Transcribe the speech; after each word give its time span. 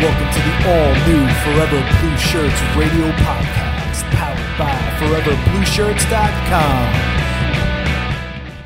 welcome 0.00 0.26
to 0.32 0.40
the 0.40 0.54
all 0.68 0.92
new 1.06 1.22
Forever 1.44 1.78
Blue 2.00 2.16
Shirts 2.18 2.60
radio 2.76 3.12
podcast, 3.22 4.02
powered 4.10 4.58
by 4.58 4.74
ForeverBlueShirts.com. 4.98 6.94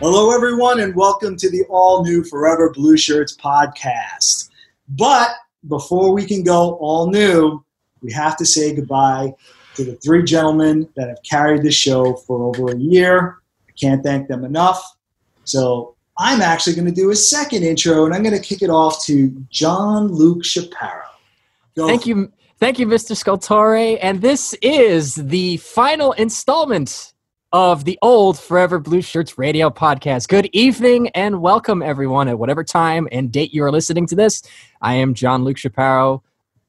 Hello, 0.00 0.34
everyone, 0.34 0.80
and 0.80 0.94
welcome 0.96 1.36
to 1.36 1.50
the 1.50 1.64
all 1.68 2.02
new 2.02 2.24
Forever 2.24 2.70
Blue 2.70 2.96
Shirts 2.96 3.36
podcast. 3.36 4.48
But 4.88 5.32
before 5.68 6.14
we 6.14 6.24
can 6.24 6.42
go 6.42 6.76
all 6.76 7.10
new, 7.10 7.62
we 8.00 8.10
have 8.12 8.36
to 8.38 8.46
say 8.46 8.74
goodbye 8.74 9.34
to 9.74 9.84
the 9.84 9.96
three 9.96 10.22
gentlemen 10.22 10.88
that 10.96 11.08
have 11.08 11.22
carried 11.24 11.62
the 11.62 11.70
show 11.70 12.14
for 12.14 12.42
over 12.44 12.72
a 12.72 12.78
year. 12.78 13.36
I 13.68 13.72
can't 13.78 14.02
thank 14.02 14.28
them 14.28 14.44
enough. 14.44 14.82
So 15.44 15.94
I'm 16.16 16.40
actually 16.40 16.74
going 16.74 16.88
to 16.88 16.92
do 16.92 17.10
a 17.10 17.16
second 17.16 17.64
intro, 17.64 18.06
and 18.06 18.14
I'm 18.14 18.22
going 18.22 18.34
to 18.34 18.40
kick 18.40 18.62
it 18.62 18.70
off 18.70 19.04
to 19.04 19.28
John 19.50 20.08
Luke 20.08 20.42
Shapiro. 20.42 21.04
Go 21.78 21.86
Thank 21.86 22.06
you, 22.08 22.32
thank 22.58 22.80
you, 22.80 22.88
Mr. 22.88 23.16
Scultore. 23.16 23.76
And 24.02 24.20
this 24.20 24.52
is 24.62 25.14
the 25.14 25.58
final 25.58 26.10
installment 26.10 27.12
of 27.52 27.84
the 27.84 27.96
old 28.02 28.36
Forever 28.36 28.80
Blue 28.80 29.00
Shirts 29.00 29.38
radio 29.38 29.70
podcast. 29.70 30.26
Good 30.26 30.50
evening 30.52 31.08
and 31.10 31.40
welcome, 31.40 31.80
everyone, 31.80 32.26
at 32.26 32.36
whatever 32.36 32.64
time 32.64 33.06
and 33.12 33.30
date 33.30 33.54
you 33.54 33.62
are 33.62 33.70
listening 33.70 34.08
to 34.08 34.16
this. 34.16 34.42
I 34.82 34.94
am 34.94 35.14
John 35.14 35.44
Luke 35.44 35.56
Shapiro, 35.56 36.24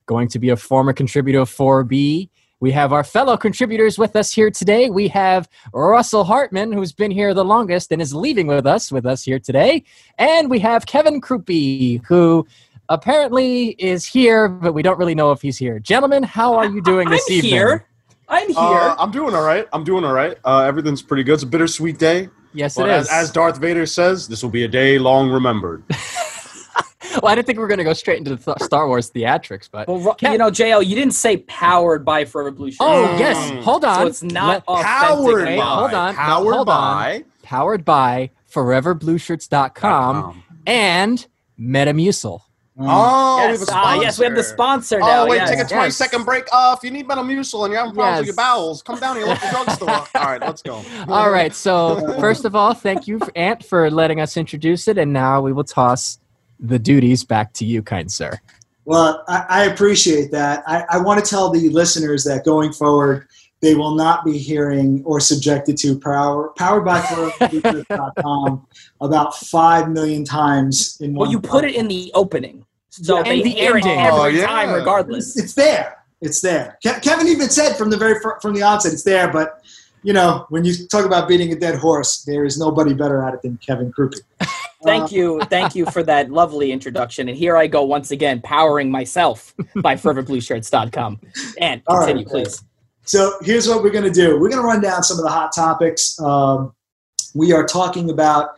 going 0.05 0.27
to 0.27 0.37
be 0.37 0.49
a 0.49 0.55
former 0.55 0.93
contributor 0.93 1.39
of 1.39 1.49
4B. 1.49 2.29
We 2.59 2.71
have 2.73 2.93
our 2.93 3.03
fellow 3.03 3.35
contributors 3.35 3.97
with 3.97 4.15
us 4.15 4.31
here 4.31 4.51
today. 4.51 4.91
We 4.91 5.07
have 5.07 5.49
Russell 5.73 6.25
Hartman, 6.25 6.71
who's 6.71 6.91
been 6.91 7.09
here 7.09 7.33
the 7.33 7.45
longest 7.45 7.91
and 7.91 7.99
is 7.99 8.13
leaving 8.13 8.45
with 8.45 8.67
us 8.67 8.91
with 8.91 9.07
us 9.07 9.23
here 9.23 9.39
today. 9.39 9.85
And 10.19 10.51
we 10.51 10.59
have 10.59 10.85
Kevin 10.85 11.19
Krupe, 11.19 12.05
who 12.05 12.45
apparently 12.89 13.69
is 13.79 14.05
here, 14.05 14.49
but 14.49 14.73
we 14.73 14.81
don't 14.81 14.97
really 14.99 15.15
know 15.15 15.31
if 15.31 15.41
he's 15.41 15.57
here. 15.57 15.79
Gentlemen, 15.79 16.23
how 16.23 16.55
are 16.55 16.65
you 16.65 16.81
doing 16.81 17.09
this 17.09 17.25
I'm 17.29 17.35
evening? 17.37 17.51
here. 17.51 17.85
I'm 18.27 18.47
here. 18.47 18.57
Uh, 18.57 18.95
I'm 18.99 19.11
doing 19.11 19.33
all 19.33 19.43
right. 19.43 19.67
I'm 19.73 19.83
doing 19.83 20.03
all 20.03 20.13
right. 20.13 20.37
Uh, 20.45 20.59
everything's 20.59 21.01
pretty 21.01 21.23
good. 21.23 21.33
It's 21.35 21.43
a 21.43 21.47
bittersweet 21.47 21.97
day. 21.97 22.29
Yes, 22.53 22.75
But 22.75 22.89
it 22.89 22.93
as, 22.93 23.09
as 23.09 23.31
Darth 23.31 23.57
Vader 23.57 23.85
says, 23.85 24.27
this 24.27 24.41
will 24.43 24.49
be 24.49 24.63
a 24.63 24.67
day 24.67 24.97
long 24.99 25.29
remembered. 25.29 25.83
well, 27.21 27.27
I 27.27 27.35
didn't 27.35 27.45
think 27.47 27.57
we 27.57 27.61
were 27.61 27.67
going 27.67 27.77
to 27.79 27.83
go 27.83 27.93
straight 27.93 28.17
into 28.17 28.35
the 28.35 28.37
th- 28.43 28.57
Star 28.61 28.87
Wars 28.87 29.11
theatrics, 29.11 29.69
but 29.71 29.87
well, 29.87 29.99
Ro- 29.99 30.15
you 30.21 30.37
know, 30.37 30.49
JL, 30.49 30.83
you 30.85 30.95
didn't 30.95 31.13
say 31.13 31.37
powered 31.37 32.03
by 32.03 32.25
Forever 32.25 32.49
Blue 32.51 32.69
Shirts. 32.71 32.79
oh 32.81 33.07
Mm. 33.15 33.19
yes, 33.19 33.63
hold 33.63 33.85
on. 33.85 33.95
So 34.01 34.07
it's 34.07 34.23
not 34.23 34.47
Let- 34.47 34.79
authentic. 34.79 35.35
Wait, 35.45 35.55
now. 35.57 35.75
hold 35.75 35.93
on. 35.93 36.13
No, 36.15 36.19
Powered 36.21 36.55
hold 36.55 36.69
on. 36.69 36.95
by. 36.97 37.23
powered 37.43 37.85
by 37.85 38.31
ForeverBlueShirts.com 38.51 40.43
and 40.65 41.27
Metamucil. 41.59 42.41
Oh, 42.81 43.35
we 43.35 43.41
have 43.41 43.51
Yes, 43.59 43.69
a 43.69 43.73
ah, 43.73 44.01
yes, 44.01 44.19
we 44.19 44.25
have 44.25 44.35
the 44.35 44.43
sponsor. 44.43 44.97
sponsor 44.97 44.99
now. 44.99 45.23
Oh, 45.23 45.27
wait, 45.29 45.37
yes. 45.37 45.49
take 45.49 45.59
a 45.59 45.65
20 45.65 45.83
Yes. 45.85 45.95
second 45.97 46.23
break. 46.23 46.45
Uh, 46.51 46.75
if 46.77 46.83
you 46.83 46.91
need 46.91 47.07
Metamucil 47.07 47.65
and 47.65 47.73
you're 47.73 47.79
having 47.81 47.93
problems 47.93 48.19
with 48.19 48.27
your 48.27 48.35
bowels, 48.35 48.81
come 48.81 48.99
down 48.99 49.15
to 49.15 49.19
your 49.19 49.29
local 49.29 49.49
drugstore. 49.49 49.89
All 49.89 50.07
right, 50.15 50.39
let's 50.41 50.61
go. 50.61 50.81
All 51.09 51.29
right. 51.29 51.53
So 51.53 51.99
first 52.19 52.45
of 52.45 52.55
all, 52.55 52.73
thank 52.73 53.07
you, 53.07 53.19
Ant, 53.35 53.65
for 53.65 53.89
letting 53.91 54.21
us 54.21 54.37
introduce 54.37 54.87
it, 54.87 54.97
and 54.97 55.11
now 55.11 55.41
we 55.41 55.51
will 55.51 55.63
toss 55.65 56.19
the 56.59 56.79
duties 56.79 57.23
back 57.23 57.51
to 57.53 57.65
you, 57.65 57.81
kind 57.81 58.11
sir. 58.11 58.39
Well, 58.85 59.23
I, 59.27 59.45
I 59.49 59.63
appreciate 59.65 60.31
that. 60.31 60.63
I, 60.65 60.83
I 60.89 60.97
want 60.99 61.23
to 61.23 61.29
tell 61.29 61.49
the 61.49 61.69
listeners 61.69 62.23
that 62.23 62.43
going 62.45 62.71
forward, 62.73 63.27
they 63.61 63.75
will 63.75 63.93
not 63.93 64.23
be 64.23 64.37
hearing 64.37 65.03
or 65.05 65.19
subjected 65.19 65.77
to 65.79 65.99
power 65.99 66.53
powered 66.57 66.85
by 66.85 67.01
com 68.21 68.65
about 69.01 69.35
five 69.35 69.89
million 69.89 70.23
times 70.23 70.97
in 71.01 71.13
one. 71.13 71.25
Well, 71.27 71.31
you 71.31 71.39
put 71.41 71.65
it 71.65 71.75
in 71.75 71.87
the 71.87 72.09
opening, 72.15 72.65
so 72.89 73.17
Yeah, 73.17 73.23
they 73.23 73.35
and 73.37 73.45
the 73.45 73.49
hear 73.51 73.77
it 73.77 73.85
every 73.85 74.11
Oh, 74.11 74.25
yeah. 74.25 74.45
time, 74.47 74.73
regardless. 74.73 75.35
It's, 75.37 75.45
it's 75.45 75.53
there. 75.53 75.97
It's 76.21 76.41
there. 76.41 76.77
Ke- 76.85 77.01
Kevin 77.01 77.27
even 77.27 77.49
said 77.49 77.75
from 77.77 77.89
the 77.89 77.97
very 77.97 78.19
fir- 78.19 78.39
from 78.41 78.53
the 78.53 78.61
onset, 78.63 78.91
it's 78.93 79.03
there. 79.03 79.31
But 79.31 79.61
you 80.03 80.13
know, 80.13 80.45
when 80.49 80.63
you 80.65 80.73
talk 80.87 81.05
about 81.05 81.27
beating 81.27 81.51
a 81.51 81.55
dead 81.59 81.75
horse, 81.75 82.23
there 82.23 82.45
is 82.45 82.57
nobody 82.57 82.93
better 82.93 83.21
at 83.23 83.33
it 83.33 83.41
than 83.41 83.57
Kevin 83.57 83.91
Krupe. 83.91 84.15
Thank 84.81 85.11
you, 85.11 85.41
thank 85.49 85.75
you 85.75 85.85
for 85.87 86.03
that 86.03 86.31
lovely 86.31 86.71
introduction. 86.71 87.27
And 87.27 87.37
here 87.37 87.57
I 87.57 87.67
go 87.67 87.83
once 87.83 88.11
again, 88.11 88.39
powering 88.39 88.89
myself 88.89 89.53
by 89.81 89.95
ForeverBlueShirts.com. 89.95 91.19
And 91.59 91.81
All 91.87 91.97
right, 91.97 92.07
continue, 92.07 92.23
okay. 92.25 92.43
please. 92.45 92.63
So 93.03 93.33
here's 93.41 93.67
what 93.67 93.83
we're 93.83 93.89
going 93.89 94.05
to 94.05 94.09
do. 94.09 94.39
We're 94.39 94.47
going 94.47 94.61
to 94.61 94.65
run 94.65 94.81
down 94.81 95.03
some 95.03 95.17
of 95.17 95.25
the 95.25 95.29
hot 95.31 95.51
topics. 95.53 96.17
Um, 96.21 96.73
we 97.35 97.51
are 97.51 97.65
talking 97.65 98.09
about 98.09 98.51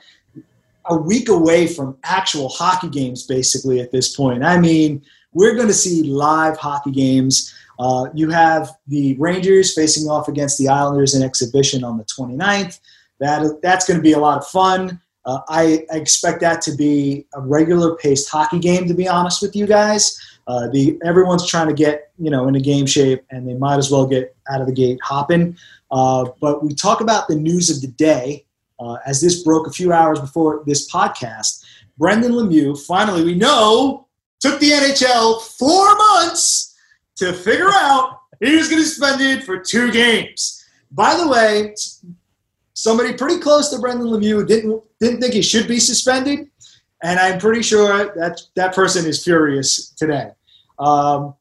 a 0.86 0.96
week 0.96 1.30
away 1.30 1.68
from 1.68 1.98
actual 2.04 2.50
hockey 2.50 2.90
games, 2.90 3.26
basically, 3.26 3.80
at 3.80 3.92
this 3.92 4.16
point. 4.16 4.44
I 4.44 4.60
mean, 4.60 5.04
we're 5.34 5.56
going 5.56 5.68
to 5.68 5.74
see 5.74 6.04
live 6.04 6.58
hockey 6.58 6.92
games. 6.92 7.54
Uh, 7.80 8.08
you 8.14 8.30
have 8.30 8.72
the 8.88 9.16
Rangers 9.18 9.74
facing 9.74 10.10
off 10.10 10.28
against 10.28 10.58
the 10.58 10.68
Islanders 10.68 11.16
in 11.16 11.24
exhibition 11.24 11.84
on 11.84 11.98
the 11.98 12.06
29th. 12.06 12.80
That, 13.20 13.60
that's 13.62 13.88
going 13.88 13.98
to 13.98 14.04
be 14.04 14.14
a 14.14 14.20
lot 14.20 14.38
of 14.38 14.48
fun. 14.48 15.00
Uh, 15.26 15.40
I, 15.50 15.86
expect 15.92 16.42
that 16.42 16.62
to 16.64 16.76
be 16.76 17.28
a 17.36 17.42
regular 17.42 17.96
paced 17.96 18.30
hockey 18.30 18.58
game, 18.58 18.88
to 18.88 18.94
be 18.96 19.08
honest 19.08 19.42
with 19.42 19.56
you 19.56 19.68
guys. 19.68 20.20
Uh, 20.48 20.68
the 20.70 21.00
everyone's 21.06 21.48
trying 21.48 21.68
to 21.68 21.74
get 21.74 22.12
you 22.18 22.32
know 22.32 22.48
into 22.48 22.60
game 22.60 22.88
shape, 22.88 23.24
and 23.30 23.48
they 23.48 23.54
might 23.54 23.78
as 23.78 23.92
well 23.92 24.08
get 24.08 24.36
out 24.50 24.62
of 24.62 24.68
the 24.68 24.74
gate 24.74 24.98
hopping. 25.04 25.56
Uh, 25.92 26.26
but 26.42 26.64
we 26.64 26.74
talk 26.74 27.02
about 27.02 27.28
the 27.28 27.36
news 27.36 27.70
of 27.70 27.82
the 27.82 27.88
day 27.88 28.44
uh, 28.82 28.98
as 29.06 29.22
this 29.22 29.44
broke 29.44 29.68
a 29.68 29.72
few 29.72 29.94
hours 29.94 30.20
before 30.20 30.64
this 30.66 30.92
podcast. 30.92 31.64
Brendan 31.98 32.32
Lemieux 32.32 32.78
finally, 32.86 33.24
we 33.24 33.36
know, 33.36 34.08
took 34.40 34.60
the 34.60 34.72
NHL 34.72 35.42
four 35.58 35.96
months 35.96 36.76
to 37.18 37.32
figure 37.32 37.70
out 37.72 38.18
he 38.40 38.56
was 38.56 38.68
going 38.68 38.82
to 38.82 38.88
suspend 38.88 39.22
it 39.22 39.44
for 39.44 39.60
two 39.60 39.92
games. 39.92 40.66
By 40.92 41.16
the 41.16 41.28
way, 41.28 41.76
somebody 42.74 43.14
pretty 43.14 43.40
close 43.40 43.70
to 43.70 43.80
Brendan 43.80 44.08
Lemieux 44.08 44.48
didn't 44.48 44.84
didn't 45.00 45.22
think 45.22 45.34
he 45.34 45.42
should 45.42 45.68
be 45.68 45.80
suspended, 45.80 46.50
and 47.04 47.20
I'm 47.20 47.40
pretty 47.40 47.62
sure 47.62 48.14
that 48.16 48.42
that 48.56 48.74
person 48.74 49.06
is 49.06 49.24
furious 49.24 49.92
today. 49.92 50.32
Um, 50.80 51.36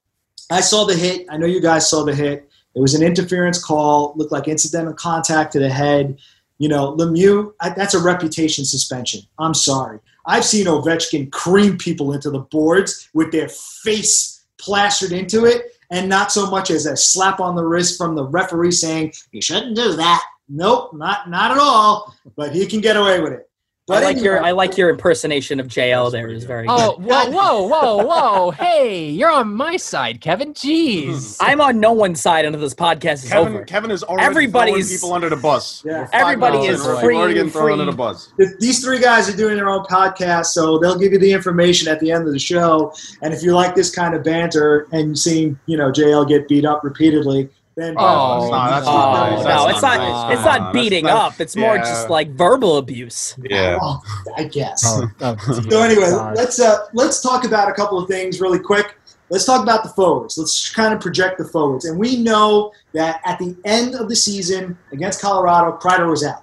I 0.50 0.60
saw 0.60 0.84
the 0.84 0.94
hit. 0.94 1.26
I 1.30 1.38
know 1.38 1.46
you 1.46 1.60
guys 1.60 1.88
saw 1.88 2.04
the 2.04 2.14
hit. 2.14 2.48
It 2.74 2.80
was 2.80 2.94
an 2.94 3.02
interference 3.02 3.62
call. 3.62 4.12
Looked 4.16 4.32
like 4.32 4.46
incidental 4.46 4.92
contact 4.92 5.52
to 5.52 5.58
the 5.58 5.70
head. 5.70 6.18
You 6.60 6.68
know, 6.68 6.94
Lemieux. 6.94 7.54
I, 7.60 7.70
that's 7.70 7.94
a 7.94 8.02
reputation 8.02 8.66
suspension. 8.66 9.22
I'm 9.38 9.54
sorry. 9.54 9.98
I've 10.26 10.44
seen 10.44 10.66
Ovechkin 10.66 11.32
cream 11.32 11.78
people 11.78 12.12
into 12.12 12.30
the 12.30 12.40
boards 12.40 13.08
with 13.14 13.32
their 13.32 13.48
face 13.48 14.44
plastered 14.58 15.12
into 15.12 15.46
it, 15.46 15.72
and 15.90 16.06
not 16.06 16.30
so 16.30 16.50
much 16.50 16.70
as 16.70 16.84
a 16.84 16.96
slap 16.96 17.40
on 17.40 17.56
the 17.56 17.64
wrist 17.64 17.96
from 17.96 18.14
the 18.14 18.24
referee 18.24 18.72
saying 18.72 19.14
you 19.32 19.40
shouldn't 19.40 19.74
do 19.74 19.94
that. 19.94 20.22
Nope, 20.50 20.92
not 20.92 21.30
not 21.30 21.50
at 21.50 21.58
all. 21.58 22.14
But 22.36 22.54
he 22.54 22.66
can 22.66 22.82
get 22.82 22.96
away 22.96 23.20
with 23.20 23.32
it. 23.32 23.49
But 23.90 24.02
I 24.04 24.06
like 24.06 24.22
your 24.22 24.42
I 24.42 24.52
like 24.52 24.76
your 24.78 24.88
impersonation 24.90 25.58
of 25.60 25.66
JL 25.66 26.12
there 26.12 26.28
is 26.28 26.44
very 26.44 26.66
Oh, 26.68 26.96
good. 26.96 27.06
whoa, 27.06 27.28
whoa, 27.30 27.66
whoa, 27.66 28.04
whoa! 28.06 28.50
Hey, 28.52 29.10
you're 29.10 29.30
on 29.32 29.54
my 29.54 29.76
side, 29.76 30.20
Kevin. 30.20 30.54
Jeez. 30.54 31.38
Hmm. 31.40 31.44
I'm 31.50 31.60
on 31.60 31.80
no 31.80 31.92
one's 31.92 32.20
side 32.20 32.44
until 32.44 32.60
this 32.60 32.74
podcast 32.74 33.24
is 33.24 33.28
Kevin, 33.30 33.54
over. 33.54 33.64
Kevin 33.64 33.90
is 33.90 34.02
already 34.04 34.26
Everybody's- 34.26 34.86
throwing 34.88 34.98
people 35.00 35.12
under 35.14 35.28
the 35.28 35.36
bus. 35.42 35.82
Yeah. 35.84 36.00
We're 36.02 36.06
five 36.06 36.20
Everybody 36.22 36.58
is 36.66 36.80
in, 36.80 36.86
we're 36.86 37.00
free- 37.00 37.16
already 37.16 37.34
getting 37.34 37.50
thrown 37.50 37.64
free. 37.64 37.72
under 37.72 37.84
the 37.86 37.92
bus. 37.96 38.32
These 38.60 38.84
three 38.84 39.00
guys 39.00 39.28
are 39.28 39.36
doing 39.36 39.56
their 39.56 39.68
own 39.68 39.84
podcast, 39.84 40.46
so 40.46 40.78
they'll 40.78 40.98
give 40.98 41.12
you 41.12 41.18
the 41.18 41.32
information 41.32 41.88
at 41.88 41.98
the 42.00 42.12
end 42.12 42.26
of 42.26 42.32
the 42.32 42.38
show. 42.38 42.92
And 43.22 43.34
if 43.34 43.42
you 43.42 43.54
like 43.54 43.74
this 43.74 43.90
kind 43.90 44.14
of 44.14 44.22
banter 44.22 44.86
and 44.92 45.18
seeing, 45.18 45.58
you 45.66 45.76
know, 45.76 45.90
JL 45.90 46.28
get 46.28 46.46
beat 46.48 46.64
up 46.64 46.84
repeatedly, 46.84 47.48
then 47.76 47.94
Oh, 47.96 48.48
no, 48.50 48.70
that's 48.70 48.86
Oh, 48.86 48.90
not 48.90 49.30
nice. 49.30 49.44
no, 49.44 49.68
it's 49.68 49.82
not 49.82 49.98
not. 49.98 50.28
nice. 50.28 50.36
It's 50.38 50.44
not 50.44 50.72
beating 50.72 51.04
that's 51.04 51.14
not- 51.14 51.32
up. 51.34 51.40
It's 51.40 51.56
more 51.56 51.78
just 51.78 52.10
like 52.10 52.30
verbal 52.30 52.76
abuse. 52.78 53.36
Yeah. 53.42 53.78
Oh, 53.80 54.00
I 54.36 54.44
guess. 54.44 54.82
Oh, 54.86 55.08
oh, 55.20 55.36
So 55.70 55.80
anyway, 55.82 56.10
God. 56.10 56.36
let's 56.36 56.60
uh, 56.60 56.86
let's 56.94 57.20
talk 57.22 57.44
about 57.44 57.68
a 57.68 57.72
couple 57.72 57.98
of 57.98 58.08
things 58.08 58.40
really 58.40 58.58
quick. 58.58 58.96
Let's 59.30 59.44
talk 59.44 59.62
about 59.62 59.84
the 59.84 59.90
forwards. 59.90 60.36
Let's 60.36 60.74
kind 60.74 60.92
of 60.92 61.00
project 61.00 61.38
the 61.38 61.44
forwards. 61.44 61.84
And 61.84 61.96
we 61.98 62.16
know 62.16 62.72
that 62.94 63.20
at 63.24 63.38
the 63.38 63.56
end 63.64 63.94
of 63.94 64.08
the 64.08 64.16
season 64.16 64.76
against 64.90 65.20
Colorado, 65.22 65.78
Kreider 65.78 66.10
was 66.10 66.24
out. 66.24 66.42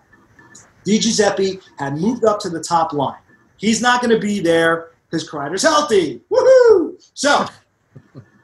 Di 0.86 0.98
Giuseppe 0.98 1.60
had 1.78 1.98
moved 1.98 2.24
up 2.24 2.40
to 2.40 2.50
the 2.50 2.62
top 2.64 2.94
line. 2.94 3.18
He's 3.58 3.82
not 3.82 4.00
going 4.02 4.12
to 4.12 4.20
be 4.26 4.40
there 4.40 4.92
because 5.10 5.30
Kreider's 5.30 5.64
healthy. 5.64 6.22
Woohoo! 6.32 6.94
So 7.14 7.46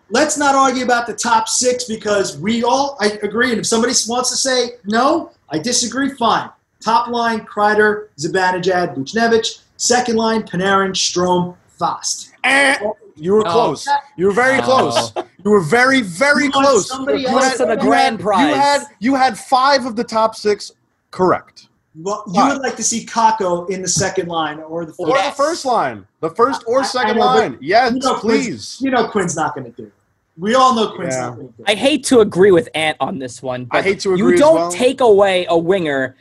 let's 0.09 0.38
not 0.38 0.55
argue 0.55 0.83
about 0.83 1.07
the 1.07 1.13
top 1.13 1.47
six 1.47 1.85
because 1.85 2.38
we 2.38 2.63
all 2.63 2.97
I 3.00 3.19
agree. 3.23 3.51
And 3.51 3.59
if 3.59 3.65
somebody 3.65 3.94
wants 4.07 4.29
to 4.31 4.35
say 4.38 4.71
no, 4.85 5.31
I 5.50 5.59
disagree. 5.59 6.09
Fine. 6.15 6.50
Top 6.81 7.07
line: 7.07 7.41
Kreider, 7.45 8.07
Zibanejad, 8.19 8.95
Buchnevich. 8.95 9.61
Second 9.77 10.17
line: 10.17 10.44
Panarin, 10.44 10.91
Strome, 10.91 11.55
Fast. 11.79 12.31
Eh, 12.44 12.77
you 13.15 13.33
were 13.33 13.44
No. 13.44 13.51
close. 13.51 13.88
You 14.17 14.27
were 14.27 14.33
very 14.33 14.57
No. 14.57 14.63
close. 14.63 15.13
You 15.44 15.51
were 15.51 15.61
very, 15.61 16.01
very 16.01 16.45
You 16.45 16.51
close. 16.51 16.88
somebody 16.88 17.21
You 17.21 17.27
else 17.27 17.44
had- 17.50 17.57
to 17.57 17.65
the 17.65 17.75
grand 17.77 18.17
had- 18.17 18.19
prize. 18.21 18.47
You 18.50 18.55
had 18.55 18.81
you 19.00 19.15
had 19.15 19.38
five 19.39 19.85
of 19.85 19.95
the 19.95 20.03
top 20.03 20.35
six 20.35 20.71
correct. 21.11 21.67
Well, 21.95 22.24
you 22.34 22.44
would 22.48 22.62
like 22.62 22.75
to 22.78 22.84
see 22.84 23.06
Kakko 23.06 23.69
in 23.69 23.81
the 23.81 23.88
second 23.88 24.28
line 24.28 24.60
or 24.60 24.84
the 24.86 24.94
first. 24.94 25.00
Or 25.00 25.16
Yes. 25.16 25.38
the 25.38 25.44
first 25.44 25.66
line. 25.66 26.07
The 26.22 26.30
first 26.31 26.63
or 26.66 26.81
I 26.81 26.84
second 26.86 27.18
know, 27.18 27.25
line. 27.25 27.57
Yes, 27.62 27.94
you 27.94 28.00
know, 28.00 28.16
please. 28.16 28.78
You 28.81 28.90
know 28.92 29.07
Quinn's 29.07 29.36
not 29.36 29.54
going 29.54 29.66
to 29.66 29.72
do 29.72 29.84
it. 29.88 29.94
We 30.36 30.56
all 30.56 30.74
know 30.75 30.95
Quinn's 30.95 31.13
Yeah. 31.13 31.28
not 31.28 31.36
going 31.36 31.48
to 31.50 31.54
do 31.54 31.63
it. 31.63 31.69
I 31.69 31.75
hate 31.75 32.04
to 32.06 32.22
agree 32.22 32.51
with 32.51 32.68
Ant 32.74 32.98
on 33.00 33.19
this 33.19 33.44
one. 33.44 33.68
I 33.69 33.84
hate 33.84 34.00
to 34.01 34.10
You 34.10 34.16
agree 34.16 34.34
as 34.36 34.40
don't 34.40 34.56
well. 34.56 34.72
take 34.72 35.01
away 35.01 35.45
a 35.48 35.57
winger 35.57 36.16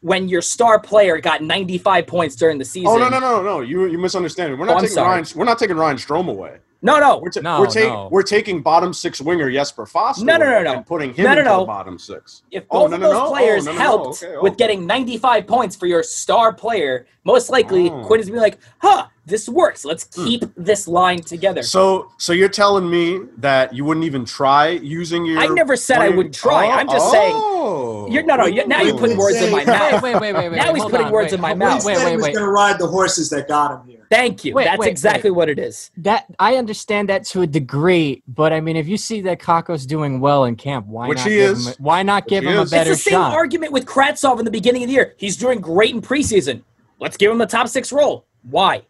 when 0.00 0.28
your 0.28 0.40
star 0.40 0.78
player 0.80 1.20
got 1.20 1.42
95 1.42 2.06
points 2.06 2.34
during 2.34 2.56
the 2.56 2.62
oh, 2.64 2.66
season. 2.66 2.88
Oh 2.88 2.96
no 2.96 3.08
no 3.10 3.18
no 3.20 3.42
no! 3.42 3.60
You 3.60 3.86
you 3.86 3.98
misunderstand. 3.98 4.56
We're 4.58 4.64
Oh, 4.64 4.68
not 4.68 4.76
I'm 4.78 4.88
taking. 4.88 4.96
Ryan. 5.02 5.26
We're 5.34 5.44
not 5.44 5.58
taking 5.58 5.76
Ryan 5.76 5.96
Strome 5.98 6.28
away. 6.30 6.56
No, 6.80 7.00
no. 7.00 7.18
We're, 7.18 7.30
ta- 7.30 7.40
No, 7.40 7.60
we're, 7.60 7.66
taking 7.66 7.92
no. 7.92 8.08
we're 8.10 8.22
taking 8.22 8.62
bottom 8.62 8.92
six 8.92 9.20
winger 9.20 9.50
Jesper 9.50 9.84
Fast. 9.84 10.22
No, 10.22 10.36
no, 10.36 10.44
no, 10.46 10.62
no. 10.62 10.72
And 10.74 10.86
putting 10.86 11.12
him 11.12 11.24
No, 11.24 11.32
no, 11.34 11.38
into 11.40 11.50
no. 11.50 11.60
the 11.60 11.66
bottom 11.66 11.98
six. 11.98 12.42
If 12.52 12.64
Oh, 12.70 12.82
both 12.82 12.90
no, 12.90 12.94
of 12.96 13.00
those 13.02 13.12
no. 13.14 13.26
Oh, 13.26 13.30
players 13.30 13.64
no, 13.66 13.72
no, 13.72 13.78
no. 13.78 13.82
helped 13.84 14.22
Okay, 14.22 14.34
oh. 14.36 14.42
with 14.42 14.56
getting 14.56 14.86
95 14.86 15.46
points 15.46 15.74
for 15.74 15.86
your 15.86 16.02
star 16.04 16.52
player, 16.52 17.06
most 17.24 17.50
likely 17.50 17.90
Oh. 17.90 18.04
Quinn 18.04 18.20
is 18.20 18.26
gonna 18.28 18.36
be 18.38 18.42
like, 18.42 18.58
huh, 18.78 19.06
this 19.26 19.48
works. 19.48 19.84
Let's 19.84 20.08
Hmm. 20.14 20.24
keep 20.24 20.44
this 20.56 20.86
line 20.86 21.18
together. 21.20 21.62
So 21.64 22.12
so 22.16 22.32
you're 22.32 22.48
telling 22.48 22.88
me 22.88 23.20
that 23.38 23.74
you 23.74 23.84
wouldn't 23.84 24.06
even 24.06 24.24
try 24.24 24.68
using 24.68 25.26
your? 25.26 25.38
I 25.40 25.46
never 25.48 25.74
said 25.76 25.98
I 26.00 26.10
would 26.10 26.32
try. 26.32 26.66
Oh, 26.66 26.70
I'm 26.70 26.88
just 26.88 27.10
saying- 27.10 27.34
oh. 27.36 28.06
You're 28.08 28.22
no, 28.22 28.36
no. 28.36 28.46
You're, 28.46 28.66
now 28.68 28.80
you're 28.82 28.96
putting 28.96 29.18
words 29.18 29.36
in 29.42 29.50
my 29.50 29.64
mouth. 29.64 30.00
Wait, 30.02 30.14
wait, 30.20 30.32
wait, 30.32 30.48
wait. 30.50 30.56
Now 30.56 30.72
he's 30.72 30.84
putting 30.84 31.06
on, 31.06 31.12
words 31.12 31.32
wait, 31.32 31.34
in 31.34 31.40
my 31.40 31.50
wait, 31.52 31.58
mouth. 31.58 31.84
Wait, 31.84 31.92
He 31.92 31.98
said 31.98 32.04
wait, 32.04 32.10
he 32.12 32.16
was 32.16 32.24
wait. 32.26 32.34
going 32.34 32.46
to 32.46 32.50
ride 32.52 32.78
the 32.78 32.86
horses 32.86 33.28
that 33.30 33.48
got 33.48 33.72
him 33.72 33.86
here. 33.86 34.06
Thank 34.10 34.42
you. 34.46 34.54
Wait, 34.54 34.64
That's 34.64 34.78
wait, 34.78 34.88
exactly 34.88 35.30
what 35.30 35.50
it 35.50 35.58
is. 35.58 35.90
That 35.98 36.24
I 36.38 36.54
understand 36.68 37.08
that 37.08 37.24
to 37.24 37.40
a 37.40 37.46
degree, 37.46 38.22
but 38.28 38.52
I 38.52 38.60
mean, 38.60 38.76
if 38.76 38.86
you 38.86 38.98
see 38.98 39.22
that 39.22 39.38
Kakko's 39.40 39.86
doing 39.86 40.20
well 40.20 40.44
in 40.44 40.54
camp, 40.54 40.86
why 40.86 41.08
Which 41.08 41.18
not 41.18 41.26
he 41.28 41.34
give 41.36 41.52
is. 41.52 41.66
him? 41.68 41.72
A, 41.72 41.82
why 41.82 42.02
not 42.02 42.24
Which 42.24 42.30
give 42.30 42.44
he 42.44 42.50
him 42.50 42.58
a 42.58 42.62
is. 42.62 42.70
better 42.70 42.90
it's 42.92 43.04
the 43.04 43.10
same 43.10 43.18
shot? 43.20 43.32
argument 43.32 43.72
with 43.72 43.86
Kravtsov 43.86 44.38
in 44.38 44.44
the 44.44 44.50
beginning 44.50 44.82
of 44.82 44.88
the 44.88 44.94
year. 44.94 45.14
He's 45.16 45.36
doing 45.38 45.60
great 45.62 45.94
in 45.94 46.02
preseason. 46.02 46.62
Let's 47.00 47.16
give 47.16 47.30
him 47.32 47.38
the 47.38 47.46
top 47.46 47.68
six 47.68 47.90
role. 47.90 48.26
Why? 48.42 48.82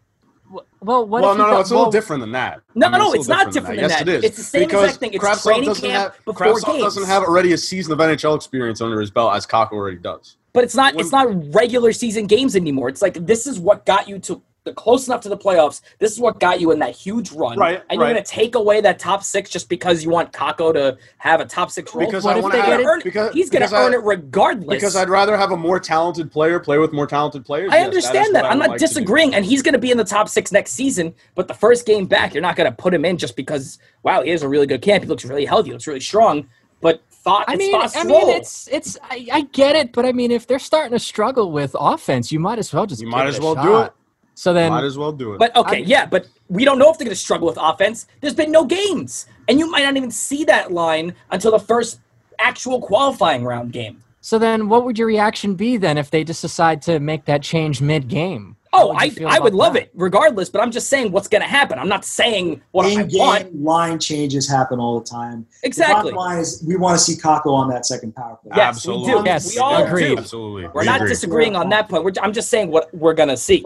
well, 0.81 1.05
what 1.05 1.21
well, 1.21 1.31
if 1.33 1.37
no, 1.37 1.45
no, 1.45 1.53
do- 1.55 1.59
it's 1.61 1.69
a 1.69 1.73
little 1.73 1.85
well, 1.85 1.91
different 1.91 2.19
than 2.21 2.31
that. 2.33 2.61
No, 2.75 2.87
I 2.87 2.91
mean, 2.91 2.99
no, 2.99 3.13
a 3.13 3.15
it's 3.15 3.27
not 3.27 3.53
different 3.53 3.79
than 3.79 3.87
that. 3.89 3.91
yes, 3.91 3.99
that. 3.99 4.07
it 4.09 4.15
is. 4.15 4.23
It's 4.25 4.37
the 4.37 4.43
same 4.43 4.61
because 4.67 4.83
exact 4.83 4.99
thing. 4.99 5.13
It's 5.13 5.23
Kravtsov 5.23 5.43
training 5.43 5.65
doesn't 5.65 5.89
camp 5.89 6.13
have, 6.15 6.25
before 6.25 6.47
Kravtsov 6.47 6.65
games. 6.65 6.83
doesn't 6.83 7.05
have 7.05 7.23
already 7.23 7.53
a 7.53 7.57
season 7.57 7.93
of 7.93 7.99
NHL 7.99 8.35
experience 8.35 8.81
under 8.81 8.99
his 8.99 9.09
belt 9.11 9.33
as 9.35 9.45
Kakko 9.47 9.73
already 9.73 9.97
does. 9.97 10.35
But 10.53 10.63
it's 10.63 10.75
not. 10.75 10.95
When- 10.95 11.03
It's 11.05 11.11
not 11.13 11.53
regular 11.53 11.93
season 11.93 12.25
games 12.27 12.55
anymore. 12.55 12.89
It's 12.89 13.01
like 13.01 13.13
this 13.25 13.45
is 13.47 13.59
what 13.59 13.85
got 13.85 14.09
you 14.09 14.19
to 14.19 14.41
the 14.65 14.73
close 14.73 15.07
enough 15.07 15.21
to 15.21 15.29
the 15.29 15.37
playoffs. 15.37 15.81
This 15.99 16.11
is 16.11 16.19
what 16.19 16.39
got 16.39 16.59
you 16.59 16.71
in 16.71 16.79
that 16.79 16.95
huge 16.95 17.31
run. 17.31 17.57
Right, 17.57 17.81
And 17.89 17.99
you're 17.99 18.09
going 18.09 18.21
to 18.21 18.29
take 18.29 18.55
away 18.55 18.81
that 18.81 18.99
top 18.99 19.23
six 19.23 19.49
just 19.49 19.69
because 19.69 20.03
you 20.03 20.09
want 20.09 20.33
Kakko 20.33 20.73
to 20.73 20.97
have 21.17 21.39
a 21.39 21.45
top 21.45 21.71
six 21.71 21.95
role. 21.95 22.05
Because 22.05 22.25
what 22.25 22.35
I 22.35 22.37
if 22.39 22.43
want 22.43 22.53
they 22.53 22.59
to 22.59 22.65
get 22.65 22.71
have 22.71 22.79
it- 22.81 22.85
earn, 22.85 23.01
because 23.03 23.33
he's 23.33 23.49
going 23.49 23.61
because 23.61 23.71
to 23.71 23.77
I- 23.77 23.85
earn 23.85 23.93
it 23.93 24.03
regardless. 24.03 24.75
Because 24.75 24.95
I'd 24.95 25.09
rather 25.09 25.37
have 25.37 25.51
a 25.51 25.57
more 25.57 25.79
talented 25.79 26.31
player 26.31 26.59
play 26.59 26.77
with 26.77 26.91
more 26.91 27.07
talented 27.07 27.45
players. 27.45 27.71
I 27.71 27.77
Yes, 27.77 27.85
understand 27.85 28.27
is 28.27 28.33
that. 28.33 28.45
I 28.45 28.49
I'm 28.49 28.59
not 28.59 28.69
like 28.71 28.79
disagreeing, 28.79 29.33
and 29.33 29.45
he's 29.45 29.61
going 29.61 29.73
to 29.73 29.79
be 29.79 29.91
in 29.91 29.97
the 29.97 30.03
top 30.03 30.27
six 30.29 30.51
next 30.51 30.73
season. 30.73 31.13
But 31.35 31.47
the 31.47 31.53
first 31.53 31.85
game 31.85 32.05
back, 32.05 32.33
you're 32.33 32.41
not 32.41 32.55
going 32.55 32.69
to 32.69 32.75
put 32.75 32.93
him 32.93 33.05
in 33.05 33.17
just 33.17 33.35
because. 33.35 33.79
Wow, 34.03 34.21
he 34.23 34.29
has 34.31 34.43
a 34.43 34.49
really 34.49 34.67
good 34.67 34.81
camp. 34.81 35.03
He 35.03 35.09
looks 35.09 35.25
really 35.25 35.45
healthy. 35.45 35.67
He 35.69 35.73
looks 35.73 35.87
really 35.87 35.99
strong. 35.99 36.47
But 36.81 37.01
thought 37.11 37.43
I 37.49 37.57
mean, 37.57 37.73
Thoth's 37.73 37.97
I 37.97 38.03
mean, 38.03 38.13
role. 38.27 38.29
it's 38.35 38.67
it's. 38.71 38.97
I, 39.03 39.27
I 39.33 39.41
get 39.41 39.75
it, 39.75 39.91
but 39.91 40.05
I 40.05 40.13
mean, 40.13 40.31
if 40.31 40.47
they're 40.47 40.59
starting 40.59 40.91
to 40.93 40.99
struggle 40.99 41.51
with 41.51 41.75
offense, 41.79 42.31
you 42.31 42.39
might 42.39 42.59
as 42.59 42.73
well 42.73 42.85
just 42.85 43.01
You 43.01 43.07
might 43.07 43.27
as 43.27 43.37
a 43.37 43.41
well 43.41 43.55
do 43.55 43.81
it. 43.81 43.93
So 44.39 44.53
then, 44.53 44.71
Might 44.71 44.85
as 44.85 44.97
well 44.97 45.11
do 45.11 45.33
it. 45.33 45.37
But 45.37 45.53
okay, 45.57 45.77
I'm- 45.79 45.85
yeah, 45.85 46.05
but 46.05 46.25
we 46.47 46.63
don't 46.63 46.79
know 46.79 46.89
if 46.89 46.97
they're 46.97 47.03
going 47.03 47.13
to 47.13 47.19
struggle 47.19 47.45
with 47.45 47.57
offense. 47.59 48.07
There's 48.21 48.33
been 48.33 48.53
no 48.53 48.63
games, 48.63 49.25
and 49.49 49.59
you 49.59 49.69
might 49.69 49.83
not 49.83 49.97
even 49.97 50.11
see 50.11 50.45
that 50.45 50.71
line 50.71 51.13
until 51.29 51.51
the 51.51 51.59
first 51.59 51.99
actual 52.39 52.79
qualifying 52.79 53.43
round 53.43 53.73
game. 53.73 54.01
so 54.21 54.39
then, 54.39 54.69
what 54.69 54.85
would 54.85 54.97
your 54.97 55.07
reaction 55.07 55.55
be 55.55 55.75
then 55.75 55.97
if 55.97 56.09
they 56.09 56.23
just 56.23 56.41
decide 56.41 56.81
to 56.83 57.01
make 57.01 57.25
that 57.25 57.41
change 57.43 57.81
mid-game? 57.81 58.55
Oh, 58.71 58.95
I 58.97 59.11
I 59.27 59.39
would 59.39 59.53
love 59.53 59.73
that? 59.73 59.83
it 59.83 59.91
regardless, 59.93 60.49
but 60.49 60.61
I'm 60.61 60.71
just 60.71 60.87
saying 60.89 61.11
what's 61.11 61.27
going 61.27 61.41
to 61.41 61.47
happen. 61.47 61.77
I'm 61.77 61.89
not 61.89 62.05
saying 62.05 62.61
what 62.71 62.85
I 62.85 63.01
In-game 63.01 63.19
want. 63.19 63.61
line 63.61 63.99
changes 63.99 64.47
happen 64.49 64.79
all 64.79 65.01
the 65.01 65.05
time. 65.05 65.45
Exactly. 65.63 66.11
The 66.11 66.15
bottom 66.15 66.29
line 66.35 66.39
is 66.39 66.63
we 66.65 66.77
want 66.77 66.97
to 66.97 67.03
see 67.03 67.19
Kakko 67.19 67.47
on 67.47 67.67
that 67.71 67.85
second 67.85 68.15
power 68.15 68.37
play. 68.41 68.51
Yes, 68.55 68.67
Absolutely. 68.77 69.15
we 69.15 69.19
do. 69.19 69.25
Yes, 69.25 69.53
we 69.53 69.59
all 69.59 69.83
agree. 69.83 70.07
do. 70.09 70.17
Absolutely. 70.17 70.67
We're 70.67 70.81
We 70.81 70.85
not 70.85 70.97
agree. 70.97 71.09
disagreeing 71.09 71.55
on 71.57 71.67
that 71.69 71.89
point. 71.89 72.03
We're, 72.05 72.13
I'm 72.21 72.31
just 72.31 72.49
saying 72.49 72.69
what 72.71 72.93
we're 72.95 73.15
going 73.15 73.29
to 73.29 73.37
see. 73.37 73.65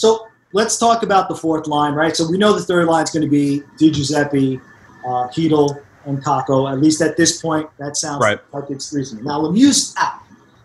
So 0.00 0.26
let's 0.54 0.78
talk 0.78 1.02
about 1.02 1.28
the 1.28 1.34
fourth 1.36 1.66
line, 1.66 1.92
right? 1.92 2.16
So 2.16 2.26
we 2.26 2.38
know 2.38 2.54
the 2.54 2.62
third 2.62 2.86
line 2.86 3.04
is 3.04 3.10
going 3.10 3.22
to 3.22 3.28
be 3.28 3.62
Di 3.76 3.90
Giuseppe, 3.90 4.58
uh, 5.04 5.28
Chytil, 5.28 5.78
and 6.06 6.24
Kakko. 6.24 6.72
At 6.72 6.80
least 6.80 7.02
at 7.02 7.18
this 7.18 7.42
point, 7.42 7.68
that 7.78 7.98
sounds 7.98 8.22
Right. 8.22 8.40
like 8.54 8.64
it's 8.70 8.90
reasonable. 8.94 9.28
Now 9.28 9.42
Lemieux's 9.42 9.94
out. 9.98 10.20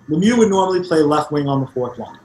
Lemieux 0.08 0.38
would 0.38 0.50
normally 0.50 0.88
play 0.88 1.02
left 1.02 1.34
wing 1.34 1.50
on 1.50 1.60
the 1.60 1.68
fourth 1.68 1.98
line 1.98 2.18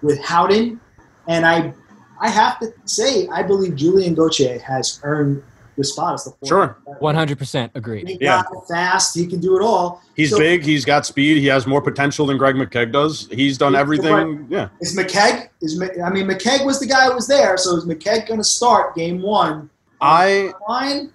with 0.00 0.18
Howden, 0.24 0.80
and 1.28 1.44
I, 1.44 1.74
I 2.18 2.30
have 2.30 2.58
to 2.60 2.72
say, 2.86 3.28
I 3.28 3.42
believe 3.42 3.76
Julien 3.76 4.14
Gauthier 4.14 4.58
has 4.60 5.00
earned 5.02 5.42
the 5.76 5.84
spot 5.84 6.14
as 6.14 6.24
the 6.24 6.30
fourth. 6.30 6.48
Sure. 6.48 6.76
One 7.00 7.14
hundred 7.14 7.38
percent 7.38 7.72
agree. 7.74 8.04
Big 8.04 8.18
Yeah. 8.20 8.42
guy, 8.42 8.60
fast. 8.68 9.14
He 9.16 9.26
can 9.26 9.40
do 9.40 9.56
it 9.56 9.62
all. 9.62 10.00
He's 10.16 10.30
So- 10.30 10.38
big. 10.38 10.62
He's 10.62 10.84
got 10.84 11.04
speed. 11.06 11.38
He 11.38 11.46
has 11.48 11.66
more 11.66 11.80
potential 11.82 12.26
than 12.26 12.36
Greg 12.38 12.54
McKegg 12.54 12.92
does. 12.92 13.28
He's 13.30 13.58
done 13.58 13.74
everything. 13.74 14.12
right. 14.12 14.38
Yeah. 14.48 14.68
Is 14.80 14.96
McKegg? 14.96 15.48
Is 15.60 15.80
I 15.82 16.10
mean 16.10 16.26
McKegg 16.26 16.64
was 16.64 16.78
the 16.80 16.86
guy 16.86 17.06
who 17.06 17.14
was 17.14 17.26
there, 17.26 17.56
so 17.56 17.76
is 17.76 17.84
McKegg 17.86 18.26
going 18.28 18.40
to 18.40 18.44
start 18.44 18.94
game 18.94 19.20
one? 19.22 19.70
I 20.00 20.52
Line? 20.68 21.10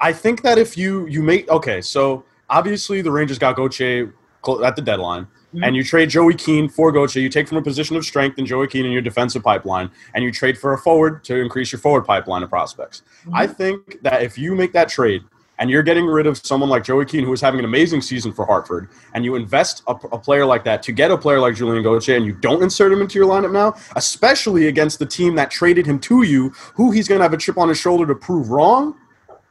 I 0.00 0.12
think 0.12 0.42
that 0.42 0.58
if 0.58 0.76
you 0.76 1.06
you 1.06 1.22
make 1.22 1.48
okay, 1.48 1.80
so 1.80 2.24
obviously 2.50 3.00
the 3.02 3.10
Rangers 3.10 3.38
got 3.38 3.56
Gauthier 3.56 4.12
clo- 4.42 4.62
at 4.64 4.76
the 4.76 4.82
deadline, 4.82 5.26
And 5.62 5.76
you 5.76 5.84
trade 5.84 6.10
Joey 6.10 6.34
Keane 6.34 6.68
for 6.68 6.90
Gauthier. 6.90 7.22
You 7.22 7.28
take 7.28 7.48
from 7.48 7.58
a 7.58 7.62
position 7.62 7.96
of 7.96 8.04
strength 8.04 8.38
in 8.38 8.46
Joey 8.46 8.66
Keane 8.66 8.84
in 8.84 8.92
your 8.92 9.02
defensive 9.02 9.42
pipeline, 9.42 9.90
and 10.14 10.24
you 10.24 10.32
trade 10.32 10.58
for 10.58 10.72
a 10.72 10.78
forward 10.78 11.22
to 11.24 11.36
increase 11.36 11.70
your 11.70 11.78
forward 11.78 12.02
pipeline 12.02 12.42
of 12.42 12.50
prospects. 12.50 13.02
Mm-hmm. 13.20 13.34
I 13.34 13.46
think 13.46 14.02
that 14.02 14.22
if 14.22 14.36
you 14.36 14.54
make 14.54 14.72
that 14.72 14.88
trade 14.88 15.22
and 15.58 15.70
you're 15.70 15.84
getting 15.84 16.06
rid 16.06 16.26
of 16.26 16.36
someone 16.38 16.68
like 16.68 16.82
Joey 16.82 17.04
Keane, 17.04 17.24
who 17.24 17.32
is 17.32 17.40
having 17.40 17.60
an 17.60 17.64
amazing 17.64 18.00
season 18.00 18.32
for 18.32 18.44
Hartford, 18.44 18.88
and 19.14 19.24
you 19.24 19.36
invest 19.36 19.82
a, 19.86 19.92
a 20.10 20.18
player 20.18 20.44
like 20.44 20.64
that 20.64 20.82
to 20.82 20.92
get 20.92 21.12
a 21.12 21.16
player 21.16 21.38
like 21.38 21.54
Julien 21.54 21.82
Gauthier, 21.82 22.16
and 22.16 22.26
you 22.26 22.32
don't 22.32 22.62
insert 22.62 22.92
him 22.92 23.00
into 23.00 23.18
your 23.18 23.28
lineup 23.28 23.52
now, 23.52 23.74
especially 23.94 24.66
against 24.66 24.98
the 24.98 25.06
team 25.06 25.36
that 25.36 25.50
traded 25.52 25.86
him 25.86 26.00
to 26.00 26.22
you, 26.22 26.48
who 26.74 26.90
he's 26.90 27.06
going 27.06 27.20
to 27.20 27.22
have 27.22 27.32
a 27.32 27.36
chip 27.36 27.56
on 27.56 27.68
his 27.68 27.78
shoulder 27.78 28.06
to 28.06 28.14
prove 28.16 28.50
wrong, 28.50 28.96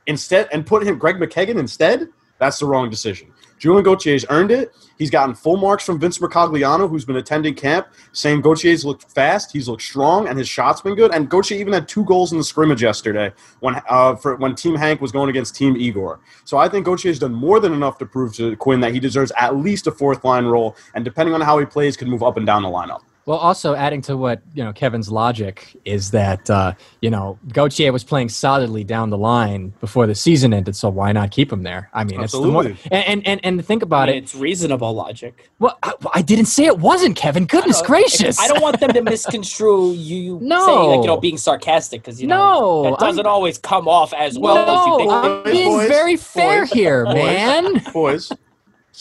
instead, 0.05 0.49
and 0.51 0.65
put 0.65 0.83
him 0.83 0.97
Greg 0.97 1.15
McKegg 1.15 1.47
instead, 1.47 2.09
that's 2.37 2.59
the 2.59 2.65
wrong 2.65 2.89
decision. 2.89 3.32
Julien 3.63 3.85
Gauthier's 3.85 4.25
earned 4.29 4.51
it. 4.51 4.75
He's 4.97 5.09
gotten 5.09 5.33
full 5.33 5.55
marks 5.55 5.85
from 5.85 5.97
Vince 5.97 6.17
Mercogliano, 6.17 6.89
who's 6.89 7.05
been 7.05 7.15
attending 7.15 7.55
camp, 7.55 7.87
saying 8.11 8.41
Gauthier's 8.41 8.83
looked 8.83 9.09
fast, 9.09 9.53
he's 9.53 9.69
looked 9.69 9.83
strong, 9.83 10.27
and 10.27 10.37
his 10.37 10.49
shot's 10.49 10.81
been 10.81 10.95
good. 10.95 11.13
And 11.13 11.29
Gauthier 11.29 11.57
even 11.59 11.71
had 11.71 11.87
two 11.87 12.03
goals 12.03 12.33
in 12.33 12.37
the 12.37 12.43
scrimmage 12.43 12.83
yesterday 12.83 13.31
when 13.61 13.81
uh, 13.89 14.17
for 14.17 14.35
when 14.35 14.53
Team 14.53 14.75
Hank 14.75 14.99
was 14.99 15.13
going 15.13 15.29
against 15.29 15.55
Team 15.55 15.77
Igor. 15.77 16.19
So 16.43 16.57
I 16.57 16.67
think 16.67 16.85
Gauthier's 16.85 17.19
done 17.19 17.33
more 17.33 17.61
than 17.61 17.71
enough 17.71 17.97
to 17.99 18.05
prove 18.05 18.35
to 18.35 18.53
Quinn 18.57 18.81
that 18.81 18.91
he 18.91 18.99
deserves 18.99 19.31
at 19.37 19.55
least 19.55 19.87
a 19.87 19.93
fourth 19.93 20.25
line 20.25 20.43
role, 20.43 20.75
and 20.93 21.05
depending 21.05 21.33
on 21.33 21.39
how 21.39 21.57
he 21.57 21.65
plays, 21.65 21.95
could 21.95 22.09
move 22.09 22.21
up 22.21 22.35
and 22.35 22.45
down 22.45 22.63
the 22.63 22.69
lineup. 22.69 23.03
Well, 23.25 23.37
also 23.37 23.73
adding 23.73 24.01
to 24.03 24.17
what 24.17 24.41
you 24.53 24.63
know, 24.65 24.73
Kevin's 24.73 25.09
logic 25.09 25.77
is 25.85 26.11
that 26.11 26.49
uh, 26.49 26.73
you 27.01 27.09
know 27.09 27.39
Gauthier 27.53 27.93
was 27.93 28.03
playing 28.03 28.27
solidly 28.29 28.83
down 28.83 29.11
the 29.11 29.17
line 29.17 29.73
before 29.79 30.05
the 30.07 30.15
season 30.15 30.53
ended, 30.53 30.75
so 30.75 30.89
why 30.89 31.13
not 31.13 31.31
keep 31.31 31.51
him 31.51 31.63
there? 31.63 31.89
I 31.93 32.03
mean, 32.03 32.21
it's 32.21 32.33
the 32.33 32.41
more, 32.41 32.63
Absolutely. 32.65 32.91
and, 32.91 33.05
and 33.25 33.27
and 33.27 33.39
and 33.59 33.65
think 33.65 33.81
I 33.81 33.85
about 33.85 34.07
mean, 34.09 34.17
it. 34.17 34.23
it's 34.23 34.35
reasonable 34.35 34.93
logic. 34.93 35.49
Well, 35.59 35.77
I, 35.83 35.93
I 36.15 36.21
didn't 36.21 36.47
say 36.47 36.65
it 36.65 36.79
wasn't 36.79 37.15
Kevin. 37.15 37.45
Goodness 37.45 37.81
Uh, 37.81 37.85
gracious! 37.85 38.37
I 38.41 38.47
don't 38.49 38.61
want 38.61 38.81
them 38.81 38.91
to 38.91 39.01
misconstrue 39.01 39.93
you 39.93 40.39
No. 40.41 40.59
saying 40.65 40.89
like 40.89 41.01
you 41.01 41.07
know 41.07 41.17
being 41.17 41.37
sarcastic 41.37 42.01
because 42.01 42.21
you 42.21 42.27
know 42.27 42.83
No, 42.83 42.89
that 42.91 42.99
doesn't 42.99 43.25
I'm- 43.25 43.33
always 43.33 43.57
come 43.57 43.87
off 43.87 44.11
as 44.13 44.37
well 44.37 44.57
as 44.57 44.85
you 44.85 44.91
no, 44.91 44.97
think. 44.97 45.11
I'm 45.13 45.43
being 45.53 45.77
boys, 45.77 45.87
very 45.87 46.17
fair 46.17 46.61
boys, 46.63 46.71
here, 46.73 47.05
boys. 47.05 47.15
man. 47.15 47.81
Boys, 47.93 48.31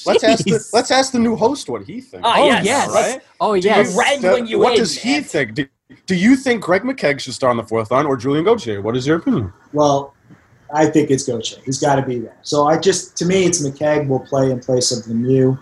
let's 0.06 0.24
ask 0.24 0.44
the 0.44 0.60
let's 0.72 0.90
ask 0.90 1.12
the 1.12 1.18
new 1.18 1.36
host 1.36 1.68
what 1.68 1.82
he 1.84 2.00
thinks. 2.00 2.26
Ah, 2.26 2.36
Oh 2.38 2.46
yes. 2.46 2.64
yes, 2.64 2.90
Right? 2.92 3.20
oh 3.40 3.54
yes. 3.54 3.92
you- 3.94 4.00
wrangling 4.00 4.46
you 4.46 4.58
what 4.58 4.72
in, 4.74 4.78
does 4.78 4.96
he 4.96 5.12
man. 5.14 5.24
think? 5.24 5.54
Do, 5.54 5.66
do 6.06 6.14
you 6.14 6.36
think 6.36 6.62
Greg 6.62 6.82
McKegg 6.82 7.20
should 7.20 7.34
start 7.34 7.50
on 7.52 7.56
the 7.58 7.64
fourth 7.64 7.90
line 7.90 8.06
or 8.06 8.16
Julien 8.16 8.44
Gauthier? 8.44 8.80
What 8.82 8.96
is 8.96 9.06
your 9.06 9.18
opinion? 9.18 9.52
Well, 9.72 10.14
I 10.74 10.86
think 10.86 11.10
it's 11.10 11.24
Gauthier. 11.24 11.60
He's 11.64 11.78
got 11.78 11.96
to 11.96 12.02
be 12.02 12.18
there. 12.18 12.36
So 12.42 12.66
I 12.66 12.78
just, 12.78 13.16
to 13.18 13.26
me, 13.26 13.44
it's 13.44 13.62
McKegg 13.64 14.08
will 14.08 14.20
play 14.20 14.50
in 14.50 14.58
place 14.60 14.90
of 14.90 15.04
Lemieux. 15.04 15.58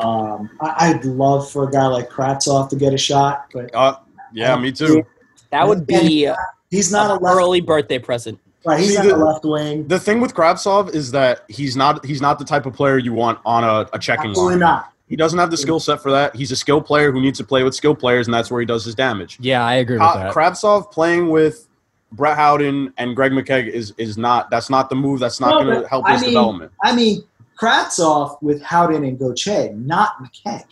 Um, 0.00 0.50
I, 0.60 0.90
I'd 0.90 1.04
love 1.04 1.50
for 1.50 1.68
a 1.68 1.70
guy 1.70 1.86
like 1.86 2.08
Kravtsov 2.10 2.68
to 2.70 2.76
get 2.76 2.92
a 2.94 2.98
shot, 2.98 3.46
but 3.52 3.70
Uh, 3.74 3.96
yeah, 4.32 4.56
me 4.56 4.72
too. 4.72 5.04
That 5.50 5.68
would 5.68 5.86
be 5.86 6.30
he's 6.70 6.90
not 6.90 7.10
a 7.10 7.14
an 7.14 7.22
left. 7.22 7.36
early 7.36 7.60
birthday 7.60 7.98
present. 7.98 8.38
Right, 8.66 8.80
he's 8.80 8.90
See, 8.90 8.94
not 8.96 9.06
the- 9.06 9.16
left 9.24 9.44
wing. 9.44 9.86
The 9.86 10.00
thing 10.00 10.20
with 10.20 10.34
Kravtsov 10.34 10.92
is 10.94 11.12
that 11.12 11.44
he's 11.48 11.76
not 11.76 12.04
he's 12.04 12.20
not 12.20 12.38
the 12.38 12.44
type 12.44 12.66
of 12.66 12.72
player 12.74 12.98
you 12.98 13.12
want 13.12 13.38
on 13.46 13.62
a, 13.64 13.88
a 13.92 13.98
checking 13.98 14.30
Absolutely 14.30 14.54
line. 14.54 14.60
not. 14.60 14.92
He 15.08 15.14
doesn't 15.14 15.38
have 15.38 15.52
the 15.52 15.56
skill 15.56 15.78
set 15.78 16.02
for 16.02 16.10
that. 16.10 16.34
He's 16.34 16.50
a 16.50 16.56
skill 16.56 16.80
player 16.82 17.12
who 17.12 17.20
needs 17.20 17.38
to 17.38 17.44
play 17.44 17.62
with 17.62 17.76
skill 17.76 17.94
players, 17.94 18.26
and 18.26 18.34
that's 18.34 18.50
where 18.50 18.58
he 18.60 18.66
does 18.66 18.84
his 18.84 18.96
damage. 18.96 19.38
Yeah, 19.40 19.64
I 19.64 19.74
agree 19.74 19.96
with 19.98 20.02
Uh, 20.02 20.16
that. 20.18 20.34
Kravtsov 20.34 20.90
playing 20.90 21.28
with 21.30 21.68
Brett 22.10 22.36
Howden 22.36 22.92
and 22.98 23.14
Greg 23.14 23.30
McKegg 23.30 23.68
is 23.68 23.94
is 23.98 24.18
not 24.18 24.50
that's 24.50 24.68
not 24.68 24.88
the 24.90 24.96
move. 24.96 25.20
That's 25.20 25.38
not 25.40 25.50
No, 25.60 25.64
going 25.70 25.82
to 25.82 25.88
help 25.88 26.04
I 26.06 26.14
his 26.14 26.22
mean- 26.22 26.30
development. 26.30 26.72
I 26.82 26.92
mean, 26.96 27.22
Kravtsov 27.60 28.42
with 28.42 28.60
Howden 28.62 29.04
and 29.04 29.18
Gauthier, 29.18 29.72
not 29.74 30.12
McKegg. 30.22 30.64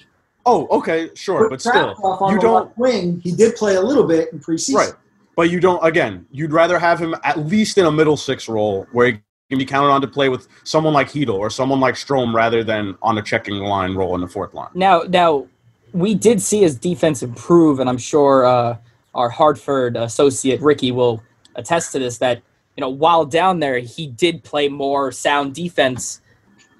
Oh, 0.46 0.66
okay, 0.70 1.10
sure, 1.14 1.48
but 1.48 1.60
still, 1.60 1.94
on 2.02 2.32
you 2.34 2.36
the 2.38 2.42
don't. 2.42 2.64
left 2.66 2.76
wing. 2.78 3.20
He 3.24 3.32
did 3.32 3.56
play 3.56 3.76
a 3.76 3.80
little 3.80 4.04
bit 4.04 4.30
in 4.32 4.40
preseason. 4.40 4.74
Right. 4.74 4.92
But 5.36 5.50
you 5.50 5.60
don't, 5.60 5.84
again, 5.84 6.26
you'd 6.30 6.52
rather 6.52 6.78
have 6.78 6.98
him 6.98 7.14
at 7.24 7.38
least 7.38 7.78
in 7.78 7.86
a 7.86 7.92
middle 7.92 8.16
six 8.16 8.48
role 8.48 8.86
where 8.92 9.06
he 9.06 9.20
can 9.50 9.58
be 9.58 9.64
counted 9.64 9.90
on 9.90 10.00
to 10.00 10.06
play 10.06 10.28
with 10.28 10.48
someone 10.64 10.92
like 10.92 11.08
Chytil 11.08 11.34
or 11.34 11.50
someone 11.50 11.80
like 11.80 11.96
Strome 11.96 12.34
rather 12.34 12.62
than 12.62 12.96
on 13.02 13.18
a 13.18 13.22
checking 13.22 13.58
line 13.58 13.94
role 13.94 14.14
in 14.14 14.20
the 14.20 14.28
fourth 14.28 14.54
line. 14.54 14.70
Now, 14.74 15.02
now 15.08 15.46
we 15.92 16.14
did 16.14 16.42
see 16.42 16.60
his 16.60 16.76
defense 16.76 17.22
improve, 17.22 17.80
and 17.80 17.88
I'm 17.88 17.98
sure 17.98 18.44
uh, 18.44 18.76
our 19.14 19.28
Hartford 19.28 19.96
associate 19.96 20.60
Ricky 20.60 20.90
will 20.90 21.22
attest 21.54 21.92
to 21.92 21.98
this. 21.98 22.18
That 22.18 22.42
you 22.76 22.80
know, 22.80 22.88
while 22.88 23.24
down 23.24 23.60
there, 23.60 23.78
he 23.78 24.08
did 24.08 24.42
play 24.42 24.68
more 24.68 25.12
sound 25.12 25.54
defense, 25.54 26.20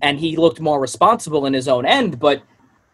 and 0.02 0.18
he 0.18 0.37
looked 0.37 0.61
more 0.61 0.80
responsible 0.80 1.46
in 1.46 1.52
his 1.52 1.68
own 1.68 1.87
end. 1.87 2.18
But 2.18 2.42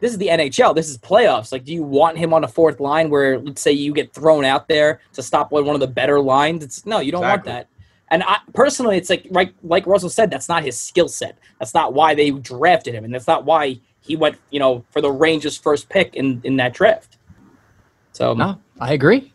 this 0.00 0.12
is 0.12 0.18
the 0.18 0.28
NHL. 0.28 0.74
This 0.74 0.88
is 0.88 0.98
playoffs. 0.98 1.52
Like, 1.52 1.64
do 1.64 1.72
you 1.72 1.82
want 1.82 2.18
him 2.18 2.32
on 2.34 2.44
a 2.44 2.48
fourth 2.48 2.80
line 2.80 3.10
where, 3.10 3.38
let's 3.38 3.60
say, 3.60 3.72
you 3.72 3.92
get 3.92 4.12
thrown 4.12 4.44
out 4.44 4.66
there 4.68 5.00
to 5.12 5.22
stop 5.22 5.52
one 5.52 5.68
of 5.68 5.80
the 5.80 5.86
better 5.86 6.20
lines? 6.20 6.64
It's 6.64 6.84
no, 6.86 7.00
you 7.00 7.12
don't 7.12 7.22
Exactly. 7.22 7.52
want 7.52 7.58
that. 7.68 7.68
And 8.12 8.22
I, 8.24 8.38
personally, 8.54 8.96
it's 8.96 9.08
like 9.08 9.26
right, 9.30 9.54
like 9.62 9.86
Russell 9.86 10.10
said, 10.10 10.30
that's 10.30 10.48
not 10.48 10.64
his 10.64 10.78
skill 10.80 11.06
set. 11.08 11.38
That's 11.60 11.74
not 11.74 11.94
why 11.94 12.14
they 12.14 12.30
drafted 12.30 12.94
him, 12.94 13.04
and 13.04 13.14
that's 13.14 13.28
not 13.28 13.44
why 13.44 13.78
he 14.00 14.16
went, 14.16 14.36
you 14.50 14.58
know, 14.58 14.84
for 14.90 15.00
the 15.00 15.12
Rangers' 15.12 15.56
first 15.56 15.88
pick 15.88 16.16
in 16.16 16.40
in 16.42 16.56
that 16.56 16.72
draft. 16.74 17.18
So 18.12 18.34
No, 18.34 18.58
I 18.80 18.94
agree. 18.94 19.32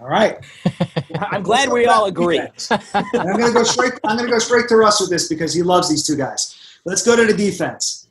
All 0.00 0.08
right. 0.08 0.38
I'm 1.18 1.42
glad 1.42 1.70
we 1.70 1.86
all 1.86 2.04
agree. 2.06 2.38
I'm 2.70 3.38
gonna 3.38 3.52
go 3.52 3.64
straight. 3.64 3.94
I'm 4.04 4.16
gonna 4.16 4.30
go 4.30 4.38
straight 4.38 4.68
to 4.68 4.76
Russ 4.76 5.00
with 5.00 5.10
this 5.10 5.28
because 5.28 5.52
he 5.54 5.62
loves 5.62 5.88
these 5.88 6.06
two 6.06 6.16
guys. 6.16 6.56
Let's 6.84 7.02
go 7.04 7.16
to 7.16 7.24
the 7.24 7.36
defense. 7.36 8.08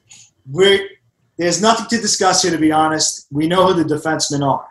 We're, 0.51 0.87
there's 1.37 1.61
nothing 1.61 1.87
to 1.87 2.01
discuss 2.01 2.43
here, 2.43 2.51
to 2.51 2.57
be 2.57 2.71
honest. 2.71 3.27
We 3.31 3.47
know 3.47 3.67
who 3.67 3.83
the 3.83 3.95
defensemen 3.95 4.47
are. 4.47 4.67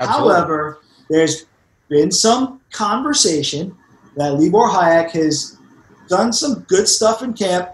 Absolutely. 0.00 0.34
However, 0.34 0.78
there's 1.08 1.46
been 1.88 2.10
some 2.10 2.60
conversation 2.70 3.76
that 4.16 4.34
Libor 4.34 4.68
Hajek 4.68 5.10
has 5.12 5.56
done 6.08 6.32
some 6.32 6.60
good 6.68 6.86
stuff 6.88 7.22
in 7.22 7.32
camp 7.32 7.70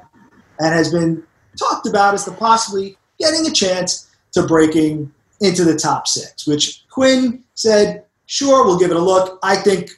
and 0.60 0.74
has 0.74 0.92
been 0.92 1.22
talked 1.58 1.86
about 1.86 2.14
as 2.14 2.24
the 2.24 2.32
possibly 2.32 2.96
getting 3.18 3.46
a 3.46 3.50
chance 3.50 4.10
to 4.32 4.46
breaking 4.46 5.12
into 5.40 5.64
the 5.64 5.76
top 5.76 6.06
six, 6.06 6.46
which 6.46 6.84
Quinn 6.88 7.42
said, 7.54 8.04
sure, 8.26 8.64
we'll 8.64 8.78
give 8.78 8.90
it 8.90 8.96
a 8.96 9.00
look. 9.00 9.38
I 9.42 9.56
think 9.56 9.90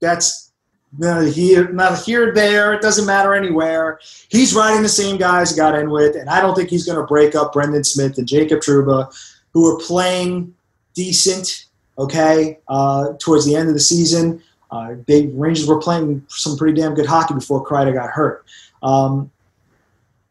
that's 0.00 0.43
not 0.98 1.26
here, 1.26 1.72
not 1.72 2.02
here, 2.02 2.32
there. 2.32 2.72
It 2.72 2.82
doesn't 2.82 3.06
matter 3.06 3.34
anywhere. 3.34 4.00
He's 4.28 4.54
riding 4.54 4.82
the 4.82 4.88
same 4.88 5.16
guys 5.16 5.50
he 5.50 5.56
got 5.56 5.78
in 5.78 5.90
with, 5.90 6.16
and 6.16 6.28
I 6.28 6.40
don't 6.40 6.54
think 6.54 6.70
he's 6.70 6.86
going 6.86 6.98
to 6.98 7.06
break 7.06 7.34
up 7.34 7.52
Brendan 7.52 7.84
Smith 7.84 8.18
and 8.18 8.28
Jacob 8.28 8.60
Trouba, 8.60 9.14
who 9.52 9.66
are 9.66 9.78
playing 9.80 10.54
decent. 10.94 11.66
Okay, 11.96 12.58
uh, 12.66 13.12
towards 13.20 13.46
the 13.46 13.54
end 13.54 13.68
of 13.68 13.74
the 13.74 13.80
season, 13.80 14.42
uh, 14.72 14.94
they 15.06 15.26
Rangers 15.28 15.68
were 15.68 15.78
playing 15.78 16.24
some 16.28 16.56
pretty 16.56 16.80
damn 16.80 16.94
good 16.94 17.06
hockey 17.06 17.34
before 17.34 17.64
Kreider 17.64 17.94
got 17.94 18.10
hurt. 18.10 18.44
Um, 18.82 19.30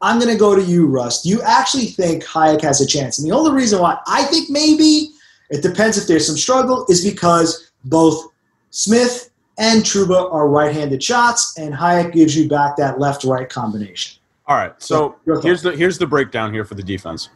I'm 0.01 0.19
going 0.19 0.31
to 0.31 0.37
go 0.37 0.53
to 0.53 0.61
you, 0.61 0.87
Russ. 0.87 1.21
Do 1.21 1.29
you 1.29 1.41
actually 1.43 1.85
think 1.85 2.25
Hajek 2.25 2.61
has 2.61 2.81
a 2.81 2.85
chance? 2.85 3.17
And 3.17 3.29
the 3.29 3.33
only 3.33 3.51
reason 3.51 3.79
why 3.79 3.97
I 4.05 4.25
think 4.25 4.49
maybe 4.49 5.11
it 5.49 5.61
depends 5.61 5.97
if 5.97 6.07
there's 6.07 6.27
some 6.27 6.35
struggle 6.35 6.85
is 6.89 7.09
because 7.09 7.71
both 7.85 8.27
Smith 8.71 9.29
and 9.57 9.83
Trouba 9.83 10.31
are 10.33 10.47
right-handed 10.47 11.01
shots, 11.01 11.57
and 11.57 11.73
Hajek 11.73 12.13
gives 12.13 12.35
you 12.35 12.47
back 12.47 12.75
that 12.77 12.99
left-right 12.99 13.49
combination. 13.49 14.19
All 14.47 14.57
right. 14.57 14.73
So 14.81 15.15
thought. 15.25 15.43
here's 15.43 15.61
the 15.61 15.71
here's 15.71 15.97
the 15.97 16.07
breakdown 16.07 16.53
here 16.53 16.65
for 16.65 16.75
the 16.75 16.83
defense. 16.83 17.29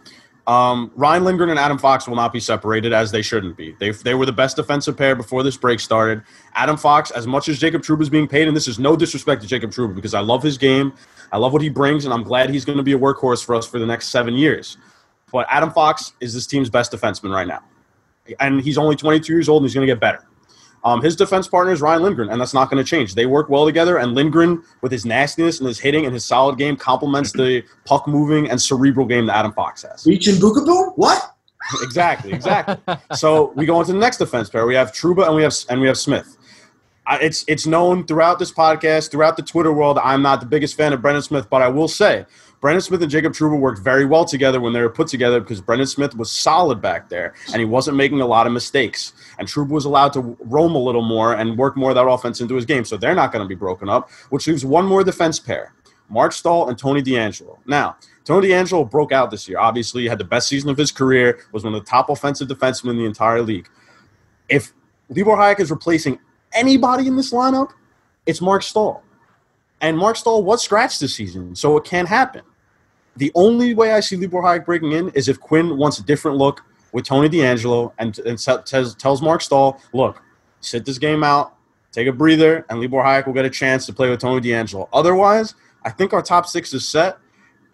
Um, 0.47 0.91
Ryan 0.95 1.25
Lindgren 1.25 1.49
and 1.49 1.59
Adam 1.59 1.77
Fox 1.77 2.07
will 2.07 2.15
not 2.15 2.31
be 2.31 2.39
separated 2.39 2.93
as 2.93 3.11
they 3.11 3.21
shouldn't 3.21 3.57
be. 3.57 3.75
They, 3.79 3.91
they 3.91 4.13
were 4.13 4.25
the 4.25 4.31
best 4.31 4.55
defensive 4.55 4.95
pair 4.95 5.13
before 5.13 5.43
this 5.43 5.57
break 5.57 5.81
started. 5.81 6.23
Adam 6.55 6.77
Fox, 6.77 7.11
as 7.11 7.27
much 7.27 7.49
as 7.49 7.59
Jacob 7.59 7.81
Trouba 7.81 8.01
is 8.01 8.09
being 8.09 8.29
paid, 8.29 8.47
and 8.47 8.55
this 8.55 8.65
is 8.65 8.79
no 8.79 8.95
disrespect 8.95 9.41
to 9.41 9.47
Jacob 9.47 9.71
Trouba 9.71 9.93
because 9.93 10.13
I 10.13 10.21
love 10.21 10.41
his 10.41 10.57
game, 10.57 10.93
I 11.33 11.37
love 11.37 11.51
what 11.51 11.61
he 11.61 11.67
brings, 11.67 12.05
and 12.05 12.13
I'm 12.13 12.23
glad 12.23 12.49
he's 12.49 12.63
going 12.63 12.77
to 12.77 12.83
be 12.83 12.93
a 12.93 12.97
workhorse 12.97 13.43
for 13.43 13.55
us 13.55 13.67
for 13.67 13.77
the 13.77 13.85
next 13.85 14.07
seven 14.07 14.35
years. 14.35 14.77
But 15.33 15.47
Adam 15.49 15.69
Fox 15.69 16.13
is 16.21 16.33
this 16.33 16.47
team's 16.47 16.69
best 16.69 16.93
defenseman 16.93 17.33
right 17.33 17.47
now, 17.47 17.61
and 18.39 18.61
he's 18.61 18.77
only 18.77 18.95
22 18.95 19.33
years 19.33 19.49
old, 19.49 19.63
and 19.63 19.69
he's 19.69 19.75
going 19.75 19.85
to 19.85 19.93
get 19.93 19.99
better. 19.99 20.25
Um, 20.87 21.01
his 21.01 21.17
defense 21.17 21.49
partner 21.49 21.73
is 21.73 21.81
Ryan 21.81 22.01
Lindgren, 22.01 22.29
and 22.29 22.39
that's 22.39 22.53
not 22.53 22.69
going 22.69 22.81
to 22.81 22.89
change. 22.89 23.13
They 23.13 23.25
work 23.25 23.49
well 23.49 23.65
together, 23.65 23.97
and 23.97 24.15
Lindgren, 24.15 24.63
with 24.81 24.89
his 24.89 25.05
nastiness 25.05 25.59
and 25.59 25.67
his 25.67 25.79
hitting 25.79 26.05
and 26.05 26.13
his 26.13 26.23
solid 26.23 26.57
game, 26.57 26.77
complements 26.77 27.33
the 27.33 27.65
puck 27.85 28.07
moving 28.07 28.49
and 28.49 28.61
cerebral 28.61 29.05
game 29.05 29.25
that 29.25 29.35
Adam 29.35 29.51
Fox 29.51 29.83
has. 29.83 30.05
Reach 30.05 30.27
and 30.27 30.37
Bookaboo? 30.37 30.93
What? 30.95 31.35
exactly, 31.81 32.31
exactly. 32.31 32.77
so 33.13 33.51
we 33.57 33.65
go 33.65 33.81
into 33.81 33.91
the 33.91 33.99
next 33.99 34.15
defense 34.15 34.49
pair. 34.49 34.65
We 34.65 34.75
have 34.75 34.93
Trouba 34.93 35.27
and 35.27 35.35
we 35.35 35.43
have 35.43 35.53
and 35.69 35.81
we 35.81 35.87
have 35.87 35.97
Smith. 35.97 36.37
I, 37.05 37.17
it's 37.17 37.43
it's 37.49 37.67
known 37.67 38.07
throughout 38.07 38.39
this 38.39 38.53
podcast, 38.53 39.11
throughout 39.11 39.35
the 39.35 39.43
Twitter 39.43 39.73
world. 39.73 39.99
I'm 40.01 40.21
not 40.21 40.39
the 40.39 40.45
biggest 40.45 40.77
fan 40.77 40.93
of 40.93 41.01
Brendan 41.01 41.21
Smith, 41.21 41.49
but 41.49 41.61
I 41.61 41.67
will 41.67 41.89
say 41.89 42.25
Brendan 42.59 42.81
Smith 42.81 43.01
and 43.01 43.11
Jacob 43.11 43.33
Trouba 43.33 43.59
worked 43.59 43.79
very 43.79 44.05
well 44.05 44.25
together 44.25 44.59
when 44.59 44.73
they 44.73 44.81
were 44.81 44.89
put 44.89 45.07
together 45.07 45.39
because 45.39 45.61
Brendan 45.61 45.87
Smith 45.87 46.15
was 46.15 46.31
solid 46.31 46.81
back 46.81 47.07
there 47.07 47.35
and 47.53 47.59
he 47.59 47.65
wasn't 47.65 47.95
making 47.95 48.19
a 48.21 48.25
lot 48.25 48.47
of 48.47 48.53
mistakes. 48.53 49.13
And 49.37 49.47
Trouba 49.47 49.69
was 49.69 49.85
allowed 49.85 50.13
to 50.13 50.35
roam 50.41 50.73
a 50.73 50.79
little 50.79 51.03
more 51.03 51.35
and 51.35 51.57
work 51.57 51.77
more 51.77 51.91
of 51.91 51.95
that 51.95 52.07
offense 52.07 52.41
into 52.41 52.55
his 52.55 52.65
game. 52.65 52.83
So 52.83 52.97
they're 52.97 53.15
not 53.15 53.31
going 53.31 53.43
to 53.43 53.47
be 53.47 53.55
broken 53.55 53.89
up, 53.89 54.09
which 54.29 54.47
leaves 54.47 54.65
one 54.65 54.85
more 54.85 55.03
defense 55.03 55.39
pair. 55.39 55.73
Marc 56.09 56.31
Staal 56.31 56.69
and 56.69 56.77
Tony 56.77 57.03
DeAngelo. 57.03 57.57
Now, 57.65 57.97
Tony 58.23 58.49
DeAngelo 58.49 58.89
broke 58.89 59.11
out 59.11 59.29
this 59.29 59.47
year. 59.47 59.59
Obviously, 59.59 60.03
he 60.03 60.07
had 60.07 60.17
the 60.17 60.23
best 60.23 60.47
season 60.47 60.69
of 60.69 60.77
his 60.77 60.91
career, 60.91 61.39
was 61.51 61.63
one 61.63 61.73
of 61.73 61.83
the 61.83 61.89
top 61.89 62.09
offensive 62.09 62.47
defensemen 62.47 62.91
in 62.91 62.97
the 62.97 63.05
entire 63.05 63.41
league. 63.41 63.69
If 64.49 64.73
Libor 65.09 65.35
Hajek 65.35 65.59
is 65.59 65.69
replacing 65.69 66.19
anybody 66.53 67.07
in 67.07 67.17
this 67.17 67.33
lineup, 67.33 67.71
it's 68.25 68.41
Marc 68.41 68.63
Staal. 68.63 69.03
And 69.81 69.97
Marc 69.97 70.15
Staal 70.15 70.43
was 70.43 70.63
scratched 70.63 70.99
this 70.99 71.15
season, 71.15 71.55
so 71.55 71.77
it 71.77 71.83
can 71.83 72.05
happen. 72.05 72.41
The 73.15 73.31
only 73.35 73.73
way 73.73 73.91
I 73.91 73.99
see 73.99 74.15
Libor 74.15 74.41
Hajek 74.41 74.65
breaking 74.65 74.91
in 74.91 75.09
is 75.09 75.27
if 75.27 75.39
Quinn 75.39 75.77
wants 75.77 75.99
a 75.99 76.03
different 76.03 76.37
look 76.37 76.63
with 76.91 77.05
Tony 77.05 77.29
DeAngelo 77.29 77.91
and, 77.97 78.17
and 78.19 78.37
te- 78.37 78.57
tells, 78.65 78.95
tells 78.95 79.21
Marc 79.21 79.41
Staal, 79.41 79.81
look, 79.93 80.21
sit 80.61 80.85
this 80.85 80.97
game 80.97 81.23
out, 81.23 81.55
take 81.91 82.07
a 82.07 82.11
breather, 82.11 82.65
and 82.69 82.79
Libor 82.79 83.03
Hajek 83.03 83.25
will 83.25 83.33
get 83.33 83.45
a 83.45 83.49
chance 83.49 83.85
to 83.87 83.93
play 83.93 84.09
with 84.09 84.19
Tony 84.19 84.41
DeAngelo. 84.41 84.87
Otherwise, 84.93 85.55
I 85.83 85.89
think 85.89 86.13
our 86.13 86.21
top 86.21 86.45
six 86.47 86.73
is 86.73 86.87
set, 86.87 87.17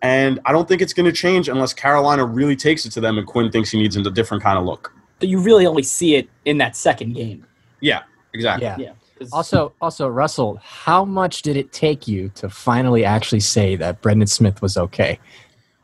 and 0.01 0.39
I 0.45 0.51
don't 0.51 0.67
think 0.67 0.81
it's 0.81 0.93
going 0.93 1.05
to 1.05 1.11
change 1.11 1.47
unless 1.47 1.73
Carolina 1.73 2.25
really 2.25 2.55
takes 2.55 2.85
it 2.85 2.91
to 2.91 3.01
them 3.01 3.17
and 3.17 3.25
Quinn 3.25 3.51
thinks 3.51 3.71
he 3.71 3.77
needs 3.77 3.95
a 3.95 4.11
different 4.11 4.43
kind 4.43 4.57
of 4.57 4.65
look. 4.65 4.93
But 5.19 5.29
you 5.29 5.39
really 5.39 5.65
only 5.65 5.83
see 5.83 6.15
it 6.15 6.29
in 6.45 6.57
that 6.57 6.75
second 6.75 7.13
game. 7.13 7.45
Yeah, 7.79 8.03
exactly. 8.33 8.65
Yeah. 8.65 8.77
Yeah. 8.77 8.91
'Cause- 9.31 9.33
Also, 9.33 9.73
also, 9.81 10.07
Russell, 10.07 10.59
how 10.63 11.05
much 11.05 11.41
did 11.41 11.57
it 11.57 11.71
take 11.71 12.07
you 12.07 12.29
to 12.35 12.49
finally 12.49 13.05
actually 13.05 13.39
say 13.39 13.75
that 13.77 14.01
Brendan 14.01 14.27
Smith 14.27 14.61
was 14.61 14.77
okay? 14.77 15.19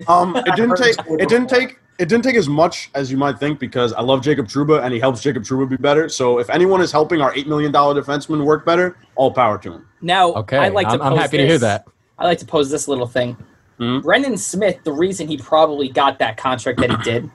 Um, 0.07 0.35
it 0.35 0.55
didn't 0.55 0.75
take. 0.77 0.95
It 1.19 1.29
didn't 1.29 1.47
take. 1.49 1.77
It 1.99 2.07
didn't 2.07 2.23
take 2.23 2.37
as 2.37 2.47
much 2.47 2.89
as 2.95 3.11
you 3.11 3.17
might 3.17 3.37
think 3.39 3.59
because 3.59 3.91
I 3.91 4.01
love 4.01 4.21
Jacob 4.21 4.47
Trouba 4.47 4.81
and 4.83 4.93
he 4.93 5.01
helps 5.01 5.19
Jacob 5.21 5.43
Trouba 5.43 5.67
be 5.67 5.75
better. 5.75 6.07
So 6.07 6.39
if 6.39 6.49
anyone 6.49 6.79
is 6.79 6.93
helping 6.93 7.19
our 7.19 7.35
eight 7.35 7.45
million 7.45 7.73
dollar 7.73 8.01
defenseman 8.01 8.45
work 8.45 8.65
better, 8.65 8.95
all 9.15 9.31
power 9.31 9.57
to 9.57 9.73
him. 9.73 9.85
now, 10.01 10.31
Okay, 10.35 10.57
I 10.57 10.69
like 10.69 10.87
to 10.87 10.93
I'm, 10.93 11.01
I'm 11.01 11.11
pose 11.11 11.19
happy 11.19 11.37
to 11.39 11.45
hear 11.47 11.57
that. 11.57 11.85
I 12.17 12.23
like 12.25 12.37
to 12.39 12.45
pose 12.45 12.69
this 12.69 12.87
little 12.87 13.05
thing. 13.07 13.35
Mhm. 13.81 14.01
Brendan 14.01 14.37
Smith, 14.37 14.77
the 14.85 14.93
reason 14.93 15.27
he 15.27 15.37
probably 15.37 15.89
got 15.89 16.19
that 16.19 16.37
contract 16.37 16.79
that 16.79 16.89
he 16.89 16.97
did 17.03 17.29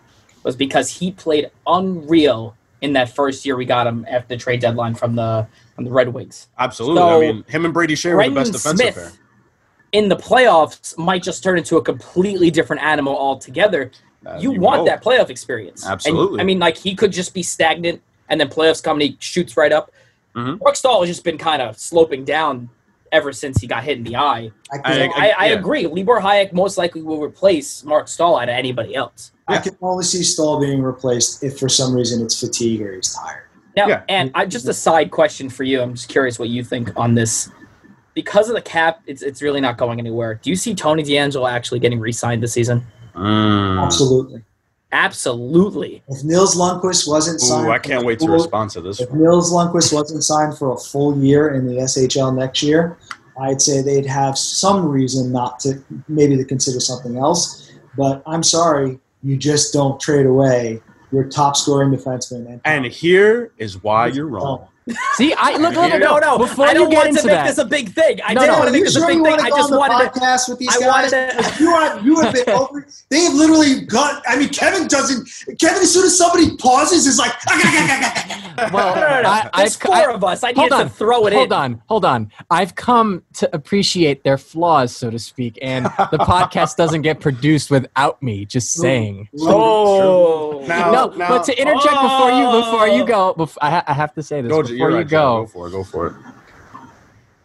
was 0.44 0.56
because 0.56 0.88
he 0.88 1.10
played 1.10 1.50
unreal 1.66 2.54
in 2.84 2.92
that 2.92 3.08
first 3.08 3.46
year 3.46 3.56
we 3.56 3.64
got 3.64 3.86
him 3.86 4.04
after 4.08 4.28
the 4.28 4.36
trade 4.36 4.60
deadline 4.60 4.94
from 4.94 5.16
the 5.16 5.46
from 5.74 5.84
the 5.84 5.90
Red 5.90 6.10
Wings. 6.12 6.48
Absolutely. 6.58 7.00
So, 7.00 7.16
I 7.16 7.20
mean, 7.20 7.44
him 7.48 7.64
and 7.64 7.72
Brady 7.74 7.94
Skjei 7.94 8.14
were 8.14 8.28
the 8.28 8.34
best 8.34 8.52
defensive 8.52 8.92
Smith 8.92 8.94
pair. 8.94 9.12
in 9.92 10.08
the 10.08 10.16
playoffs 10.16 10.96
might 10.98 11.22
just 11.22 11.42
turn 11.42 11.56
into 11.58 11.78
a 11.78 11.82
completely 11.82 12.50
different 12.50 12.82
animal 12.82 13.16
altogether. 13.16 13.90
Uh, 14.24 14.38
you 14.38 14.52
want 14.52 14.86
that 14.86 15.02
playoff 15.02 15.30
experience. 15.30 15.82
And, 15.82 15.92
Absolutely. 15.92 16.40
I 16.40 16.44
mean, 16.44 16.58
like 16.58 16.76
he 16.76 16.94
could 16.94 17.10
just 17.12 17.34
be 17.34 17.42
stagnant, 17.42 18.02
and 18.28 18.38
then 18.40 18.48
playoffs 18.48 18.82
come 18.82 18.96
and 19.00 19.02
he 19.02 19.16
shoots 19.18 19.56
right 19.56 19.72
up. 19.72 19.90
Mhm. 20.36 20.60
Marc 20.62 20.76
Staal 20.76 21.00
has 21.00 21.08
just 21.08 21.24
been 21.24 21.38
kind 21.38 21.62
of 21.62 21.78
sloping 21.78 22.24
down 22.24 22.68
ever 23.14 23.32
since 23.32 23.60
he 23.60 23.66
got 23.66 23.84
hit 23.84 23.96
in 23.98 24.04
the 24.04 24.16
eye. 24.16 24.50
I 24.72 24.76
I- 24.78 24.80
can, 24.82 25.10
I, 25.14 25.30
I 25.38 25.46
yeah. 25.46 25.52
agree. 25.54 25.86
Libor 25.86 26.20
Hajek 26.20 26.52
most 26.52 26.76
likely 26.76 27.00
will 27.02 27.22
replace 27.22 27.84
Marc 27.84 28.08
Staal 28.08 28.36
out 28.36 28.48
of 28.48 28.54
anybody 28.54 28.94
else. 28.94 29.30
I 29.46 29.58
can 29.58 29.76
only 29.80 30.04
see 30.04 30.22
Staal 30.22 30.58
being 30.60 30.82
replaced 30.82 31.44
if 31.44 31.58
for 31.58 31.68
some 31.68 31.94
reason 31.94 32.22
it's 32.22 32.38
fatigue 32.40 32.80
or 32.82 32.94
he's 32.94 33.14
tired. 33.14 33.48
Now, 33.76 33.88
Yeah. 33.88 34.02
and 34.08 34.30
I, 34.34 34.46
just 34.46 34.66
a 34.68 34.72
side 34.74 35.10
question 35.10 35.48
for 35.48 35.64
you. 35.64 35.80
I'm 35.80 35.94
just 35.94 36.08
curious 36.08 36.38
what 36.38 36.48
you 36.48 36.64
think 36.64 36.90
on 36.96 37.14
this. 37.14 37.50
Because 38.14 38.48
of 38.48 38.54
the 38.54 38.62
cap, 38.62 39.02
it's 39.06 39.22
it's 39.22 39.42
really 39.42 39.60
not 39.60 39.76
going 39.76 39.98
anywhere. 39.98 40.38
Do 40.42 40.48
you 40.48 40.54
see 40.56 40.74
Tony 40.74 41.02
DeAngelo 41.02 41.50
actually 41.50 41.80
getting 41.80 41.98
re-signed 41.98 42.42
this 42.42 42.52
season? 42.52 42.86
Mm. 43.14 43.84
Absolutely. 43.84 44.44
Absolutely. 44.94 46.02
If 46.08 46.22
Nils 46.24 46.56
Lundqvist 46.56 47.08
wasn't 47.08 47.40
signed, 47.40 47.66
Ooh, 47.66 47.70
I 47.72 47.78
for 47.78 47.82
can't 47.84 48.02
a 48.02 48.06
wait 48.06 48.20
to 48.20 48.26
full- 48.26 48.34
respond 48.34 48.70
to 48.70 48.80
this 48.80 49.00
If 49.00 49.10
one. 49.10 49.20
Nils 49.22 49.52
Lundqvist 49.52 49.92
wasn't 49.92 50.22
signed 50.22 50.56
for 50.56 50.72
a 50.72 50.76
full 50.76 51.18
year 51.18 51.54
in 51.54 51.66
the 51.66 51.74
SHL 51.80 52.34
next 52.34 52.62
year, 52.62 52.96
I'd 53.40 53.60
say 53.60 53.82
they'd 53.82 54.06
have 54.06 54.38
some 54.38 54.86
reason 54.86 55.32
not 55.32 55.58
to, 55.60 55.82
maybe 56.08 56.36
to 56.36 56.44
consider 56.44 56.78
something 56.78 57.16
else. 57.18 57.70
But 57.96 58.22
I'm 58.26 58.42
sorry, 58.44 59.00
you 59.24 59.36
just 59.36 59.72
don't 59.72 60.00
trade 60.00 60.26
away 60.26 60.80
your 61.10 61.24
top 61.24 61.56
scoring 61.56 61.90
defenseman. 61.90 62.46
And, 62.46 62.60
And 62.64 62.84
here 62.86 63.50
is 63.58 63.82
why 63.82 64.06
you're 64.08 64.26
wrong. 64.26 64.60
Oh. 64.62 64.68
See, 65.14 65.32
I 65.32 65.56
look, 65.56 65.74
look, 65.74 65.90
no, 65.92 65.96
no, 65.98 66.18
no. 66.18 66.38
Before 66.38 66.66
I 66.66 66.74
don't 66.74 66.90
get 66.90 66.96
want 66.96 67.08
into 67.08 67.22
to 67.22 67.26
make 67.28 67.36
that, 67.36 67.46
this 67.46 67.58
a 67.58 67.64
big 67.64 67.88
thing. 67.90 68.20
I 68.24 68.34
No, 68.34 68.40
didn't 68.42 68.52
no, 68.52 68.58
want 68.58 68.68
to 68.68 68.72
make 68.72 68.84
this 68.84 68.92
sure 68.92 69.04
a 69.04 69.06
big 69.06 69.22
thing. 69.24 69.40
I 69.40 69.48
just 69.48 69.70
wanted 69.70 70.12
to. 70.12 70.20
podcast 70.20 70.48
with 70.50 70.58
these 70.58 70.76
I 70.76 70.80
guys? 70.80 71.10
to- 71.10 71.62
you 71.62 71.70
are 71.70 72.00
you 72.00 72.20
have 72.20 72.34
been 72.34 72.50
over. 72.54 72.86
They 73.08 73.20
have 73.20 73.32
literally 73.34 73.80
got. 73.86 74.22
I 74.28 74.36
mean, 74.36 74.50
Kevin 74.50 74.86
doesn't. 74.86 75.26
Kevin, 75.58 75.82
as 75.82 75.92
soon 75.92 76.04
as 76.04 76.18
somebody 76.18 76.54
pauses, 76.58 77.06
is 77.06 77.18
like. 77.18 77.32
well, 78.72 78.94
No, 78.94 79.00
no, 79.00 79.22
no. 79.22 79.28
I, 79.28 79.50
There's 79.56 79.76
I've, 79.76 79.80
four 79.82 79.94
I, 80.10 80.12
of 80.14 80.22
us. 80.24 80.44
I 80.44 80.52
need 80.52 80.70
on, 80.72 80.84
to 80.84 80.88
throw 80.90 81.26
it 81.26 81.32
hold 81.32 81.44
in. 81.44 81.50
Hold 81.50 81.52
on, 81.52 81.82
hold 81.88 82.04
on. 82.04 82.30
I've 82.50 82.74
come 82.74 83.22
to 83.34 83.54
appreciate 83.54 84.22
their 84.22 84.38
flaws, 84.38 84.94
so 84.94 85.10
to 85.10 85.18
speak, 85.18 85.58
and 85.62 85.86
the 85.86 85.90
podcast 86.20 86.76
doesn't 86.76 87.02
get 87.02 87.20
produced 87.20 87.70
without 87.70 88.22
me. 88.22 88.44
Just 88.44 88.72
saying. 88.74 89.28
Oh. 89.40 90.64
Now- 90.66 90.90
no, 90.92 91.06
now- 91.16 91.28
but 91.28 91.44
to 91.44 91.58
interject 91.60 91.84
before 92.02 92.30
you 92.30 92.50
before 92.50 92.88
you 92.88 93.04
go, 93.06 93.34
bef- 93.34 93.56
I, 93.62 93.82
I 93.86 93.92
have 93.92 94.12
to 94.14 94.22
say 94.22 94.40
this 94.40 94.50
Go, 94.50 94.62
before 94.74 94.90
you're 94.90 94.98
right, 94.98 95.08
go. 95.08 95.42
Go 95.42 95.46
for 95.46 95.68
it. 95.68 95.70
Go 95.70 95.84
for 95.84 96.06
it. 96.08 96.14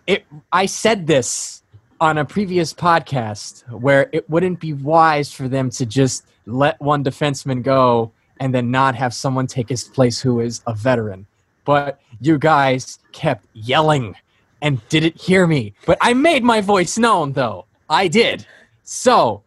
It, 0.07 0.25
I 0.51 0.65
said 0.65 1.07
this 1.07 1.63
on 2.01 2.17
a 2.17 2.25
previous 2.25 2.73
podcast 2.73 3.69
where 3.71 4.09
it 4.11 4.29
wouldn't 4.29 4.59
be 4.59 4.73
wise 4.73 5.31
for 5.31 5.47
them 5.47 5.69
to 5.69 5.85
just 5.85 6.25
let 6.45 6.79
one 6.81 7.03
defenseman 7.03 7.61
go 7.61 8.11
and 8.39 8.53
then 8.53 8.71
not 8.71 8.95
have 8.95 9.13
someone 9.13 9.47
take 9.47 9.69
his 9.69 9.83
place 9.83 10.19
who 10.21 10.39
is 10.39 10.61
a 10.65 10.73
veteran. 10.73 11.27
But 11.65 11.99
you 12.21 12.37
guys 12.37 12.99
kept 13.11 13.45
yelling 13.53 14.15
and 14.61 14.81
didn't 14.89 15.19
hear 15.19 15.45
me. 15.45 15.73
But 15.85 15.97
I 16.01 16.13
made 16.13 16.43
my 16.43 16.61
voice 16.61 16.97
known, 16.97 17.33
though. 17.33 17.65
I 17.89 18.07
did. 18.07 18.45
So, 18.83 19.43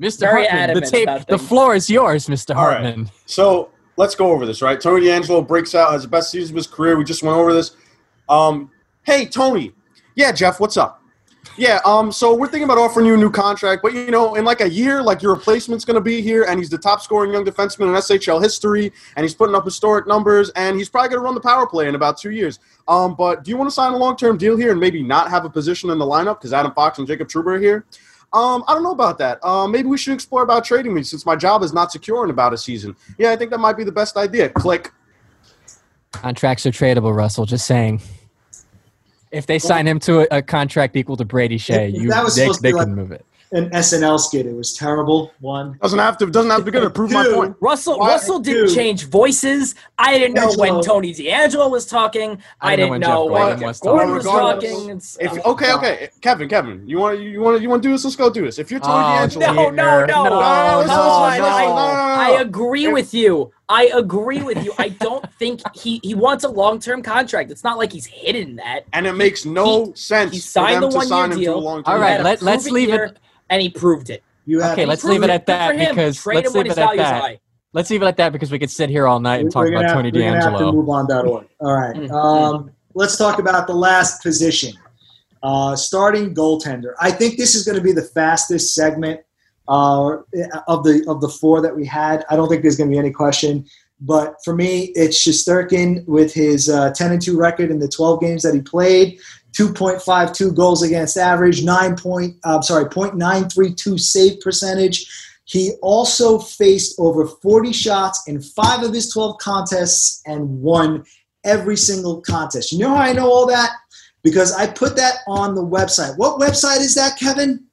Mr. 0.00 0.20
Very 0.20 0.46
Hartman, 0.46 0.80
the 0.80 0.86
tape, 0.86 1.08
the 1.26 1.38
floor 1.38 1.74
is 1.74 1.90
yours, 1.90 2.26
Mr. 2.26 2.56
All 2.56 2.68
right. 2.68 2.82
Hartman. 2.82 3.10
So 3.26 3.70
let's 3.98 4.14
go 4.14 4.30
over 4.30 4.46
this, 4.46 4.62
right? 4.62 4.80
Tony 4.80 5.06
DeAngelo 5.06 5.46
breaks 5.46 5.74
out, 5.74 5.90
has 5.90 6.02
the 6.02 6.08
best 6.08 6.30
season 6.30 6.54
of 6.54 6.56
his 6.56 6.66
career. 6.68 6.96
We 6.96 7.04
just 7.04 7.22
went 7.22 7.36
over 7.36 7.52
this. 7.52 7.76
Um, 8.28 8.70
hey, 9.02 9.26
Tony. 9.26 9.72
Yeah, 10.14 10.32
Jeff, 10.32 10.60
what's 10.60 10.76
up? 10.76 11.02
Yeah, 11.56 11.80
um, 11.84 12.12
so 12.12 12.34
we're 12.34 12.46
thinking 12.46 12.64
about 12.64 12.78
offering 12.78 13.06
you 13.06 13.14
a 13.14 13.16
new 13.16 13.30
contract, 13.30 13.82
but 13.82 13.92
you 13.92 14.12
know, 14.12 14.36
in 14.36 14.44
like 14.44 14.60
a 14.60 14.68
year, 14.68 15.02
like 15.02 15.22
your 15.22 15.34
replacement's 15.34 15.84
gonna 15.84 16.00
be 16.00 16.20
here, 16.20 16.44
and 16.44 16.60
he's 16.60 16.70
the 16.70 16.78
top 16.78 17.00
scoring 17.00 17.32
young 17.32 17.44
defenseman 17.44 17.88
in 17.88 17.94
SHL 17.94 18.40
history, 18.40 18.92
and 19.16 19.24
he's 19.24 19.34
putting 19.34 19.56
up 19.56 19.64
historic 19.64 20.06
numbers, 20.06 20.50
and 20.50 20.76
he's 20.76 20.88
probably 20.88 21.08
gonna 21.08 21.22
run 21.22 21.34
the 21.34 21.40
power 21.40 21.66
play 21.66 21.88
in 21.88 21.96
about 21.96 22.18
two 22.18 22.30
years. 22.30 22.60
Um, 22.86 23.16
but 23.16 23.42
do 23.42 23.50
you 23.50 23.56
want 23.56 23.68
to 23.68 23.74
sign 23.74 23.92
a 23.92 23.96
long 23.96 24.16
term 24.16 24.38
deal 24.38 24.56
here 24.56 24.70
and 24.70 24.78
maybe 24.78 25.02
not 25.02 25.30
have 25.30 25.44
a 25.44 25.50
position 25.50 25.90
in 25.90 25.98
the 25.98 26.04
lineup 26.04 26.38
because 26.38 26.52
Adam 26.52 26.72
Fox 26.72 26.98
and 26.98 27.06
Jacob 27.08 27.28
Trouba 27.28 27.56
are 27.56 27.58
here? 27.58 27.84
Um, 28.32 28.62
I 28.68 28.74
don't 28.74 28.82
know 28.82 28.90
about 28.92 29.18
that. 29.18 29.38
Uh, 29.42 29.66
maybe 29.66 29.88
we 29.88 29.96
should 29.96 30.12
explore 30.12 30.42
about 30.42 30.64
trading 30.64 30.92
me 30.92 31.02
since 31.02 31.24
my 31.24 31.34
job 31.34 31.62
is 31.62 31.72
not 31.72 31.90
secure 31.90 32.24
in 32.24 32.30
about 32.30 32.52
a 32.52 32.58
season. 32.58 32.94
Yeah, 33.16 33.30
I 33.30 33.36
think 33.36 33.50
that 33.50 33.58
might 33.58 33.76
be 33.76 33.84
the 33.84 33.92
best 33.92 34.16
idea. 34.18 34.50
Click. 34.50 34.92
Contracts 36.12 36.66
are 36.66 36.70
tradable, 36.70 37.14
Russell. 37.14 37.46
Just 37.46 37.66
saying. 37.66 38.02
If 39.30 39.46
they 39.46 39.58
sign 39.58 39.86
him 39.86 39.98
to 40.00 40.20
a, 40.34 40.38
a 40.38 40.42
contract 40.42 40.96
equal 40.96 41.16
to 41.18 41.24
Brady 41.24 41.58
Skjei, 41.58 41.88
If- 41.90 41.94
if 41.96 42.02
you 42.02 42.08
that 42.10 42.24
was 42.24 42.34
they, 42.36 42.42
supposed 42.44 42.62
they 42.62 42.72
be 42.72 42.78
can 42.78 42.94
move 42.94 43.12
it. 43.12 43.24
An 43.52 43.70
SNL 43.70 44.20
skit. 44.20 44.44
It 44.44 44.54
was 44.54 44.74
terrible. 44.74 45.32
One. 45.40 45.78
Doesn't 45.80 45.98
have 45.98 46.18
to. 46.18 46.26
Doesn't 46.26 46.50
have 46.50 46.60
to 46.60 46.64
be 46.66 46.70
good 46.70 46.82
to 46.82 46.90
prove 46.90 47.10
my 47.10 47.26
point. 47.26 47.56
Russell 47.60 47.98
Why- 47.98 48.08
Russell 48.08 48.38
didn't 48.40 48.66
dude. 48.66 48.74
change 48.76 49.06
voices. 49.06 49.74
I 49.98 50.18
didn't 50.18 50.34
know 50.34 50.48
DeAngelo. 50.48 50.58
when 50.58 50.82
Tony 50.82 51.14
DeAngelo 51.14 51.70
was 51.70 51.86
talking. 51.86 52.38
I 52.60 52.72
I, 52.72 52.76
didn't 52.76 53.00
know 53.00 53.24
when 53.24 53.58
know 53.58 53.58
Jeff 53.58 53.82
when 53.82 53.88
Gorton 53.88 54.08
Jeff 54.08 54.14
was 54.16 54.24
Gorton 54.24 54.60
talking. 54.60 54.70
was 54.70 54.78
talking. 54.82 54.90
It's- 54.90 55.16
If 55.38 55.42
oh, 55.46 55.52
okay, 55.52 55.72
okay, 55.72 56.08
Kevin, 56.20 56.48
Kevin, 56.48 56.86
you 56.86 56.98
want 56.98 57.16
to 57.16 57.22
you 57.22 57.40
want 57.40 57.62
you 57.62 57.68
want 57.70 57.82
to 57.82 57.88
do 57.88 57.92
this? 57.92 58.04
Let's 58.04 58.16
go 58.16 58.28
do 58.30 58.44
this. 58.44 58.58
If 58.58 58.70
you're 58.70 58.80
Tony 58.80 58.92
Oh, 58.94 59.26
DeAngelo, 59.26 59.40
No, 59.40 59.54
no, 59.54 59.70
no, 59.70 59.70
no, 59.70 60.04
no, 60.04 60.04
no, 60.06 60.78
listen, 60.80 60.96
no, 60.96 61.24
listen, 61.24 61.42
listen, 61.42 61.64
no. 61.64 61.68
no, 61.68 61.74
no, 61.74 61.92
no. 61.94 62.36
I 62.36 62.40
agree 62.40 62.88
with 62.88 63.14
you. 63.14 63.50
I 63.70 63.90
agree 63.94 64.42
with 64.42 64.64
you. 64.64 64.72
I 64.78 64.88
don't 64.88 65.30
think 65.38 65.60
he 65.76 66.00
he 66.02 66.14
wants 66.14 66.44
a 66.44 66.48
long 66.48 66.78
term 66.80 67.02
contract. 67.02 67.50
It's 67.50 67.64
not 67.64 67.76
like 67.78 67.92
he's 67.92 68.06
hidden 68.06 68.56
that. 68.56 68.84
and 68.92 69.06
it 69.06 69.12
makes 69.14 69.44
no 69.44 69.92
sense 69.94 70.32
he 70.32 70.38
for 70.38 70.42
signed 70.42 70.74
them 70.82 70.82
the 70.82 70.88
to 70.90 70.96
one-year 70.96 71.08
sign 71.08 71.30
to 71.30 71.36
a 71.36 71.38
deal. 71.38 71.60
long 71.60 71.76
All 71.78 71.82
term. 71.82 71.96
He 71.96 72.00
right, 72.02 72.10
had 72.12 72.20
a 72.20 72.24
let- 72.24 72.42
let's 72.42 72.70
leave 72.70 72.90
it- 72.92 73.16
And 73.50 73.60
he 73.62 73.68
proved 73.68 74.10
it. 74.10 74.22
You 74.46 74.62
Okay, 74.62 74.86
let's 74.86 75.04
leave 75.04 75.22
it 75.22 75.30
at 75.30 75.46
that 75.46 75.76
because 75.76 76.16
Trade 76.22 76.36
let's 76.36 76.54
leave 76.54 76.66
it 76.66 76.78
at 76.78 76.96
that. 76.96 77.22
high. 77.22 77.40
Let's 77.74 77.90
leave 77.90 78.00
it 78.02 78.06
at 78.06 78.16
that 78.16 78.32
because 78.32 78.50
we 78.50 78.58
could 78.58 78.70
sit 78.70 78.88
here 78.88 79.06
all 79.06 79.20
night 79.20 79.40
and 79.42 79.52
talk 79.52 79.64
We're 79.64 79.72
gonna 79.72 79.80
about 79.80 79.88
have- 79.90 79.96
Tony 79.96 80.10
we're 80.12 80.30
gonna 80.30 80.42
have 80.42 80.58
to 80.58 80.64
DeAngelo. 80.64 80.74
move 80.74 80.88
on.org. 80.88 81.46
All 81.60 81.72
right. 81.74 81.94
Mhm. 81.94 82.10
Um, 82.10 82.70
let's 82.94 83.16
talk 83.18 83.38
about 83.38 83.66
the 83.66 83.74
last 83.74 84.22
position. 84.22 84.72
Uh, 85.42 85.76
starting 85.76 86.34
goaltender. 86.34 86.94
I 87.00 87.10
think 87.10 87.36
this 87.36 87.54
is 87.54 87.64
going 87.64 87.76
to 87.76 87.84
be 87.84 87.92
the 87.92 88.02
fastest 88.02 88.74
segment 88.74 89.20
uh, 89.68 90.18
of 90.66 90.84
the 90.84 91.04
of 91.06 91.20
the 91.20 91.28
four 91.28 91.60
that 91.60 91.74
we 91.74 91.84
had. 91.86 92.24
I 92.30 92.36
don't 92.36 92.48
think 92.48 92.62
there's 92.62 92.76
going 92.76 92.90
to 92.90 92.94
be 92.94 92.98
any 92.98 93.12
question. 93.12 93.66
But 94.00 94.36
for 94.44 94.54
me, 94.54 94.92
it's 94.94 95.18
Shesterkin 95.18 96.06
with 96.06 96.32
his 96.32 96.68
uh, 96.68 96.92
10 96.92 97.12
and 97.12 97.22
2 97.22 97.36
record 97.36 97.70
in 97.70 97.80
the 97.80 97.88
12 97.88 98.20
games 98.20 98.42
that 98.44 98.54
he 98.54 98.60
played, 98.60 99.18
2.52 99.58 100.54
goals 100.54 100.82
against 100.82 101.16
average, 101.16 101.64
9 101.64 101.96
point, 101.96 102.36
uh, 102.44 102.60
sorry, 102.60 102.84
0.932 102.84 103.98
save 103.98 104.40
percentage. 104.40 105.06
He 105.44 105.72
also 105.82 106.38
faced 106.38 106.94
over 107.00 107.26
40 107.26 107.72
shots 107.72 108.22
in 108.28 108.40
five 108.40 108.84
of 108.84 108.94
his 108.94 109.10
12 109.10 109.38
contests 109.38 110.22
and 110.26 110.60
won 110.60 111.04
every 111.42 111.76
single 111.76 112.20
contest. 112.20 112.70
You 112.70 112.78
know 112.80 112.90
how 112.90 113.02
I 113.02 113.12
know 113.12 113.30
all 113.30 113.46
that? 113.46 113.70
Because 114.22 114.52
I 114.52 114.66
put 114.66 114.94
that 114.96 115.16
on 115.26 115.54
the 115.54 115.64
website. 115.64 116.16
What 116.18 116.38
website 116.38 116.80
is 116.80 116.94
that, 116.94 117.18
Kevin? 117.18 117.64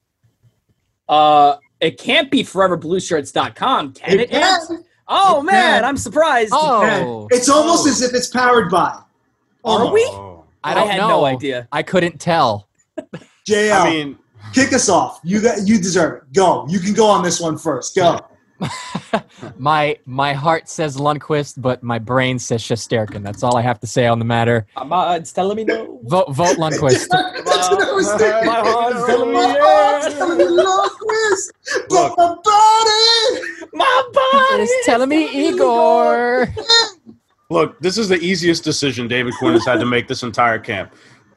Uh, 1.10 1.58
it 1.82 1.98
can't 2.00 2.32
be 2.32 2.44
foreverblueshirts.com, 2.44 3.94
can 3.94 4.20
it? 4.20 4.30
can. 4.30 4.84
Oh 5.08 5.40
It 5.42 5.44
man, 5.44 5.78
can. 5.82 5.86
I'm 5.86 5.98
surprised. 5.98 6.52
Oh, 6.54 6.82
oh. 6.84 7.28
It's 7.32 7.50
almost 7.50 7.86
Oh. 7.86 7.90
as 7.90 8.02
if 8.02 8.14
it's 8.14 8.28
powered 8.28 8.72
by. 8.72 8.98
Are 9.64 9.92
we? 9.92 10.02
Oh. 10.12 10.46
I 10.64 10.74
don't 10.74 10.88
had 10.90 10.98
know. 10.98 11.10
no 11.10 11.26
idea. 11.26 11.68
I 11.72 11.84
couldn't 11.84 12.20
tell. 12.20 12.68
JL, 13.48 13.82
I 13.82 13.90
mean, 13.90 14.18
kick 14.54 14.74
us 14.74 14.90
off. 14.90 15.20
You 15.24 15.42
got, 15.42 15.68
you 15.68 15.78
deserve 15.78 16.24
it. 16.24 16.34
Go. 16.34 16.66
You 16.70 16.80
can 16.80 16.94
go 16.94 17.06
on 17.06 17.24
this 17.24 17.40
one 17.40 17.58
first. 17.58 17.96
Go. 17.96 18.20
my 19.58 19.98
my 20.06 20.34
heart 20.34 20.70
says 20.70 20.98
Lundqvist, 20.98 21.62
but 21.62 21.84
my 21.84 22.00
brain 22.00 22.39
says 22.39 22.62
Shesterkin. 22.62 23.24
That's 23.24 23.44
all 23.44 23.58
I 23.58 23.62
have 23.62 23.80
to 23.82 23.88
say 23.88 24.08
on 24.08 24.20
the 24.20 24.26
matter. 24.26 24.65
Uh, 24.76 24.86
my 24.86 25.06
mind's 25.06 25.32
uh, 25.32 25.36
telling 25.36 25.58
me 25.58 25.63
no. 25.65 26.00
Vote 26.04 26.34
vote 26.34 26.58
Lundqvist. 26.58 27.08
That's 27.10 27.70
what 27.70 27.82
I 27.82 27.91
was 27.91 28.10
thinking. 28.13 28.46
My 28.46 28.60
heart's 28.60 29.06
telling 29.06 29.30
me 29.30 29.34
My 29.34 29.58
heart's 29.60 30.15
telling 30.18 30.38
me 30.38 30.46
long 30.46 30.89
quiz, 31.00 31.52
but 31.89 32.13
my 32.18 32.36
body. 32.44 33.41
My 33.74 34.10
body 34.13 34.63
It's 34.63 34.86
telling 34.86 35.10
me 35.10 35.50
Igor. 35.50 36.54
Look, 37.50 37.80
this 37.80 37.98
is 37.98 38.10
the 38.10 38.18
easiest 38.18 38.63
decision 38.63 39.08
David 39.08 39.34
Quinn 39.38 39.54
has 39.54 39.65
had 39.65 39.80
to 39.80 39.86
make 39.86 40.08
this 40.08 40.24
entire 40.24 40.58
camp. 40.58 40.94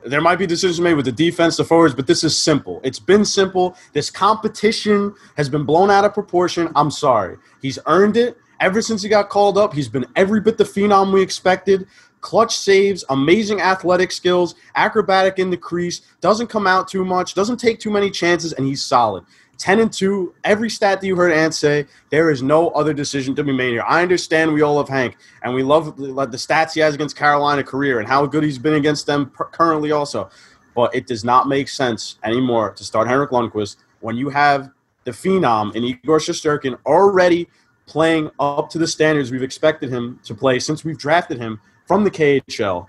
There 0.08 0.20
might 0.20 0.36
be 0.36 0.46
decisions 0.46 0.80
made 0.80 0.94
with 0.94 1.04
the 1.04 1.12
defense, 1.12 1.56
the 1.56 1.64
forwards, 1.64 1.94
but 1.94 2.06
this 2.06 2.24
is 2.24 2.36
simple. 2.36 2.80
It's 2.82 2.98
been 2.98 3.24
simple. 3.24 3.76
This 3.92 4.10
competition 4.10 5.14
has 5.36 5.48
been 5.48 5.64
blown 5.64 5.90
out 5.90 6.04
of 6.04 6.14
proportion. 6.14 6.70
I'm 6.74 6.90
sorry. 6.90 7.36
He's 7.60 7.78
earned 7.86 8.16
it. 8.16 8.38
Ever 8.60 8.82
since 8.82 9.02
he 9.02 9.08
got 9.08 9.28
called 9.28 9.56
up, 9.56 9.72
he's 9.74 9.88
been 9.88 10.06
every 10.16 10.40
bit 10.40 10.58
the 10.58 10.64
phenom 10.64 11.12
we 11.12 11.22
expected. 11.22 11.86
Clutch 12.20 12.56
saves, 12.56 13.04
amazing 13.10 13.60
athletic 13.60 14.10
skills, 14.10 14.56
acrobatic 14.74 15.38
in 15.38 15.50
the 15.50 15.56
crease, 15.56 16.00
doesn't 16.20 16.48
come 16.48 16.66
out 16.66 16.88
too 16.88 17.04
much, 17.04 17.34
doesn't 17.34 17.58
take 17.58 17.78
too 17.78 17.90
many 17.90 18.10
chances, 18.10 18.52
and 18.54 18.66
he's 18.66 18.82
solid. 18.82 19.24
10 19.58 19.80
and 19.80 19.92
2, 19.92 20.34
every 20.44 20.70
stat 20.70 21.00
that 21.00 21.06
you 21.06 21.16
heard 21.16 21.32
Ant 21.32 21.52
say, 21.52 21.86
there 22.10 22.30
is 22.30 22.42
no 22.42 22.68
other 22.70 22.94
decision 22.94 23.34
to 23.34 23.42
be 23.44 23.52
made 23.52 23.70
here. 23.70 23.84
I 23.86 24.02
understand 24.02 24.52
we 24.52 24.62
all 24.62 24.76
love 24.76 24.88
Hank, 24.88 25.16
and 25.42 25.52
we 25.52 25.62
love 25.62 25.96
the 25.96 26.38
stats 26.38 26.74
he 26.74 26.80
has 26.80 26.94
against 26.94 27.16
Carolina 27.16 27.64
career 27.64 27.98
and 27.98 28.08
how 28.08 28.24
good 28.24 28.44
he's 28.44 28.58
been 28.58 28.74
against 28.74 29.06
them 29.06 29.32
currently 29.52 29.90
also. 29.90 30.30
But 30.74 30.94
it 30.94 31.08
does 31.08 31.24
not 31.24 31.48
make 31.48 31.68
sense 31.68 32.18
anymore 32.22 32.72
to 32.72 32.84
start 32.84 33.08
Henrik 33.08 33.30
Lundqvist 33.30 33.76
when 34.00 34.16
you 34.16 34.28
have 34.28 34.70
the 35.04 35.10
phenom 35.10 35.74
in 35.74 35.82
Igor 35.82 36.18
Shesterkin 36.18 36.78
already 36.86 37.48
playing 37.86 38.30
up 38.38 38.70
to 38.70 38.78
the 38.78 38.86
standards 38.86 39.32
we've 39.32 39.42
expected 39.42 39.90
him 39.90 40.20
to 40.22 40.34
play 40.34 40.60
since 40.60 40.84
we've 40.84 40.98
drafted 40.98 41.38
him 41.38 41.60
from 41.86 42.04
the 42.04 42.10
KHL. 42.10 42.86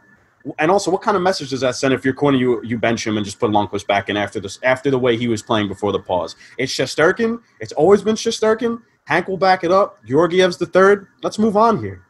And 0.58 0.72
also, 0.72 0.90
what 0.90 1.02
kind 1.02 1.18
of 1.18 1.24
message 1.24 1.50
does 1.50 1.62
that 1.62 1.76
send 1.76 1.94
if 1.94 2.04
you're 2.06 2.14
corner 2.14 2.38
you 2.38 2.64
you 2.64 2.78
bench 2.78 3.06
him 3.06 3.18
and 3.18 3.26
just 3.26 3.40
put 3.40 3.52
Lundqvist 3.52 3.88
back 3.88 4.10
in 4.10 4.18
after 4.18 4.40
this 4.40 4.60
after 4.64 4.90
the 4.90 4.98
way 4.98 5.18
he 5.18 5.28
was 5.28 5.42
playing 5.42 5.68
before 5.68 5.92
the 5.92 6.00
pause? 6.00 6.36
It's 6.58 6.74
Shesterkin. 6.74 7.40
It's 7.60 7.74
always 7.74 8.02
been 8.02 8.16
Shesterkin. 8.16 8.82
Hank 9.06 9.28
will 9.28 9.38
back 9.38 9.64
it 9.64 9.72
up. 9.72 10.04
Georgiev's 10.06 10.58
the 10.58 10.66
third. 10.66 11.08
Let's 11.24 11.40
move 11.40 11.58
on 11.58 11.80
here. 11.80 12.06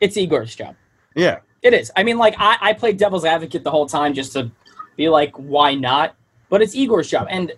It's 0.00 0.16
Igor's 0.16 0.54
job. 0.54 0.76
Yeah. 1.16 1.38
It 1.62 1.72
is. 1.72 1.90
I 1.96 2.02
mean, 2.02 2.18
like 2.18 2.34
I, 2.38 2.58
I 2.60 2.72
played 2.74 2.98
devil's 2.98 3.24
advocate 3.24 3.64
the 3.64 3.70
whole 3.70 3.86
time 3.86 4.12
just 4.12 4.32
to 4.34 4.50
be 4.96 5.08
like, 5.08 5.34
why 5.36 5.74
not? 5.74 6.14
But 6.50 6.60
it's 6.62 6.74
Igor's 6.74 7.08
job. 7.08 7.26
And 7.30 7.52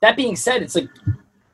that 0.00 0.16
being 0.16 0.36
said, 0.36 0.62
it's 0.62 0.74
like 0.74 0.88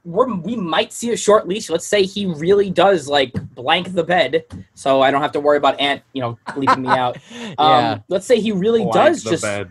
we're, 0.04 0.32
we 0.34 0.56
might 0.56 0.92
see 0.92 1.12
a 1.12 1.16
short 1.16 1.46
leash. 1.46 1.70
Let's 1.70 1.86
say 1.86 2.02
he 2.02 2.26
really 2.26 2.70
does 2.70 3.08
like 3.08 3.32
blank 3.54 3.92
the 3.94 4.02
bed, 4.04 4.44
so 4.74 5.00
I 5.00 5.10
don't 5.10 5.22
have 5.22 5.32
to 5.32 5.40
worry 5.40 5.56
about 5.58 5.78
Ant, 5.80 6.02
you 6.12 6.22
know, 6.22 6.38
bleeping 6.48 6.78
me 6.82 6.88
out. 7.04 7.18
yeah. 7.30 7.54
Um, 7.58 8.04
let's 8.08 8.26
say 8.26 8.40
he 8.40 8.50
really 8.52 8.80
Blank 8.82 8.94
does 8.94 9.22
just 9.22 9.42
bed. 9.42 9.70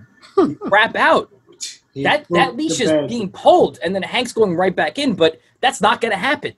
crap 0.60 0.96
out. 0.96 1.32
He 1.94 2.04
That 2.04 2.26
that 2.30 2.56
leash 2.56 2.80
is 2.80 2.90
bed. 2.90 3.10
being 3.10 3.30
pulled, 3.30 3.78
and 3.84 3.94
then 3.94 4.02
Hank's 4.02 4.32
going 4.32 4.56
right 4.56 4.74
back 4.74 4.98
in. 4.98 5.14
But 5.14 5.42
that's 5.60 5.82
not 5.82 6.00
going 6.00 6.14
to 6.14 6.18
happen. 6.18 6.54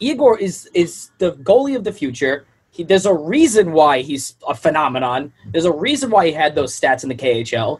Igor 0.00 0.36
is 0.38 0.68
is 0.74 1.10
the 1.18 1.34
goalie 1.34 1.76
of 1.76 1.84
the 1.84 1.92
future. 1.92 2.44
He, 2.72 2.82
there's 2.82 3.06
a 3.06 3.14
reason 3.14 3.70
why 3.70 4.00
he's 4.02 4.34
a 4.48 4.54
phenomenon. 4.56 5.32
There's 5.52 5.64
a 5.64 5.70
reason 5.72 6.10
why 6.10 6.26
he 6.26 6.32
had 6.32 6.56
those 6.56 6.78
stats 6.78 7.04
in 7.04 7.08
the 7.08 7.14
KHL, 7.14 7.78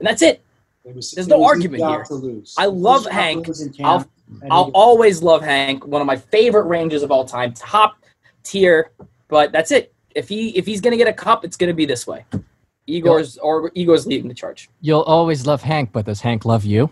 and 0.00 0.08
that's 0.08 0.22
it. 0.22 0.42
It 0.84 0.96
was- 0.96 1.12
There's 1.12 1.28
it 1.28 1.30
no 1.30 1.38
was 1.38 1.46
argument 1.50 1.84
here. 1.84 2.02
to 2.04 2.14
lose. 2.14 2.54
I 2.58 2.66
love 2.66 3.04
his 3.04 3.12
Hank. 3.12 3.46
lose 3.46 3.60
in 3.60 3.72
camp, 3.72 3.86
I'll 3.88 3.96
and 3.98 4.06
I'll 4.50 4.70
always 4.74 5.22
love 5.22 5.42
Hank, 5.42 5.86
one 5.86 6.00
of 6.00 6.06
my 6.06 6.16
favorite 6.16 6.64
Rangers 6.64 7.02
of 7.02 7.10
all 7.10 7.24
time, 7.24 7.52
top 7.54 7.96
tier. 8.42 8.90
But 9.28 9.52
that's 9.52 9.70
it. 9.70 9.92
If 10.14 10.28
he 10.28 10.50
if 10.56 10.66
he's 10.66 10.80
gonna 10.80 10.96
get 10.96 11.08
a 11.08 11.12
cup, 11.12 11.44
it's 11.44 11.56
gonna 11.56 11.74
be 11.74 11.86
this 11.86 12.06
way. 12.06 12.24
Igor's 12.86 13.36
or 13.38 13.70
Igor's 13.74 14.06
leading 14.06 14.28
the 14.28 14.34
charge. 14.34 14.68
You'll 14.80 15.02
always 15.02 15.46
love 15.46 15.62
Hank, 15.62 15.90
but 15.92 16.06
does 16.06 16.20
Hank 16.20 16.44
love 16.44 16.64
you? 16.64 16.90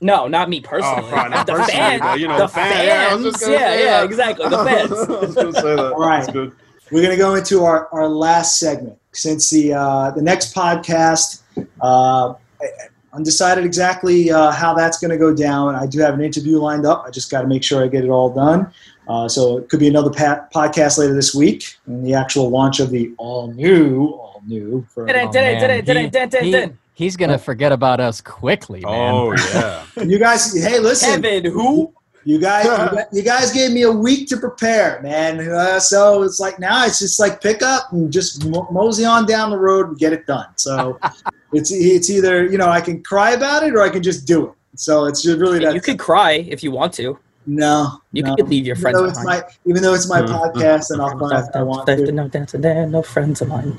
No, 0.00 0.26
not 0.28 0.48
me 0.50 0.60
personally. 0.60 1.10
Oh, 1.12 1.28
not 1.28 1.46
the 1.46 1.52
personally, 1.54 1.72
fans, 1.72 2.00
but, 2.02 2.20
you 2.20 2.28
know, 2.28 2.38
the 2.38 2.48
fan- 2.48 2.86
yeah, 2.86 3.08
I 3.10 3.14
was 3.14 3.22
fans. 3.24 3.34
just 3.40 3.50
Yeah, 3.50 3.58
say 3.58 3.84
yeah, 3.84 3.90
that. 4.00 4.04
exactly. 4.04 4.48
The 4.48 4.64
fans. 4.64 4.92
I 4.92 5.20
was 5.20 5.34
gonna 5.34 5.52
say 5.52 5.76
that. 5.76 5.92
All 5.92 5.98
right. 6.00 6.20
That's 6.20 6.32
good. 6.32 6.52
We're 6.90 7.00
going 7.02 7.16
to 7.16 7.22
go 7.22 7.34
into 7.36 7.64
our, 7.64 7.88
our 7.90 8.06
last 8.06 8.58
segment 8.58 8.98
since 9.12 9.48
the 9.48 9.72
uh, 9.72 10.10
the 10.10 10.20
next 10.20 10.54
podcast. 10.54 11.40
Uh, 11.80 12.34
I- 12.60 12.66
undecided 13.12 13.64
exactly 13.64 14.30
uh, 14.30 14.50
how 14.50 14.74
that's 14.74 14.98
going 14.98 15.10
to 15.10 15.16
go 15.18 15.34
down. 15.34 15.74
I 15.74 15.86
do 15.86 16.00
have 16.00 16.14
an 16.14 16.22
interview 16.22 16.58
lined 16.58 16.86
up. 16.86 17.04
I 17.06 17.10
just 17.10 17.30
got 17.30 17.42
to 17.42 17.46
make 17.46 17.62
sure 17.62 17.82
I 17.84 17.88
get 17.88 18.04
it 18.04 18.08
all 18.10 18.30
done. 18.32 18.72
Uh, 19.08 19.28
so 19.28 19.58
it 19.58 19.68
could 19.68 19.80
be 19.80 19.88
another 19.88 20.10
pa- 20.10 20.46
podcast 20.54 20.96
later 20.98 21.12
this 21.14 21.34
week, 21.34 21.76
and 21.86 22.06
the 22.06 22.14
actual 22.14 22.48
launch 22.50 22.78
of 22.80 22.90
the 22.90 23.12
all 23.18 23.48
new, 23.52 24.06
all 24.06 24.40
new. 24.46 24.86
For, 24.94 25.06
Dun, 25.06 25.16
Oh, 25.28 25.32
dun, 25.32 25.42
man. 25.42 25.60
dun, 25.60 25.84
dun, 25.84 25.96
He- 26.04 26.10
dun, 26.10 26.28
dun, 26.28 26.44
he- 26.44 26.52
dun. 26.52 26.78
he's 26.94 27.16
gonna 27.16 27.38
forget 27.38 27.72
about 27.72 27.98
us 28.00 28.20
quickly, 28.20 28.80
man. 28.80 29.14
Oh 29.14 29.32
yeah. 29.32 29.84
you 30.04 30.18
guys, 30.18 30.54
hey, 30.54 30.78
listen, 30.78 31.20
Kevin, 31.20 31.50
who? 31.50 31.92
You 32.24 32.38
guys, 32.38 32.66
you 33.12 33.22
guys- 33.22 33.52
gave 33.52 33.72
me 33.72 33.82
a 33.82 33.90
week 33.92 34.28
to 34.28 34.36
prepare, 34.36 35.00
man. 35.02 35.40
Uh, 35.40 35.80
so 35.80 36.22
it's 36.22 36.38
like 36.40 36.58
now 36.58 36.84
it's 36.86 36.98
just 37.00 37.18
like 37.18 37.40
pick 37.40 37.62
up 37.62 37.92
and 37.92 38.12
just 38.12 38.44
mosey 38.46 39.04
on 39.04 39.26
down 39.26 39.50
the 39.50 39.58
road 39.58 39.88
and 39.88 39.98
get 39.98 40.12
it 40.12 40.26
done. 40.26 40.46
So 40.56 40.98
it's 41.52 41.70
it's 41.72 42.08
either 42.10 42.46
you 42.46 42.58
know 42.58 42.68
I 42.68 42.80
can 42.80 43.02
cry 43.02 43.32
about 43.32 43.62
it 43.64 43.74
or 43.74 43.82
I 43.82 43.88
can 43.90 44.02
just 44.02 44.26
do 44.26 44.46
it. 44.48 44.52
So 44.76 45.06
it's 45.06 45.22
just 45.22 45.38
really 45.38 45.58
that. 45.60 45.74
You 45.74 45.80
could 45.80 45.98
cry 45.98 46.32
if 46.32 46.62
you 46.62 46.70
want 46.70 46.92
to. 46.94 47.18
no, 47.46 48.00
You 48.12 48.22
no. 48.22 48.36
could 48.36 48.48
leave 48.48 48.64
your 48.66 48.76
Even 48.76 48.82
friends 48.82 48.98
though 48.98 49.04
it's 49.06 49.18
behind. 49.22 49.42
my 49.42 49.70
even 49.70 49.82
though 49.82 49.94
it's 49.94 50.08
my 50.08 50.22
Mhm. 50.22 50.28
podcast 50.40 50.90
and 50.90 51.02
I'll 51.02 51.16
cry 51.18 51.40
if 51.40 51.46
I 51.56 51.62
want 51.62 51.86
to. 51.88 52.12
No 52.12 52.28
dancing 52.28 52.60
there, 52.60 52.86
no 52.86 53.02
friends 53.02 53.42
of 53.42 53.48
mine. 53.48 53.78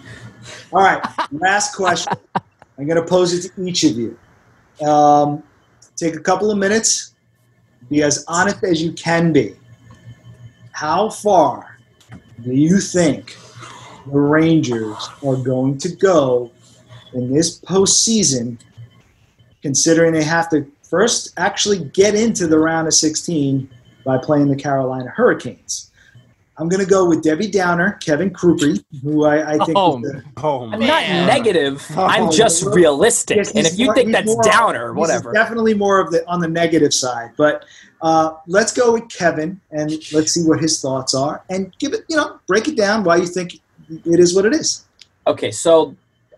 All 0.73 0.81
right, 0.81 1.01
last 1.31 1.75
question. 1.75 2.13
I'm 2.77 2.85
going 2.87 2.97
to 3.01 3.07
pose 3.07 3.33
it 3.33 3.53
to 3.55 3.65
each 3.65 3.83
of 3.85 3.95
you. 3.95 4.17
Um, 4.85 5.43
take 5.95 6.15
a 6.15 6.19
couple 6.19 6.51
of 6.51 6.57
minutes. 6.57 7.12
Be 7.89 8.03
as 8.03 8.23
honest 8.27 8.63
as 8.63 8.81
you 8.81 8.91
can 8.93 9.33
be. 9.33 9.55
How 10.71 11.09
far 11.09 11.77
do 12.43 12.51
you 12.53 12.79
think 12.79 13.37
the 14.05 14.19
Rangers 14.19 14.97
are 15.25 15.35
going 15.35 15.77
to 15.79 15.89
go 15.95 16.51
in 17.13 17.31
this 17.31 17.59
postseason, 17.61 18.57
considering 19.61 20.13
they 20.13 20.23
have 20.23 20.49
to 20.49 20.69
first 20.81 21.33
actually 21.37 21.85
get 21.85 22.15
into 22.15 22.47
the 22.47 22.57
round 22.57 22.87
of 22.87 22.93
16 22.93 23.69
by 24.03 24.17
playing 24.17 24.49
the 24.49 24.55
Carolina 24.55 25.09
Hurricanes? 25.15 25.91
I'm 26.57 26.69
going 26.69 26.83
to 26.83 26.89
go 26.89 27.07
with 27.09 27.23
Debbie 27.23 27.49
Downer, 27.49 27.93
Kevin 27.93 28.29
Krupe, 28.29 28.83
who 29.01 29.25
I, 29.25 29.53
I 29.53 29.57
think 29.65 29.73
Oh, 29.75 29.97
is 29.97 30.11
the, 30.11 30.23
Oh 30.37 30.65
I'm 30.65 30.79
my 30.81 30.85
not 30.87 31.01
negative. 31.25 31.83
Oh, 31.97 32.03
I'm 32.05 32.31
just 32.31 32.63
well, 32.63 32.75
realistic. 32.75 33.37
Yes, 33.37 33.51
and 33.55 33.65
if 33.65 33.79
you 33.79 33.91
think 33.95 34.11
that's 34.11 34.27
more- 34.27 34.43
downer, 34.43 34.93
whatever. 34.93 35.33
definitely 35.33 35.73
more 35.73 35.99
of 35.99 36.11
the 36.11 36.27
on 36.29 36.39
the 36.39 36.47
negative 36.47 36.93
side. 36.93 37.31
But 37.37 37.65
uh, 38.03 38.35
let's 38.47 38.71
go 38.71 38.93
with 38.93 39.09
Kevin 39.09 39.59
and 39.71 39.91
let's 40.13 40.33
see 40.33 40.43
what 40.43 40.59
his 40.59 40.79
thoughts 40.79 41.15
are 41.15 41.43
and 41.49 41.73
give 41.79 41.93
it, 41.93 42.01
you 42.07 42.17
know, 42.17 42.39
break 42.47 42.67
it 42.67 42.77
down 42.77 43.03
why 43.03 43.15
you 43.15 43.25
think 43.25 43.55
it 43.89 44.19
is 44.19 44.35
what 44.35 44.45
it 44.45 44.53
is. 44.53 44.85
Okay, 45.25 45.49
so 45.51 45.95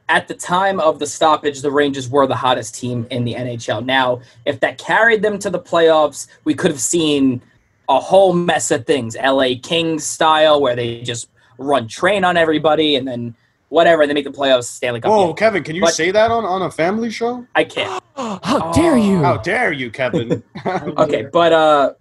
at 0.08 0.28
the 0.28 0.36
time 0.36 0.80
of 0.80 1.00
the 1.00 1.08
stoppage, 1.08 1.62
the 1.62 1.72
Rangers 1.72 2.08
were 2.08 2.28
the 2.28 2.36
hottest 2.36 2.76
team 2.76 3.08
in 3.10 3.26
the 3.26 3.34
NHL. 3.34 3.84
Now, 3.84 4.22
if 4.46 4.60
that 4.62 4.78
carried 4.78 5.24
them 5.24 5.40
to 5.40 5.50
the 5.50 5.60
playoffs, 5.60 6.28
we 6.44 6.54
could 6.54 6.70
have 6.72 6.80
seen 6.80 7.42
a 7.90 8.00
whole 8.00 8.34
mess 8.34 8.72
of 8.72 8.86
things. 8.86 9.16
LA 9.16 9.50
Kings 9.62 10.04
style, 10.04 10.62
where 10.62 10.76
they 10.76 11.02
just 11.02 11.30
run 11.58 11.88
train 11.88 12.24
on 12.24 12.38
everybody 12.38 12.96
and 12.96 13.08
then 13.08 13.36
whatever, 13.70 14.02
and 14.02 14.10
they 14.10 14.14
make 14.14 14.26
the 14.26 14.32
playoffs 14.32 14.66
Stanley 14.66 15.02
Cup. 15.02 15.12
Whoa, 15.12 15.28
game. 15.28 15.36
Kevin, 15.36 15.64
can 15.64 15.76
you 15.76 15.82
But- 15.82 15.94
say 15.94 16.12
that 16.12 16.32
on, 16.32 16.46
on 16.46 16.62
a 16.62 16.72
family 16.72 17.10
show? 17.10 17.46
I 17.56 17.64
can't. 17.64 18.02
How 18.16 18.72
dare 18.74 18.98
you? 18.98 19.18
How 19.22 19.38
dare 19.38 19.72
you, 19.72 19.92
Kevin? 19.92 20.44
Okay, 20.66 21.24
but 21.24 21.52
uh 21.54 21.94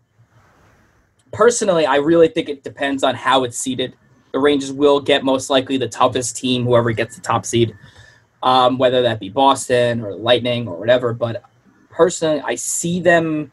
personally, 1.33 1.85
I 1.87 1.97
really 1.97 2.29
think 2.29 2.49
it 2.49 2.62
depends 2.62 3.03
on 3.03 3.14
how 3.14 3.44
it's 3.44 3.59
seeded. 3.59 3.94
The 4.33 4.38
Rangers 4.38 4.73
will 4.73 5.01
get 5.01 5.25
most 5.25 5.51
likely 5.51 5.77
the 5.77 5.88
toughest 5.88 6.37
team, 6.37 6.64
whoever 6.64 6.92
gets 6.92 7.16
the 7.16 7.23
top 7.23 7.44
seed, 7.44 7.77
um, 8.42 8.79
whether 8.79 9.03
that 9.03 9.20
be 9.20 9.29
Boston 9.29 10.01
or 10.03 10.14
Lightning 10.14 10.68
or 10.68 10.79
whatever. 10.79 11.12
But 11.12 11.42
personally, 11.90 12.40
I 12.44 12.55
see 12.55 13.01
them 13.01 13.51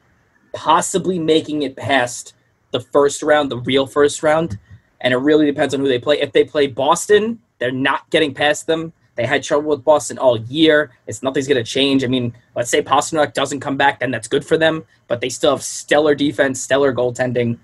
possibly 0.54 1.20
making 1.20 1.62
it 1.62 1.76
past 1.76 2.34
the 2.72 2.80
first 2.80 3.22
round, 3.22 3.52
the 3.52 3.60
real 3.60 3.86
first 3.86 4.24
round, 4.24 4.58
and 5.02 5.14
it 5.14 5.18
really 5.18 5.46
depends 5.46 5.74
on 5.74 5.80
who 5.80 5.88
they 5.88 6.00
play. 6.00 6.20
If 6.20 6.32
they 6.32 6.44
play 6.44 6.68
Boston, 6.68 7.40
they're 7.60 7.72
not 7.72 8.10
getting 8.10 8.34
past 8.34 8.68
them. 8.68 8.94
They 9.16 9.26
had 9.26 9.44
trouble 9.44 9.70
with 9.70 9.84
Boston 9.84 10.18
all 10.18 10.38
year. 10.38 10.92
It's 11.06 11.22
nothing's 11.22 11.48
going 11.48 11.64
to 11.64 11.70
change. 11.70 12.04
I 12.04 12.08
mean, 12.08 12.34
let's 12.56 12.70
say 12.70 12.82
Pastrnak 12.82 13.34
doesn't 13.34 13.60
come 13.60 13.78
back, 13.78 14.00
then 14.00 14.10
that's 14.10 14.28
good 14.28 14.46
for 14.46 14.58
them. 14.58 14.86
But 15.08 15.22
they 15.22 15.30
still 15.30 15.52
have 15.52 15.64
stellar 15.64 16.16
defense, 16.16 16.62
stellar 16.62 16.94
goaltending. 16.94 17.58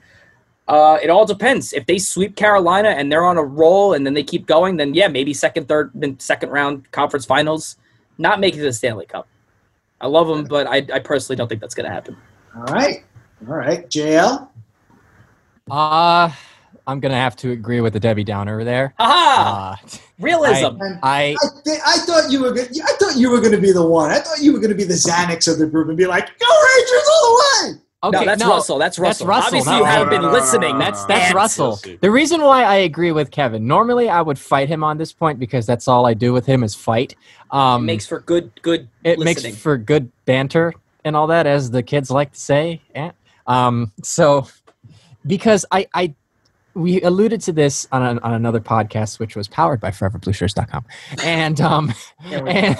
Uh, 0.67 0.99
it 1.01 1.09
all 1.09 1.25
depends. 1.25 1.71
If 1.71 1.85
they 1.85 1.97
sweep 1.97 2.35
Carolina 2.35 2.89
and 2.89 3.09
they're 3.09 3.23
on 3.23 3.37
a 3.37 3.43
roll, 3.43 3.93
and 3.93 4.05
then 4.05 4.13
they 4.13 4.23
keep 4.23 4.45
going, 4.45 4.75
then 4.75 4.93
yeah, 4.93 5.07
maybe 5.07 5.33
second, 5.33 5.67
third, 5.69 5.91
then 5.95 6.19
second 6.19 6.49
round 6.49 6.91
conference 6.91 7.25
finals. 7.25 7.77
Not 8.17 8.39
making 8.39 8.61
the 8.61 8.73
Stanley 8.73 9.05
Cup. 9.05 9.27
I 10.01 10.07
love 10.07 10.27
them, 10.27 10.43
but 10.43 10.67
I, 10.67 10.85
I 10.93 10.99
personally 10.99 11.37
don't 11.37 11.47
think 11.47 11.61
that's 11.61 11.75
going 11.75 11.87
to 11.87 11.93
happen. 11.93 12.17
All 12.57 12.63
right. 12.73 13.03
All 13.47 13.55
right. 13.55 13.87
JL? 13.89 14.47
Uh, 15.69 16.31
I'm 16.87 16.99
gonna 17.01 17.15
have 17.15 17.35
to 17.37 17.51
agree 17.51 17.81
with 17.81 17.93
the 17.93 17.99
Debbie 17.99 18.23
Downer 18.23 18.63
there. 18.63 18.93
Aha! 18.97 19.77
Uh, 19.83 19.87
Realism. 20.19 20.81
And 20.81 20.99
I 21.03 21.35
I, 21.41 21.47
th- 21.65 21.79
I 21.85 21.97
thought 21.99 22.31
you 22.31 22.41
were 22.41 22.53
good. 22.53 22.69
I 22.81 22.93
thought 22.93 23.17
you 23.17 23.29
were 23.29 23.39
going 23.39 23.51
to 23.51 23.59
be 23.61 23.71
the 23.73 23.85
one. 23.85 24.09
I 24.09 24.19
thought 24.19 24.39
you 24.41 24.53
were 24.53 24.59
going 24.59 24.71
to 24.71 24.75
be 24.75 24.85
the 24.85 24.93
Xanax 24.95 25.51
of 25.51 25.59
the 25.59 25.67
group 25.67 25.89
and 25.89 25.97
be 25.97 26.07
like, 26.07 26.27
"Go 26.39 26.45
Rangers 26.47 27.07
all 27.11 27.25
the 27.27 27.43
way!" 27.73 27.79
okay, 28.05 28.19
no, 28.19 28.25
that's 28.25 28.43
Russell. 28.45 28.77
That's 28.79 28.97
Russell. 28.97 29.27
That's 29.27 29.27
Russell. 29.27 29.27
Russell. 29.27 29.47
Obviously, 29.59 29.71
No, 29.73 29.77
you 29.79 29.83
no, 29.83 29.89
haven't 29.91 30.07
no, 30.07 30.11
been 30.11 30.21
no, 30.21 30.27
no, 30.29 30.33
listening. 30.33 30.71
no, 30.71 30.79
no, 30.79 30.85
That's 30.85 31.05
that's 31.05 31.33
Russell. 31.33 31.79
The 31.99 32.09
reason 32.09 32.41
why 32.41 32.63
I 32.63 32.75
agree 32.77 33.11
with 33.11 33.29
Kevin. 33.29 33.67
Normally, 33.67 34.09
I 34.09 34.21
would 34.21 34.39
fight 34.39 34.69
him 34.69 34.83
on 34.83 34.97
this 34.97 35.11
point 35.11 35.37
because 35.39 35.65
that's 35.65 35.87
all 35.87 36.05
I 36.07 36.13
do 36.13 36.31
with 36.33 36.45
him 36.45 36.63
is 36.63 36.73
fight. 36.73 37.15
Um, 37.51 37.85
makes 37.85 38.07
for 38.07 38.21
good, 38.21 38.49
good. 38.61 38.87
it 39.03 39.19
listening. 39.19 39.51
makes 39.51 39.61
for 39.61 39.77
good 39.77 40.09
banter 40.25 40.73
and 41.07 41.15
all 41.15 41.27
that, 41.27 41.47
as 41.47 41.71
the 41.71 41.83
kids 41.83 42.11
like 42.11 42.33
to 42.33 42.39
say. 42.39 42.81
Eh. 42.93 43.11
Um, 43.47 43.91
so, 44.03 44.47
because 45.25 45.65
I, 45.71 45.87
I, 45.93 46.13
we 46.77 47.01
alluded 47.01 47.41
to 47.41 47.51
this 47.51 47.87
on, 47.91 48.03
an 48.03 48.19
on 48.19 48.33
another 48.33 48.59
podcast, 48.59 49.19
which 49.19 49.35
was 49.35 49.47
powered 49.47 49.79
by 49.79 49.89
ForeverBlueShirts.com, 49.89 50.85
and 51.23 51.59
um, 51.59 51.93
and 52.25 52.77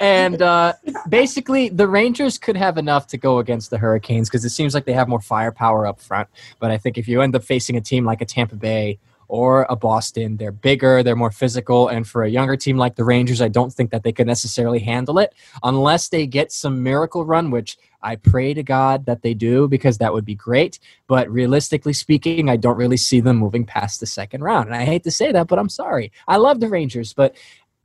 and 0.00 0.42
uh, 0.42 0.72
basically 1.08 1.68
the 1.68 1.86
Rangers 1.86 2.36
could 2.36 2.56
have 2.56 2.78
enough 2.78 3.06
to 3.08 3.16
go 3.16 3.38
against 3.38 3.70
the 3.70 3.78
Hurricanes 3.78 4.28
because 4.28 4.44
it 4.44 4.50
seems 4.50 4.74
like 4.74 4.86
they 4.86 4.92
have 4.92 5.08
more 5.08 5.20
firepower 5.20 5.86
up 5.86 6.00
front. 6.00 6.28
But 6.58 6.72
I 6.72 6.78
think 6.78 6.98
if 6.98 7.06
you 7.06 7.22
end 7.22 7.36
up 7.36 7.44
facing 7.44 7.76
a 7.76 7.80
team 7.80 8.04
like 8.04 8.20
a 8.20 8.26
Tampa 8.26 8.56
Bay 8.56 8.98
or 9.32 9.64
a 9.70 9.74
Boston, 9.74 10.36
they're 10.36 10.52
bigger, 10.52 11.02
they're 11.02 11.16
more 11.16 11.30
physical, 11.30 11.88
and 11.88 12.06
for 12.06 12.22
a 12.22 12.28
younger 12.28 12.54
team 12.54 12.76
like 12.76 12.96
the 12.96 13.04
Rangers, 13.04 13.40
I 13.40 13.48
don't 13.48 13.72
think 13.72 13.90
that 13.90 14.02
they 14.02 14.12
could 14.12 14.26
necessarily 14.26 14.78
handle 14.78 15.18
it 15.18 15.34
unless 15.62 16.10
they 16.10 16.26
get 16.26 16.52
some 16.52 16.82
miracle 16.82 17.24
run, 17.24 17.50
which 17.50 17.78
I 18.02 18.16
pray 18.16 18.52
to 18.52 18.62
God 18.62 19.06
that 19.06 19.22
they 19.22 19.32
do 19.32 19.68
because 19.68 19.96
that 19.98 20.12
would 20.12 20.26
be 20.26 20.34
great. 20.34 20.78
But 21.06 21.30
realistically 21.30 21.94
speaking, 21.94 22.50
I 22.50 22.56
don't 22.56 22.76
really 22.76 22.98
see 22.98 23.20
them 23.20 23.38
moving 23.38 23.64
past 23.64 24.00
the 24.00 24.06
second 24.06 24.44
round. 24.44 24.66
And 24.66 24.76
I 24.76 24.84
hate 24.84 25.04
to 25.04 25.10
say 25.10 25.32
that, 25.32 25.46
but 25.46 25.58
I'm 25.58 25.70
sorry. 25.70 26.12
I 26.28 26.36
love 26.36 26.60
the 26.60 26.68
Rangers, 26.68 27.14
but 27.14 27.34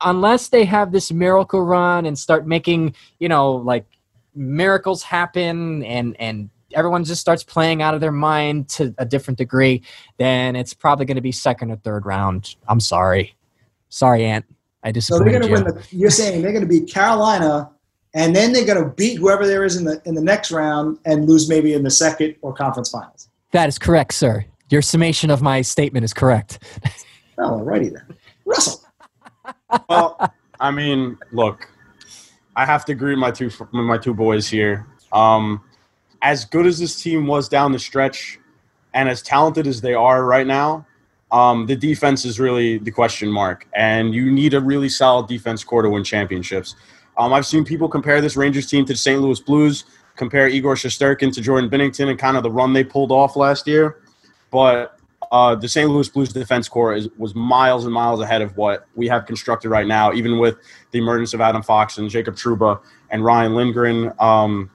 unless 0.02 0.50
they 0.50 0.66
have 0.66 0.92
this 0.92 1.10
miracle 1.10 1.62
run 1.62 2.04
and 2.04 2.18
start 2.18 2.46
making, 2.46 2.94
you 3.20 3.28
know, 3.30 3.52
like 3.52 3.86
miracles 4.34 5.02
happen 5.02 5.82
and 5.82 6.14
and 6.20 6.50
everyone 6.74 7.04
just 7.04 7.20
starts 7.20 7.42
playing 7.42 7.82
out 7.82 7.94
of 7.94 8.00
their 8.00 8.12
mind 8.12 8.68
to 8.70 8.94
a 8.98 9.04
different 9.04 9.38
degree, 9.38 9.82
then 10.18 10.56
it's 10.56 10.74
probably 10.74 11.06
going 11.06 11.16
to 11.16 11.22
be 11.22 11.32
second 11.32 11.70
or 11.70 11.76
third 11.76 12.06
round. 12.06 12.56
I'm 12.68 12.80
sorry. 12.80 13.34
Sorry, 13.88 14.24
Ant. 14.24 14.44
I 14.84 14.92
So 14.92 15.18
they're 15.18 15.30
going 15.30 15.42
to 15.42 15.48
you. 15.48 15.54
win 15.54 15.64
the. 15.64 15.86
You're 15.90 16.10
saying 16.10 16.42
they're 16.42 16.52
going 16.52 16.62
to 16.62 16.68
beat 16.68 16.88
Carolina, 16.92 17.70
and 18.14 18.34
then 18.34 18.52
they're 18.52 18.64
going 18.64 18.82
to 18.82 18.90
beat 18.90 19.18
whoever 19.18 19.46
there 19.46 19.64
is 19.64 19.76
in 19.76 19.84
the 19.84 20.00
in 20.04 20.14
the 20.14 20.22
next 20.22 20.50
round 20.50 20.98
and 21.04 21.28
lose 21.28 21.48
maybe 21.48 21.72
in 21.74 21.82
the 21.82 21.90
second 21.90 22.36
or 22.42 22.52
conference 22.52 22.90
finals. 22.90 23.28
that 23.52 23.68
is 23.68 23.78
correct, 23.78 24.14
sir. 24.14 24.44
Your 24.70 24.82
summation 24.82 25.30
of 25.30 25.42
my 25.42 25.62
statement 25.62 26.04
is 26.04 26.12
correct. 26.14 26.62
Oh, 27.40 27.60
alrighty 27.60 27.92
then, 27.92 28.16
Russell. 28.44 28.80
well, 29.88 30.34
I 30.58 30.72
mean, 30.72 31.16
look, 31.30 31.70
I 32.56 32.66
have 32.66 32.84
to 32.86 32.92
agree 32.92 33.12
with 33.12 33.20
my 33.20 33.30
two 33.30 33.48
my 33.70 33.96
two 33.96 34.12
boys 34.12 34.48
here. 34.48 34.88
Um, 35.12 35.60
as 36.22 36.44
good 36.44 36.66
as 36.66 36.78
this 36.78 37.00
team 37.00 37.26
was 37.26 37.48
down 37.48 37.72
the 37.72 37.78
stretch, 37.78 38.38
and 38.94 39.08
as 39.08 39.22
talented 39.22 39.66
as 39.66 39.80
they 39.80 39.94
are 39.94 40.24
right 40.24 40.46
now, 40.46 40.86
um, 41.30 41.66
the 41.66 41.76
defense 41.76 42.24
is 42.24 42.40
really 42.40 42.78
the 42.78 42.90
question 42.90 43.28
mark, 43.30 43.68
and 43.74 44.14
you 44.14 44.30
need 44.30 44.54
a 44.54 44.60
really 44.60 44.88
solid 44.88 45.28
defense 45.28 45.62
core 45.62 45.82
to 45.82 45.90
win 45.90 46.02
championships. 46.02 46.74
Um, 47.18 47.32
I've 47.32 47.46
seen 47.46 47.64
people 47.64 47.88
compare 47.88 48.20
this 48.20 48.36
Rangers 48.36 48.66
team 48.66 48.84
to 48.86 48.92
the 48.92 48.98
St. 48.98 49.20
Louis 49.20 49.40
Blues, 49.40 49.84
compare 50.16 50.48
Igor 50.48 50.74
Shesterkin 50.74 51.32
to 51.34 51.40
Jordan 51.40 51.68
Binnington 51.68 52.08
and 52.08 52.18
kind 52.18 52.36
of 52.36 52.42
the 52.42 52.50
run 52.50 52.72
they 52.72 52.84
pulled 52.84 53.12
off 53.12 53.36
last 53.36 53.66
year. 53.66 54.00
But 54.50 54.98
uh, 55.30 55.54
the 55.54 55.68
St. 55.68 55.90
Louis 55.90 56.08
Blues 56.08 56.32
defense 56.32 56.68
core 56.68 56.94
is, 56.94 57.08
was 57.18 57.34
miles 57.34 57.84
and 57.84 57.92
miles 57.92 58.20
ahead 58.20 58.40
of 58.40 58.56
what 58.56 58.86
we 58.94 59.08
have 59.08 59.26
constructed 59.26 59.68
right 59.68 59.86
now, 59.86 60.12
even 60.12 60.38
with 60.38 60.56
the 60.92 60.98
emergence 60.98 61.34
of 61.34 61.40
Adam 61.40 61.62
Fox 61.62 61.98
and 61.98 62.08
Jacob 62.08 62.34
Trouba 62.36 62.80
and 63.10 63.24
Ryan 63.24 63.54
Lindgren. 63.54 64.12
Um, 64.18 64.70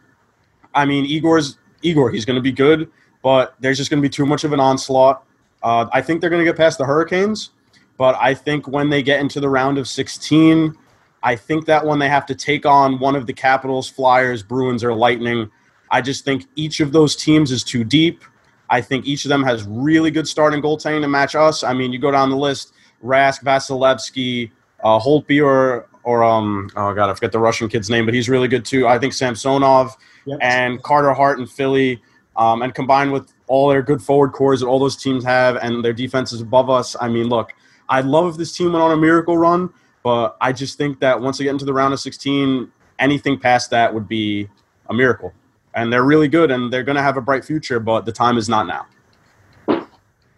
I 0.73 0.85
mean, 0.85 1.05
Igor's 1.05 1.57
Igor. 1.81 2.09
He's 2.11 2.25
going 2.25 2.35
to 2.35 2.41
be 2.41 2.51
good, 2.51 2.89
but 3.21 3.55
there's 3.59 3.77
just 3.77 3.89
going 3.89 4.01
to 4.01 4.07
be 4.07 4.11
too 4.11 4.25
much 4.25 4.43
of 4.43 4.53
an 4.53 4.59
onslaught. 4.59 5.23
Uh, 5.61 5.87
I 5.93 6.01
think 6.01 6.21
they're 6.21 6.29
going 6.29 6.43
to 6.43 6.49
get 6.49 6.57
past 6.57 6.77
the 6.77 6.85
Hurricanes, 6.85 7.51
but 7.97 8.15
I 8.19 8.33
think 8.33 8.67
when 8.67 8.89
they 8.89 9.01
get 9.01 9.19
into 9.19 9.39
the 9.39 9.49
round 9.49 9.77
of 9.77 9.87
16, 9.87 10.75
I 11.21 11.35
think 11.35 11.65
that 11.67 11.85
when 11.85 11.99
they 11.99 12.09
have 12.09 12.25
to 12.27 12.35
take 12.35 12.65
on 12.65 12.99
one 12.99 13.15
of 13.15 13.27
the 13.27 13.33
Capitals, 13.33 13.89
Flyers, 13.89 14.43
Bruins, 14.43 14.83
or 14.83 14.93
Lightning, 14.93 15.49
I 15.89 16.01
just 16.01 16.25
think 16.25 16.45
each 16.55 16.79
of 16.81 16.91
those 16.91 17.15
teams 17.15 17.51
is 17.51 17.63
too 17.63 17.83
deep. 17.83 18.23
I 18.69 18.81
think 18.81 19.05
each 19.05 19.23
of 19.23 19.29
them 19.29 19.43
has 19.43 19.63
really 19.63 20.11
good 20.11 20.27
starting 20.27 20.61
goaltending 20.61 21.01
to 21.01 21.07
match 21.07 21.35
us. 21.35 21.63
I 21.63 21.73
mean, 21.73 21.93
you 21.93 21.99
go 21.99 22.11
down 22.11 22.29
the 22.29 22.35
list: 22.35 22.73
Rask, 23.03 23.43
Vasilevskiy, 23.43 24.51
uh, 24.83 24.99
Holtby, 24.99 25.45
or 25.45 25.87
or 26.03 26.23
um, 26.23 26.69
oh 26.75 26.93
god, 26.93 27.09
I 27.09 27.13
forget 27.13 27.31
the 27.31 27.39
Russian 27.39 27.69
kid's 27.69 27.89
name, 27.89 28.05
but 28.05 28.13
he's 28.13 28.27
really 28.27 28.47
good 28.47 28.65
too. 28.65 28.87
I 28.87 28.99
think 28.99 29.13
Samsonov 29.13 29.95
Yep. 30.25 30.39
and 30.41 30.81
Carter 30.83 31.13
Hart 31.13 31.39
and 31.39 31.49
Philly, 31.49 32.01
um, 32.35 32.61
and 32.61 32.73
combined 32.73 33.11
with 33.11 33.31
all 33.47 33.69
their 33.69 33.81
good 33.81 34.01
forward 34.01 34.31
cores 34.31 34.61
that 34.61 34.67
all 34.67 34.79
those 34.79 34.95
teams 34.95 35.23
have, 35.23 35.57
and 35.57 35.83
their 35.83 35.93
defense 35.93 36.31
is 36.33 36.41
above 36.41 36.69
us. 36.69 36.95
I 36.99 37.07
mean, 37.07 37.27
look, 37.27 37.51
I'd 37.89 38.05
love 38.05 38.29
if 38.29 38.37
this 38.37 38.55
team 38.55 38.71
went 38.71 38.83
on 38.83 38.91
a 38.91 38.97
miracle 38.97 39.37
run, 39.37 39.69
but 40.03 40.37
I 40.41 40.53
just 40.53 40.77
think 40.77 40.99
that 40.99 41.19
once 41.19 41.37
they 41.37 41.43
get 41.43 41.51
into 41.51 41.65
the 41.65 41.73
round 41.73 41.93
of 41.93 41.99
16, 41.99 42.71
anything 42.99 43.39
past 43.39 43.69
that 43.71 43.93
would 43.93 44.07
be 44.07 44.49
a 44.89 44.93
miracle. 44.93 45.33
And 45.75 45.91
they're 45.91 46.03
really 46.03 46.27
good, 46.27 46.51
and 46.51 46.71
they're 46.71 46.83
going 46.83 46.95
to 46.95 47.01
have 47.01 47.17
a 47.17 47.21
bright 47.21 47.43
future, 47.43 47.79
but 47.79 48.05
the 48.05 48.11
time 48.11 48.37
is 48.37 48.47
not 48.47 48.67
now. 48.67 48.85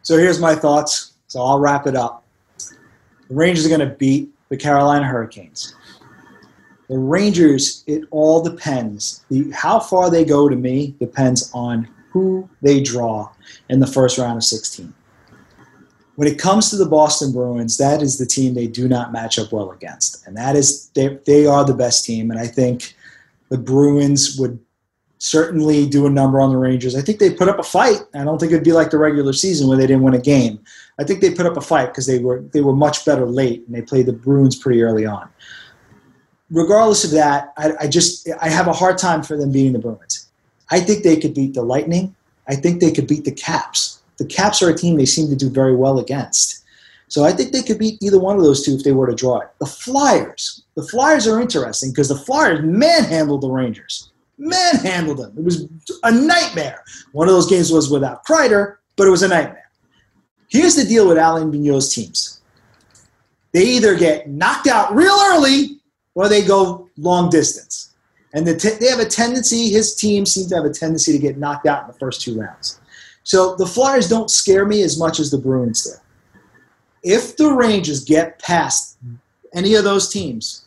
So 0.01 0.17
here's 0.17 0.39
my 0.39 0.55
thoughts. 0.55 1.13
So 1.27 1.41
I'll 1.41 1.59
wrap 1.59 1.87
it 1.87 1.95
up. 1.95 2.23
The 2.57 3.35
Rangers 3.35 3.65
are 3.65 3.69
going 3.69 3.81
to 3.81 3.95
beat 3.95 4.29
the 4.49 4.57
Carolina 4.57 5.05
Hurricanes. 5.05 5.75
The 6.87 6.97
Rangers, 6.97 7.83
it 7.87 8.03
all 8.11 8.43
depends. 8.43 9.25
The, 9.29 9.49
how 9.51 9.79
far 9.79 10.09
they 10.09 10.23
go 10.23 10.47
to 10.47 10.55
me 10.55 10.95
depends 10.99 11.49
on 11.53 11.87
who 12.11 12.47
they 12.61 12.81
draw 12.81 13.29
in 13.69 13.79
the 13.79 13.87
first 13.87 14.17
round 14.17 14.37
of 14.37 14.43
16. 14.43 14.93
When 16.15 16.27
it 16.27 16.39
comes 16.39 16.69
to 16.69 16.77
the 16.77 16.85
Boston 16.85 17.33
Bruins, 17.33 17.77
that 17.77 18.01
is 18.01 18.17
the 18.17 18.25
team 18.25 18.53
they 18.53 18.67
do 18.67 18.87
not 18.87 19.11
match 19.11 19.37
up 19.37 19.51
well 19.51 19.71
against. 19.71 20.25
And 20.25 20.37
that 20.37 20.55
is, 20.55 20.89
they, 20.95 21.19
they 21.25 21.45
are 21.45 21.65
the 21.65 21.73
best 21.73 22.05
team. 22.05 22.31
And 22.31 22.39
I 22.39 22.47
think 22.47 22.95
the 23.49 23.57
Bruins 23.57 24.37
would 24.39 24.59
certainly 25.17 25.87
do 25.87 26.05
a 26.05 26.09
number 26.09 26.39
on 26.39 26.51
the 26.51 26.57
Rangers. 26.57 26.95
I 26.95 27.01
think 27.01 27.19
they 27.19 27.33
put 27.33 27.49
up 27.49 27.59
a 27.59 27.63
fight. 27.63 28.01
I 28.13 28.23
don't 28.23 28.39
think 28.39 28.51
it'd 28.51 28.63
be 28.63 28.73
like 28.73 28.91
the 28.91 28.97
regular 28.97 29.33
season 29.33 29.67
where 29.67 29.77
they 29.77 29.87
didn't 29.87 30.03
win 30.03 30.13
a 30.13 30.19
game. 30.19 30.59
I 30.99 31.03
think 31.03 31.21
they 31.21 31.33
put 31.33 31.45
up 31.45 31.57
a 31.57 31.61
fight 31.61 31.87
because 31.87 32.05
they 32.05 32.19
were 32.19 32.41
they 32.53 32.61
were 32.61 32.75
much 32.75 33.05
better 33.05 33.25
late 33.25 33.65
and 33.65 33.75
they 33.75 33.81
played 33.81 34.05
the 34.05 34.13
Bruins 34.13 34.55
pretty 34.55 34.81
early 34.81 35.05
on. 35.05 35.27
Regardless 36.55 37.03
of 37.03 37.11
that, 37.11 37.51
I, 37.57 37.73
I 37.81 37.87
just 37.87 38.29
I 38.41 38.47
have 38.47 38.67
a 38.67 38.73
hard 38.73 38.97
time 38.97 39.23
for 39.23 39.35
them 39.35 39.51
beating 39.51 39.73
the 39.73 39.79
Bruins. 39.79 40.29
I 40.71 40.79
think 40.79 41.03
they 41.03 41.17
could 41.17 41.33
beat 41.33 41.53
the 41.53 41.61
Lightning. 41.61 42.15
I 42.47 42.55
think 42.55 42.79
they 42.79 42.93
could 42.93 43.07
beat 43.07 43.25
the 43.25 43.33
Caps. 43.33 43.99
The 44.17 44.25
Caps 44.25 44.63
are 44.63 44.69
a 44.69 44.73
team 44.73 44.95
they 44.95 45.05
seem 45.05 45.29
to 45.29 45.35
do 45.35 45.49
very 45.49 45.75
well 45.75 45.99
against. 45.99 46.63
So 47.09 47.25
I 47.25 47.33
think 47.33 47.51
they 47.51 47.61
could 47.61 47.77
beat 47.77 48.01
either 48.01 48.17
one 48.19 48.37
of 48.37 48.43
those 48.43 48.65
two 48.65 48.73
if 48.73 48.85
they 48.85 48.93
were 48.93 49.05
to 49.05 49.13
draw 49.13 49.39
it. 49.39 49.49
The 49.59 49.65
Flyers. 49.65 50.63
The 50.75 50.87
Flyers 50.87 51.27
are 51.27 51.41
interesting 51.41 51.91
because 51.91 52.07
the 52.07 52.15
Flyers 52.15 52.61
manhandled 52.63 53.41
the 53.41 53.49
Rangers. 53.49 54.11
Manhandled 54.37 55.17
them. 55.17 55.33
It 55.37 55.43
was 55.43 55.67
a 56.03 56.11
nightmare. 56.11 56.85
One 57.11 57.27
of 57.27 57.33
those 57.33 57.49
games 57.49 57.69
was 57.69 57.91
without 57.91 58.25
Kreider, 58.25 58.77
but 58.95 59.07
it 59.07 59.11
was 59.11 59.23
a 59.23 59.27
nightmare. 59.27 59.69
Here's 60.47 60.75
the 60.75 60.85
deal 60.85 61.05
with 61.05 61.17
Alain 61.17 61.51
Vigneault's 61.51 61.93
teams. 61.93 62.39
They 63.51 63.63
either 63.63 63.97
get 63.97 64.29
knocked 64.29 64.67
out 64.67 64.95
real 64.95 65.17
early 65.25 65.74
or 66.15 66.27
they 66.27 66.41
go 66.43 66.89
long 66.97 67.29
distance. 67.29 67.91
And 68.33 68.45
the 68.45 68.55
te- 68.55 68.75
they 68.79 68.87
have 68.87 68.99
a 68.99 69.05
tendency, 69.05 69.69
his 69.69 69.95
team 69.95 70.25
seems 70.25 70.47
to 70.47 70.55
have 70.55 70.65
a 70.65 70.73
tendency 70.73 71.11
to 71.11 71.19
get 71.19 71.37
knocked 71.37 71.67
out 71.67 71.81
in 71.83 71.87
the 71.87 71.93
first 71.93 72.21
two 72.21 72.39
rounds. 72.39 72.79
So 73.23 73.55
the 73.55 73.65
Flyers 73.65 74.09
don't 74.09 74.29
scare 74.29 74.65
me 74.65 74.81
as 74.81 74.97
much 74.99 75.19
as 75.19 75.31
the 75.31 75.37
Bruins 75.37 75.83
do. 75.83 75.91
If 77.03 77.37
the 77.37 77.51
Rangers 77.51 78.03
get 78.03 78.39
past 78.39 78.97
any 79.53 79.75
of 79.75 79.83
those 79.83 80.09
teams, 80.09 80.65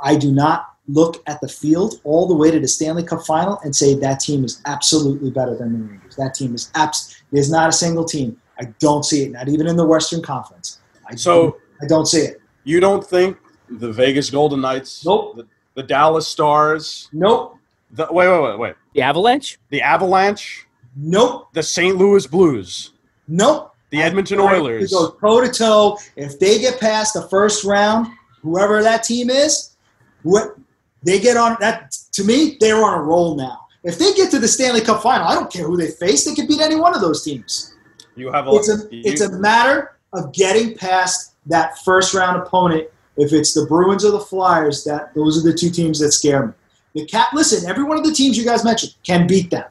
I 0.00 0.14
do 0.16 0.30
not 0.30 0.74
look 0.86 1.22
at 1.26 1.40
the 1.40 1.48
field 1.48 2.00
all 2.04 2.26
the 2.28 2.34
way 2.34 2.50
to 2.50 2.60
the 2.60 2.68
Stanley 2.68 3.02
Cup 3.02 3.22
final 3.26 3.58
and 3.64 3.74
say 3.74 3.94
that 3.94 4.20
team 4.20 4.44
is 4.44 4.62
absolutely 4.66 5.30
better 5.30 5.54
than 5.56 5.72
the 5.72 5.84
Rangers. 5.92 6.16
That 6.16 6.34
team 6.34 6.54
is 6.54 6.70
abs- 6.74 7.22
There's 7.32 7.50
not 7.50 7.68
a 7.68 7.72
single 7.72 8.04
team. 8.04 8.40
I 8.60 8.66
don't 8.78 9.04
see 9.04 9.24
it, 9.24 9.32
not 9.32 9.48
even 9.48 9.66
in 9.66 9.76
the 9.76 9.84
Western 9.86 10.22
Conference. 10.22 10.78
I 11.10 11.14
So 11.16 11.58
I 11.82 11.86
don't 11.86 12.06
see 12.06 12.20
it. 12.20 12.40
you 12.64 12.80
don't 12.80 13.04
think 13.04 13.36
the 13.70 13.92
Vegas 13.92 14.30
Golden 14.30 14.60
Knights, 14.60 15.04
Nope. 15.04 15.36
the, 15.36 15.46
the 15.74 15.82
Dallas 15.82 16.26
Stars, 16.26 17.08
Nope. 17.12 17.56
the, 17.92 18.06
wait, 18.10 18.28
wait, 18.28 18.42
wait, 18.42 18.58
wait, 18.58 18.74
The 18.94 19.02
Avalanche? 19.02 19.58
the 19.70 19.82
Avalanche, 19.82 20.66
Nope. 20.96 21.48
the 21.52 21.62
St. 21.62 21.96
Louis 21.96 22.26
Blues, 22.26 22.92
Nope. 23.28 23.74
the 23.90 24.02
Edmonton 24.02 24.38
They 24.38 24.44
Oilers. 24.44 24.90
go 24.92 25.10
toe 25.10 25.40
to 25.40 25.52
toe. 25.52 25.98
If 26.16 26.38
they 26.38 26.58
get 26.58 26.80
past 26.80 27.14
the 27.14 27.22
first 27.28 27.64
round, 27.64 28.08
whoever 28.42 28.82
that 28.82 29.04
team 29.04 29.30
is, 29.30 29.76
what 30.22 30.56
they 31.02 31.18
get 31.20 31.36
on 31.36 31.56
that 31.60 31.92
to 32.12 32.24
me, 32.24 32.56
they're 32.60 32.82
on 32.84 32.98
a 32.98 33.02
roll 33.02 33.36
now. 33.36 33.66
If 33.84 33.98
they 33.98 34.12
get 34.14 34.30
to 34.32 34.38
the 34.40 34.48
Stanley 34.48 34.80
Cup 34.80 35.02
final, 35.02 35.26
I 35.28 35.34
don't 35.34 35.50
care 35.52 35.64
who 35.64 35.76
they 35.76 35.86
face. 35.92 36.24
They 36.24 36.34
could 36.34 36.48
beat 36.48 36.60
any 36.60 36.74
one 36.74 36.94
of 36.94 37.00
those 37.00 37.22
teams. 37.22 37.74
You 38.16 38.32
have 38.32 38.48
a, 38.48 38.50
It's 38.54 38.68
a 38.68 38.76
you- 38.90 39.02
it's 39.04 39.20
a 39.20 39.30
matter 39.38 39.96
of 40.12 40.32
getting 40.32 40.74
past 40.76 41.34
that 41.46 41.78
first 41.84 42.12
round 42.14 42.42
opponent. 42.42 42.88
If 43.18 43.32
it's 43.32 43.52
the 43.52 43.66
Bruins 43.66 44.04
or 44.04 44.12
the 44.12 44.20
Flyers, 44.20 44.84
that 44.84 45.12
those 45.12 45.36
are 45.36 45.50
the 45.50 45.56
two 45.56 45.70
teams 45.70 45.98
that 45.98 46.12
scare 46.12 46.46
me. 46.46 46.52
The 46.94 47.04
cat. 47.04 47.28
listen, 47.34 47.68
every 47.68 47.82
one 47.82 47.98
of 47.98 48.04
the 48.04 48.14
teams 48.14 48.38
you 48.38 48.44
guys 48.44 48.64
mentioned 48.64 48.94
can 49.02 49.26
beat 49.26 49.50
them 49.50 49.64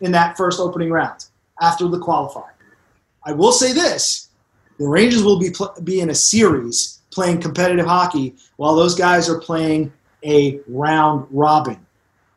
in 0.00 0.12
that 0.12 0.36
first 0.36 0.60
opening 0.60 0.90
round 0.90 1.24
after 1.62 1.86
the 1.86 1.98
qualifier. 1.98 2.50
I 3.24 3.32
will 3.32 3.52
say 3.52 3.72
this: 3.72 4.28
the 4.78 4.88
Rangers 4.88 5.22
will 5.22 5.38
be 5.38 5.50
pl- 5.50 5.74
be 5.84 6.00
in 6.00 6.10
a 6.10 6.14
series 6.14 7.00
playing 7.12 7.40
competitive 7.40 7.86
hockey 7.86 8.34
while 8.56 8.74
those 8.74 8.96
guys 8.96 9.28
are 9.28 9.38
playing 9.38 9.92
a 10.24 10.60
round 10.66 11.26
robin. 11.30 11.78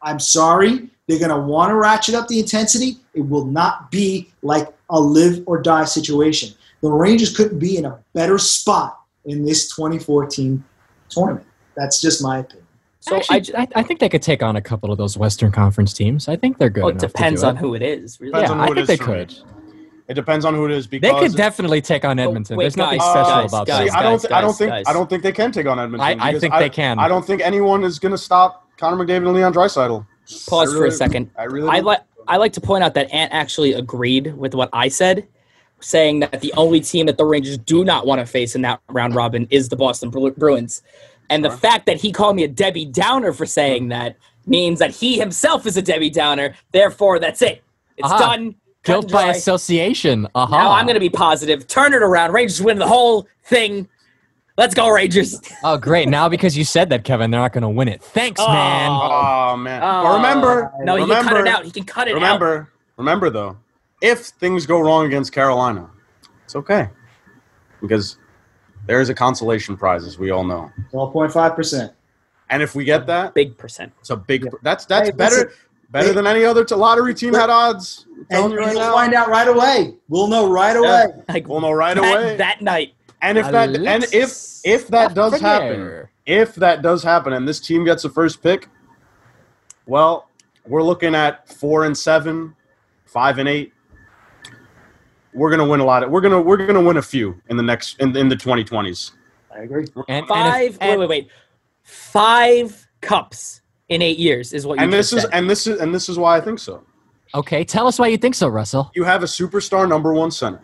I'm 0.04 0.20
sorry, 0.20 0.90
they're 1.08 1.20
going 1.20 1.30
to 1.30 1.38
want 1.38 1.72
to 1.72 1.76
ratchet 1.76 2.16
up 2.16 2.28
the 2.28 2.40
intensity. 2.40 2.98
It 3.16 3.22
will 3.22 3.46
not 3.46 3.90
be 3.92 4.32
like 4.44 4.68
a 4.92 5.00
live 5.00 5.44
or 5.48 5.62
die 5.62 5.86
situation. 5.86 6.54
The 6.82 6.92
Rangers 6.92 7.36
couldn't 7.36 7.60
be 7.60 7.78
in 7.78 7.86
a 7.86 8.00
better 8.14 8.38
spot 8.38 9.01
in 9.26 9.46
this 9.46 9.70
2014 9.76 10.64
tournament. 11.10 11.46
That's 11.76 12.02
just 12.02 12.22
my 12.24 12.40
opinion. 12.40 12.68
So 13.00 13.16
Actually, 13.16 13.36
I, 13.36 13.40
j- 13.40 13.54
I, 13.56 13.68
I 13.76 13.84
think 13.84 14.00
they 14.00 14.10
could 14.10 14.22
take 14.22 14.44
on 14.44 14.56
a 14.56 14.62
couple 14.62 14.92
of 14.92 14.98
those 14.98 15.18
Western 15.18 15.52
Conference 15.52 15.94
teams. 15.94 16.28
I 16.28 16.36
think 16.36 16.58
they're 16.60 16.70
good. 16.70 16.82
well, 16.84 16.90
it 16.90 16.92
enough 16.94 17.02
to 17.02 17.08
depends 17.08 17.42
do 17.42 17.48
on 17.48 17.58
it. 17.58 17.60
who 17.60 17.74
it 17.74 17.82
is. 17.82 18.20
Really. 18.20 18.32
Depends 18.34 18.50
Yeah, 18.50 18.52
on 18.52 18.58
who 18.60 18.64
I 18.64 18.66
it 18.66 18.76
think 18.76 18.82
is 18.84 18.88
they 18.88 18.98
for 18.98 19.12
me. 19.12 19.26
could. 19.26 19.36
It 20.08 20.14
depends 20.16 20.46
on 20.46 20.54
who 20.56 20.66
it 20.66 20.72
is 20.72 20.88
Because 20.88 21.14
They 21.22 21.28
could 21.28 21.38
definitely 21.38 21.82
take 21.82 22.04
on 22.04 22.20
oh, 22.20 22.24
Edmonton. 22.24 22.58
wait, 22.58 22.66
There's 22.66 22.78
nothing 22.78 23.00
guys, 23.00 23.10
special 23.12 23.32
guys, 23.32 23.50
about 23.52 23.68
guys, 23.68 23.80
See, 23.80 23.86
that. 23.90 23.98
I 23.98 24.02
don't. 24.04 24.12
guys, 24.14 24.22
Th- 24.22 24.32
I 24.34 24.42
don't 24.42 24.54
think. 24.58 24.70
guys. 24.72 24.84
I 24.88 24.94
don't 24.94 25.10
think 25.10 25.24
they 25.24 25.32
can 25.32 25.52
take 25.52 25.66
on 25.68 25.80
Edmonton. 25.80 26.02
I- 26.02 26.12
I 26.28 26.32
because 26.32 26.42
think 26.42 26.54
they 26.56 26.70
can. 26.70 27.00
I 27.00 27.08
don't 27.08 27.26
think 27.26 27.42
anyone 27.42 27.84
is 27.84 27.98
going 27.98 28.12
to 28.12 28.18
stop 28.18 28.68
Connor 28.78 29.04
McDavid 29.04 29.18
and 29.28 29.34
Leon 29.34 29.54
Draisaitl. 29.54 30.06
Pause 30.48 30.74
I 30.76 30.78
for 30.78 30.86
a 30.86 30.92
second. 30.92 31.32
I 31.38 31.44
really. 31.46 31.70
I 31.70 31.80
like 31.80 32.02
I 32.28 32.38
like 32.38 32.54
to 32.54 32.62
point 32.62 32.84
out 32.84 32.94
that 32.94 33.12
Ant 33.12 33.32
actually 33.34 33.74
agreed 33.74 34.36
with 34.38 34.54
what 34.54 34.70
I 34.74 34.90
said, 34.90 35.28
saying 35.82 36.22
that 36.22 36.42
the 36.42 36.54
only 36.58 36.80
team 36.80 37.06
that 37.08 37.18
the 37.18 37.26
Rangers 37.26 37.58
do 37.58 37.84
not 37.84 38.06
want 38.06 38.20
to 38.20 38.26
face 38.26 38.56
in 38.56 38.62
that 38.62 38.80
round 38.90 39.16
robin 39.16 39.48
is 39.50 39.70
the 39.70 39.76
Boston 39.76 40.10
Bruins. 40.10 40.82
And 41.30 41.44
the 41.46 41.50
Sure. 41.50 41.58
fact 41.58 41.86
that 41.86 41.98
he 42.00 42.12
called 42.12 42.36
me 42.36 42.44
a 42.44 42.48
Debbie 42.48 42.86
Downer 42.86 43.34
for 43.34 43.46
saying 43.46 43.88
that 43.90 44.16
means 44.46 44.80
that 44.80 44.92
he 44.92 45.18
himself 45.18 45.66
is 45.66 45.78
a 45.78 45.82
Debbie 45.82 46.10
Downer. 46.10 46.56
Therefore, 46.72 47.20
that's 47.20 47.42
it. 47.42 47.64
It's 47.98 48.08
Aha. 48.10 48.18
done. 48.18 48.56
Cut 48.84 48.94
Guilt 49.02 49.12
by 49.12 49.28
association. 49.30 50.28
Uh-huh. 50.34 50.58
Now 50.58 50.72
I'm 50.72 50.86
going 50.86 50.96
to 50.96 51.00
be 51.00 51.10
positive. 51.10 51.68
Turn 51.68 51.94
it 51.94 52.02
around. 52.02 52.34
Rangers 52.34 52.62
win 52.62 52.80
the 52.80 52.88
whole 52.88 53.28
thing. 53.44 53.88
Let's 54.58 54.74
go, 54.74 54.90
Rangers. 54.90 55.40
Oh, 55.64 55.78
great. 55.78 56.10
Now 56.10 56.28
because 56.28 56.58
you 56.58 56.64
said 56.64 56.90
that, 56.90 57.04
Kevin, 57.04 57.30
they're 57.32 57.40
not 57.40 57.54
going 57.54 57.62
to 57.62 57.70
win 57.70 57.88
it. 57.88 58.02
Thanks, 58.02 58.42
Oh. 58.44 58.48
man. 58.52 58.90
Oh 58.92 59.56
man! 59.58 59.82
Oh. 59.84 60.04
But 60.04 60.16
remember, 60.16 60.72
No, 60.80 60.96
he 60.96 61.06
can 61.06 61.24
cut 61.24 61.38
it 61.38 61.48
out. 61.48 61.64
He 61.66 61.72
can 61.72 61.84
cut 61.84 62.08
it 62.08 62.12
out. 62.12 62.16
remember, 62.16 62.70
remember 62.98 63.30
though, 63.30 63.58
if 64.02 64.20
things 64.28 64.66
go 64.66 64.80
wrong 64.80 65.06
against 65.06 65.32
Carolina, 65.32 65.90
it's 66.44 66.56
okay 66.56 66.90
because 67.80 68.18
there 68.88 69.00
is 69.02 69.10
a 69.10 69.14
consolation 69.14 69.78
prize, 69.78 70.06
as 70.06 70.18
we 70.20 70.32
all 70.32 70.44
know. 70.44 70.72
12.5%. 70.92 71.94
And 72.50 72.62
if 72.62 72.76
we 72.76 72.84
get 72.84 73.06
that, 73.08 73.34
Big 73.34 73.58
percent. 73.58 73.94
it's 74.00 74.10
a 74.10 74.16
big. 74.18 74.44
Yeah. 74.46 74.52
That's 74.62 74.86
that's 74.86 75.10
Hey, 75.10 75.16
better. 75.16 75.36
listen. 75.36 75.50
Better 75.92 76.14
than 76.14 76.26
any 76.26 76.46
other 76.46 76.64
t- 76.64 76.74
lottery 76.74 77.14
team 77.14 77.34
had 77.34 77.50
odds. 77.50 78.06
I'm 78.10 78.14
And 78.20 78.28
telling 78.30 78.52
you 78.54 78.58
right 78.60 78.72
you'll 78.72 78.80
now. 78.82 78.94
find 78.94 79.14
out 79.14 79.28
right 79.30 79.48
away. 79.48 79.94
We'll 80.08 80.28
know 80.28 80.50
right 80.50 80.74
Yeah. 80.76 81.04
away. 81.04 81.24
Like 81.30 81.48
We'll 81.50 81.60
know 81.62 81.72
right 81.74 81.96
that, 81.96 82.04
away. 82.04 82.38
that 82.38 82.62
night. 82.62 82.94
and 83.22 83.38
if 83.38 83.52
that 83.52 83.76
and 83.76 84.04
if 84.14 84.60
if 84.64 84.88
that 84.88 85.14
does 85.14 85.40
happen, 85.42 86.08
if 86.26 86.56
that 86.56 86.82
does 86.82 87.04
happen, 87.04 87.34
and 87.34 87.46
this 87.48 87.60
team 87.60 87.84
gets 87.84 88.04
the 88.04 88.10
first 88.10 88.42
pick, 88.42 88.70
well, 89.86 90.30
we're 90.66 90.84
looking 90.84 91.14
at 91.16 91.48
four 91.50 91.84
and 91.86 91.98
seven, 91.98 92.56
five 93.06 93.38
and 93.38 93.50
eight. 93.50 93.74
We're 95.34 95.50
gonna 95.52 95.66
win 95.68 95.80
a 95.80 95.86
lot. 95.86 96.04
Of, 96.04 96.10
we're 96.12 96.22
gonna 96.22 96.42
we're 96.42 96.58
gonna 96.66 96.82
win 96.82 96.98
a 96.98 97.02
few 97.02 97.42
in 97.50 97.58
the 97.58 97.64
next 97.64 98.00
in, 98.00 98.16
in 98.18 98.28
the 98.30 98.36
2020s. 98.36 99.12
I 99.54 99.60
agree. 99.64 99.86
And, 100.08 100.08
and 100.10 100.24
if- 100.24 100.28
Five. 100.28 100.78
and- 100.82 101.00
wait, 101.00 101.00
wait, 101.00 101.10
wait. 101.10 101.30
Five 101.84 102.88
cups 103.02 103.62
in 103.90 104.02
eight 104.02 104.18
years 104.18 104.54
is 104.54 104.66
what 104.66 104.78
you 104.78 104.84
And 104.84 104.94
this 104.94 105.12
just 105.12 105.26
is 105.26 105.30
said. 105.30 105.32
and 105.34 105.50
this 105.50 105.68
is 105.68 105.80
and 105.82 105.94
this 105.94 106.10
is 106.10 106.18
why 106.18 106.38
I 106.38 106.42
think 106.42 106.60
so. 106.60 106.84
Okay, 107.34 107.64
tell 107.64 107.88
us 107.88 107.98
why 107.98 108.08
you 108.08 108.18
think 108.18 108.36
so, 108.36 108.48
Russell. 108.50 108.92
You 108.94 109.04
have 109.04 109.24
a 109.24 109.26
superstar 109.26 109.88
number 109.88 110.14
one 110.14 110.32
center. 110.32 110.62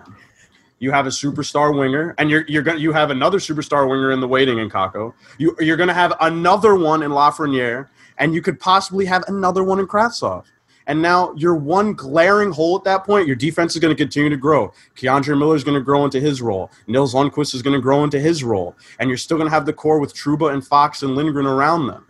You 0.80 0.92
have 0.92 1.08
a 1.08 1.10
superstar 1.10 1.78
winger, 1.78 2.14
and 2.18 2.30
you're 2.30 2.46
you're 2.48 2.62
gonna 2.62 2.80
you 2.80 2.92
have 2.94 3.10
another 3.10 3.40
superstar 3.40 3.90
winger 3.90 4.12
in 4.12 4.20
the 4.20 4.28
waiting 4.28 4.60
in 4.60 4.70
Kakko. 4.70 5.14
You 5.38 5.56
you're 5.60 5.78
gonna 5.78 5.94
have 5.94 6.14
another 6.22 6.76
one 6.76 7.04
in 7.04 7.12
Lafreniere, 7.12 7.88
and 8.20 8.34
you 8.34 8.42
could 8.42 8.60
possibly 8.60 9.06
have 9.06 9.24
another 9.28 9.64
one 9.64 9.80
in 9.80 9.88
Kravtsov. 9.88 10.44
And 10.88 11.02
now 11.02 11.34
you're 11.36 11.56
one 11.56 11.94
glaring 11.94 12.52
hole 12.52 12.78
at 12.78 12.86
that 12.86 13.06
point. 13.06 13.28
Your 13.28 13.36
defense 13.36 13.76
is 13.76 13.82
going 13.82 13.96
to 13.96 14.02
continue 14.02 14.30
to 14.30 14.38
grow. 14.38 14.74
K'Andre 14.96 15.38
Miller 15.38 15.56
is 15.56 15.64
going 15.64 15.78
to 15.78 15.84
grow 15.84 16.06
into 16.06 16.20
his 16.20 16.42
role. 16.42 16.72
Nils 16.88 17.14
Lundqvist 17.14 17.54
is 17.54 17.62
going 17.62 17.76
to 17.76 17.82
grow 17.82 18.06
into 18.06 18.20
his 18.20 18.44
role. 18.44 18.76
And 19.00 19.10
you're 19.10 19.18
still 19.18 19.38
going 19.38 19.50
to 19.50 19.54
have 19.54 19.66
the 19.66 19.74
core 19.74 20.00
with 20.00 20.16
Trouba 20.16 20.54
and 20.54 20.66
Fox 20.66 21.04
and 21.04 21.16
Lindgren 21.16 21.46
around 21.46 21.88
them. 21.88 22.08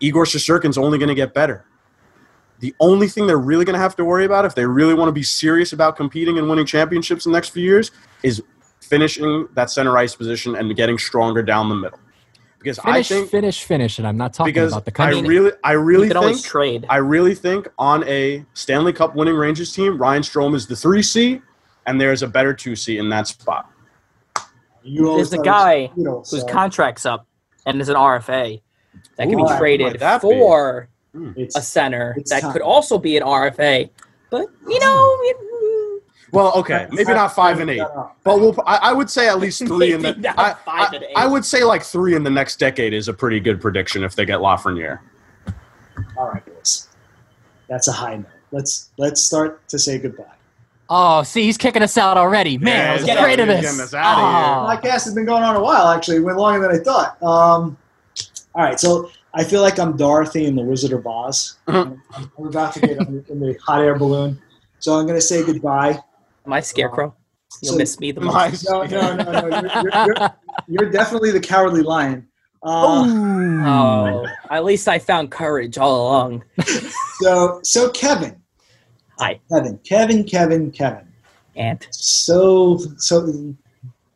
Igor 0.00 0.24
Shesterkin's 0.24 0.78
only 0.78 0.96
going 0.96 1.08
to 1.08 1.14
get 1.14 1.34
better. 1.34 1.64
The 2.60 2.74
only 2.80 3.08
thing 3.08 3.26
they're 3.26 3.36
really 3.36 3.64
going 3.64 3.74
to 3.74 3.80
have 3.80 3.96
to 3.96 4.04
worry 4.04 4.24
about 4.24 4.44
if 4.44 4.54
they 4.54 4.64
really 4.64 4.94
want 4.94 5.08
to 5.08 5.12
be 5.12 5.22
serious 5.22 5.72
about 5.72 5.96
competing 5.96 6.38
and 6.38 6.48
winning 6.48 6.66
championships 6.66 7.26
in 7.26 7.32
the 7.32 7.36
next 7.36 7.50
few 7.50 7.62
years 7.62 7.90
is 8.22 8.42
finishing 8.80 9.48
that 9.54 9.70
center 9.70 9.96
ice 9.98 10.14
position 10.14 10.54
and 10.54 10.74
getting 10.76 10.98
stronger 10.98 11.42
down 11.42 11.68
the 11.68 11.74
middle. 11.74 11.98
Because 12.58 12.78
Finish, 12.78 13.12
I 13.12 13.14
think 13.14 13.30
finish, 13.30 13.62
finish, 13.62 13.98
and 13.98 14.06
I'm 14.08 14.16
not 14.16 14.32
talking 14.34 14.52
because 14.52 14.72
about 14.72 14.84
the 14.84 15.02
I 15.02 15.10
really 15.20 15.52
I 15.62 15.72
really 15.72 16.08
think 16.08 16.42
trade. 16.42 16.86
I 16.90 16.96
really 16.96 17.34
think 17.34 17.68
on 17.78 18.02
a 18.08 18.44
Stanley 18.54 18.92
Cup 18.92 19.14
winning 19.14 19.36
Rangers 19.36 19.72
team, 19.72 19.96
Ryan 19.96 20.22
Strome 20.22 20.54
is 20.56 20.66
the 20.66 20.74
3C 20.74 21.40
and 21.86 22.00
there's 22.00 22.22
a 22.22 22.26
better 22.26 22.52
2C 22.52 22.98
in 22.98 23.08
that 23.10 23.28
spot. 23.28 23.70
You 24.82 25.16
There's 25.16 25.32
a 25.32 25.36
thought 25.36 25.46
it 25.46 25.48
was 25.50 25.58
guy 25.62 25.90
Beatles, 25.96 26.30
whose 26.30 26.44
contract's 26.44 27.06
up 27.06 27.26
and 27.64 27.80
is 27.80 27.88
an 27.88 27.96
RFA 27.96 28.60
that 29.16 29.28
can 29.28 29.36
be 29.36 29.44
traded 29.56 29.86
might 29.86 30.00
that 30.00 30.22
be? 30.22 30.28
for 30.28 30.88
it's, 31.36 31.56
a 31.56 31.62
center 31.62 32.14
It's 32.18 32.30
that 32.30 32.42
time. 32.42 32.52
could 32.52 32.62
also 32.62 32.98
be 32.98 33.16
an 33.16 33.22
RFA. 33.22 33.88
But 34.30 34.46
you 34.68 34.78
know, 34.80 35.16
it- 35.22 35.36
Well, 36.32 36.52
okay, 36.56 36.86
maybe 36.90 37.12
not 37.14 37.34
five 37.34 37.58
and 37.60 37.70
eight, 37.70 37.82
but 38.24 38.38
we'll. 38.40 38.54
I, 38.66 38.76
I 38.76 38.92
would 38.92 39.08
say 39.08 39.28
at 39.28 39.38
least 39.38 39.66
three 39.66 39.92
in 39.94 40.02
the. 40.02 40.34
I, 40.38 40.52
five 40.54 40.92
I- 40.92 40.94
and 40.96 41.04
eight. 41.04 41.12
I 41.16 41.26
would 41.26 41.44
say 41.44 41.64
like 41.64 41.82
three 41.82 42.14
in 42.14 42.22
the 42.22 42.30
next 42.30 42.58
decade 42.58 42.92
is 42.92 43.08
a 43.08 43.14
pretty 43.14 43.40
good 43.40 43.60
prediction 43.60 44.04
if 44.04 44.14
they 44.14 44.24
get 44.26 44.40
Lafreniere. 44.40 44.98
all 46.16 46.28
right, 46.30 46.44
boys. 46.44 46.88
That's 47.68 47.88
a 47.88 47.92
high 47.92 48.16
note. 48.16 48.26
Let's 48.52 48.90
let's 48.98 49.22
start 49.22 49.66
to 49.68 49.78
say 49.78 49.98
goodbye. 49.98 50.24
oh, 50.90 51.22
see, 51.22 51.42
he's 51.44 51.58
kicking 51.58 51.82
us 51.82 51.96
out 51.98 52.16
already. 52.16 52.56
Man, 52.58 52.76
Yeah, 52.84 52.90
I 52.90 52.94
was 52.96 53.04
get 53.04 53.18
afraid 53.18 53.40
out. 53.40 53.48
of 53.48 53.56
He's 53.56 53.64
this. 53.64 53.70
getting 53.72 53.84
us 53.84 53.94
outta 53.94 54.20
Oh. 54.22 54.76
podcast 54.76 55.04
has 55.04 55.14
been 55.14 55.26
going 55.26 55.42
on 55.42 55.56
a 55.56 55.60
while. 55.60 55.88
Actually, 55.88 56.16
it 56.18 56.20
went 56.20 56.38
longer 56.38 56.66
than 56.66 56.78
I 56.80 56.82
thought. 56.82 57.22
Um, 57.22 57.76
all 58.54 58.64
right, 58.64 58.80
so 58.80 59.10
I 59.34 59.44
feel 59.44 59.60
like 59.60 59.78
I'm 59.78 59.96
Dorothy 59.96 60.46
in 60.46 60.56
the 60.56 60.62
Wizard 60.62 60.92
of 60.92 61.06
Oz. 61.06 61.58
I'm, 61.68 62.02
I'm 62.16 62.30
about 62.46 62.72
to 62.74 62.80
get 62.80 62.98
in 62.98 63.40
the 63.40 63.56
hot 63.64 63.82
air 63.82 63.98
balloon, 63.98 64.40
so 64.78 64.94
I'm 64.98 65.04
going 65.06 65.18
to 65.18 65.24
say 65.24 65.44
goodbye. 65.44 65.98
Am 66.48 66.52
I 66.54 66.60
scarecrow? 66.60 67.14
You'll 67.62 67.72
So- 67.74 67.78
miss 67.78 68.00
me 68.00 68.10
the 68.12 68.20
most. 68.22 68.34
Nice. 68.34 68.64
No, 68.68 68.82
no, 68.84 69.16
no, 69.16 69.48
no. 69.48 69.48
You're, 69.60 69.82
you're, 69.82 70.06
you're, 70.06 70.30
you're 70.66 70.90
definitely 70.90 71.30
the 71.30 71.40
cowardly 71.40 71.82
lion. 71.82 72.26
Uh, 72.62 73.04
Oh, 73.70 74.26
at 74.50 74.64
least 74.64 74.88
I 74.88 74.98
found 74.98 75.30
courage 75.30 75.78
all 75.78 76.08
along. 76.08 76.42
so, 77.20 77.60
so 77.62 77.90
Kevin, 77.90 78.40
Hi, 79.18 79.38
Kevin, 79.52 79.78
Kevin, 79.84 80.24
Kevin, 80.24 80.70
Kevin. 80.70 81.06
and 81.56 81.86
so 81.90 82.78
so 82.98 83.54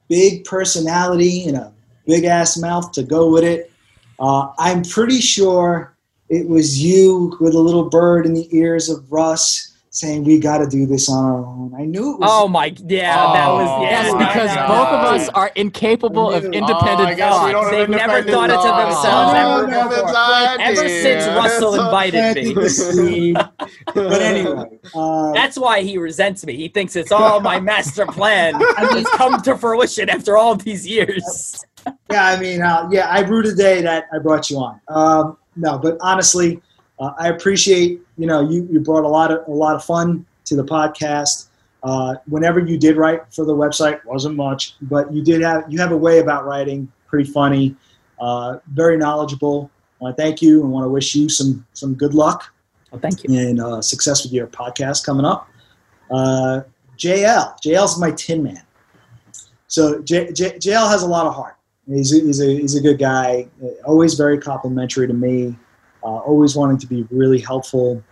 big 0.08 0.44
personality 0.44 1.46
and 1.48 1.56
a 1.56 1.72
big 2.06 2.24
ass 2.24 2.56
mouth 2.56 2.90
to 2.92 3.02
go 3.02 3.30
with 3.30 3.44
it. 3.44 3.70
Uh, 4.18 4.48
I'm 4.58 4.82
pretty 4.84 5.20
sure 5.20 5.96
it 6.28 6.48
was 6.48 6.82
you 6.82 7.36
with 7.40 7.54
a 7.54 7.58
little 7.60 7.88
bird 7.90 8.26
in 8.26 8.32
the 8.34 8.48
ears 8.56 8.88
of 8.88 9.10
Russ 9.10 9.71
saying 9.94 10.24
we 10.24 10.38
got 10.38 10.56
to 10.58 10.66
do 10.66 10.86
this 10.86 11.10
on 11.10 11.22
our 11.22 11.44
own. 11.44 11.74
I 11.78 11.84
knew 11.84 12.14
it 12.14 12.20
was. 12.20 12.28
oh 12.32 12.48
my, 12.48 12.74
yeah, 12.86 13.14
that 13.14 13.48
was 13.52 13.68
Oh, 13.70 13.82
yeah. 13.82 13.90
Yes, 13.90 14.10
Oh, 14.14 14.18
because 14.18 14.56
my 14.56 14.66
both 14.66 14.88
of 14.88 15.04
us 15.20 15.28
are 15.28 15.50
incapable 15.54 16.30
of 16.32 16.44
I 16.44 16.48
knew. 16.48 16.58
independent 16.60 17.00
Oh, 17.00 17.04
I 17.04 17.14
guess 17.14 17.44
we 17.44 17.52
thought. 17.52 17.52
don't 17.52 17.62
have 17.64 17.72
They've 17.72 17.88
never 17.90 18.22
thought 18.22 18.48
it 18.50 18.54
to 18.54 18.62
thought. 18.62 18.86
themselves 18.86 19.34
ever 19.34 19.66
No, 19.66 19.88
before. 19.88 20.08
Ever 20.66 20.80
ideas. 20.80 21.02
since 21.02 21.26
Russell 21.36 21.74
invited 21.74 22.12
planting 22.20 22.48
me. 22.48 22.54
the 22.54 22.70
seed. 22.70 23.36
But 23.94 24.22
anyway, 24.22 24.78
uh, 24.94 25.32
That's 25.32 25.58
why 25.58 25.82
he 25.82 25.98
resents 25.98 26.46
me. 26.46 26.56
He 26.56 26.68
thinks 26.68 26.96
it's 26.96 27.12
all 27.12 27.40
my 27.40 27.60
master 27.72 28.06
plan 28.06 28.54
has 28.54 29.06
come 29.10 29.42
to 29.42 29.58
fruition 29.58 30.08
after 30.08 30.38
all 30.38 30.54
these 30.56 30.86
years. 30.86 31.62
yeah, 32.10 32.24
I 32.28 32.40
mean, 32.40 32.62
uh, 32.62 32.88
yeah, 32.90 33.08
I 33.10 33.20
rue 33.20 33.42
the 33.42 33.54
day 33.54 33.82
that 33.82 34.04
I 34.14 34.20
brought 34.20 34.48
you 34.48 34.56
on. 34.56 34.80
Um, 34.88 35.36
no, 35.54 35.78
but 35.78 35.98
honestly, 36.00 36.62
uh, 37.02 37.12
I 37.18 37.28
appreciate 37.28 38.00
you 38.16 38.26
know 38.26 38.40
you 38.48 38.68
you 38.70 38.78
brought 38.80 39.04
a 39.04 39.08
lot 39.08 39.30
of 39.32 39.46
a 39.48 39.50
lot 39.50 39.74
of 39.74 39.84
fun 39.84 40.24
to 40.44 40.56
the 40.56 40.64
podcast. 40.64 41.48
Uh, 41.82 42.14
whenever 42.26 42.60
you 42.60 42.78
did 42.78 42.96
write 42.96 43.20
for 43.34 43.44
the 43.44 43.54
website, 43.54 44.04
wasn't 44.04 44.36
much, 44.36 44.76
but 44.82 45.12
you 45.12 45.22
did 45.22 45.42
have 45.42 45.64
you 45.68 45.78
have 45.80 45.90
a 45.92 45.96
way 45.96 46.20
about 46.20 46.44
writing, 46.46 46.90
pretty 47.08 47.28
funny, 47.28 47.74
uh, 48.20 48.58
very 48.72 48.96
knowledgeable. 48.96 49.68
I 50.00 50.04
want 50.04 50.16
to 50.16 50.22
thank 50.22 50.40
you 50.42 50.62
and 50.62 50.70
want 50.70 50.84
to 50.84 50.88
wish 50.88 51.14
you 51.14 51.28
some 51.28 51.66
some 51.72 51.94
good 51.94 52.14
luck 52.14 52.52
Well, 52.90 53.00
thank 53.00 53.24
you. 53.24 53.36
and 53.36 53.60
uh, 53.60 53.82
success 53.82 54.22
with 54.22 54.32
your 54.32 54.46
podcast 54.46 55.04
coming 55.04 55.24
up. 55.26 55.48
Uh, 56.10 56.60
JL, 56.98 57.56
JL's 57.64 57.98
my 57.98 58.12
tin 58.12 58.42
man. 58.44 58.62
So 59.66 60.02
J, 60.02 60.32
J, 60.32 60.50
JL 60.58 60.88
has 60.88 61.02
a 61.02 61.06
lot 61.06 61.26
of 61.26 61.34
heart. 61.34 61.56
He's 61.88 62.12
a, 62.16 62.24
he's 62.24 62.40
a, 62.40 62.46
he's 62.46 62.74
a 62.76 62.80
good 62.80 62.98
guy, 62.98 63.48
always 63.84 64.14
very 64.14 64.38
complimentary 64.38 65.08
to 65.08 65.14
me, 65.14 65.56
uh, 66.04 66.18
always 66.18 66.56
wanting 66.56 66.78
to 66.78 66.86
be 66.86 67.06
really 67.10 67.40
helpful 67.40 68.02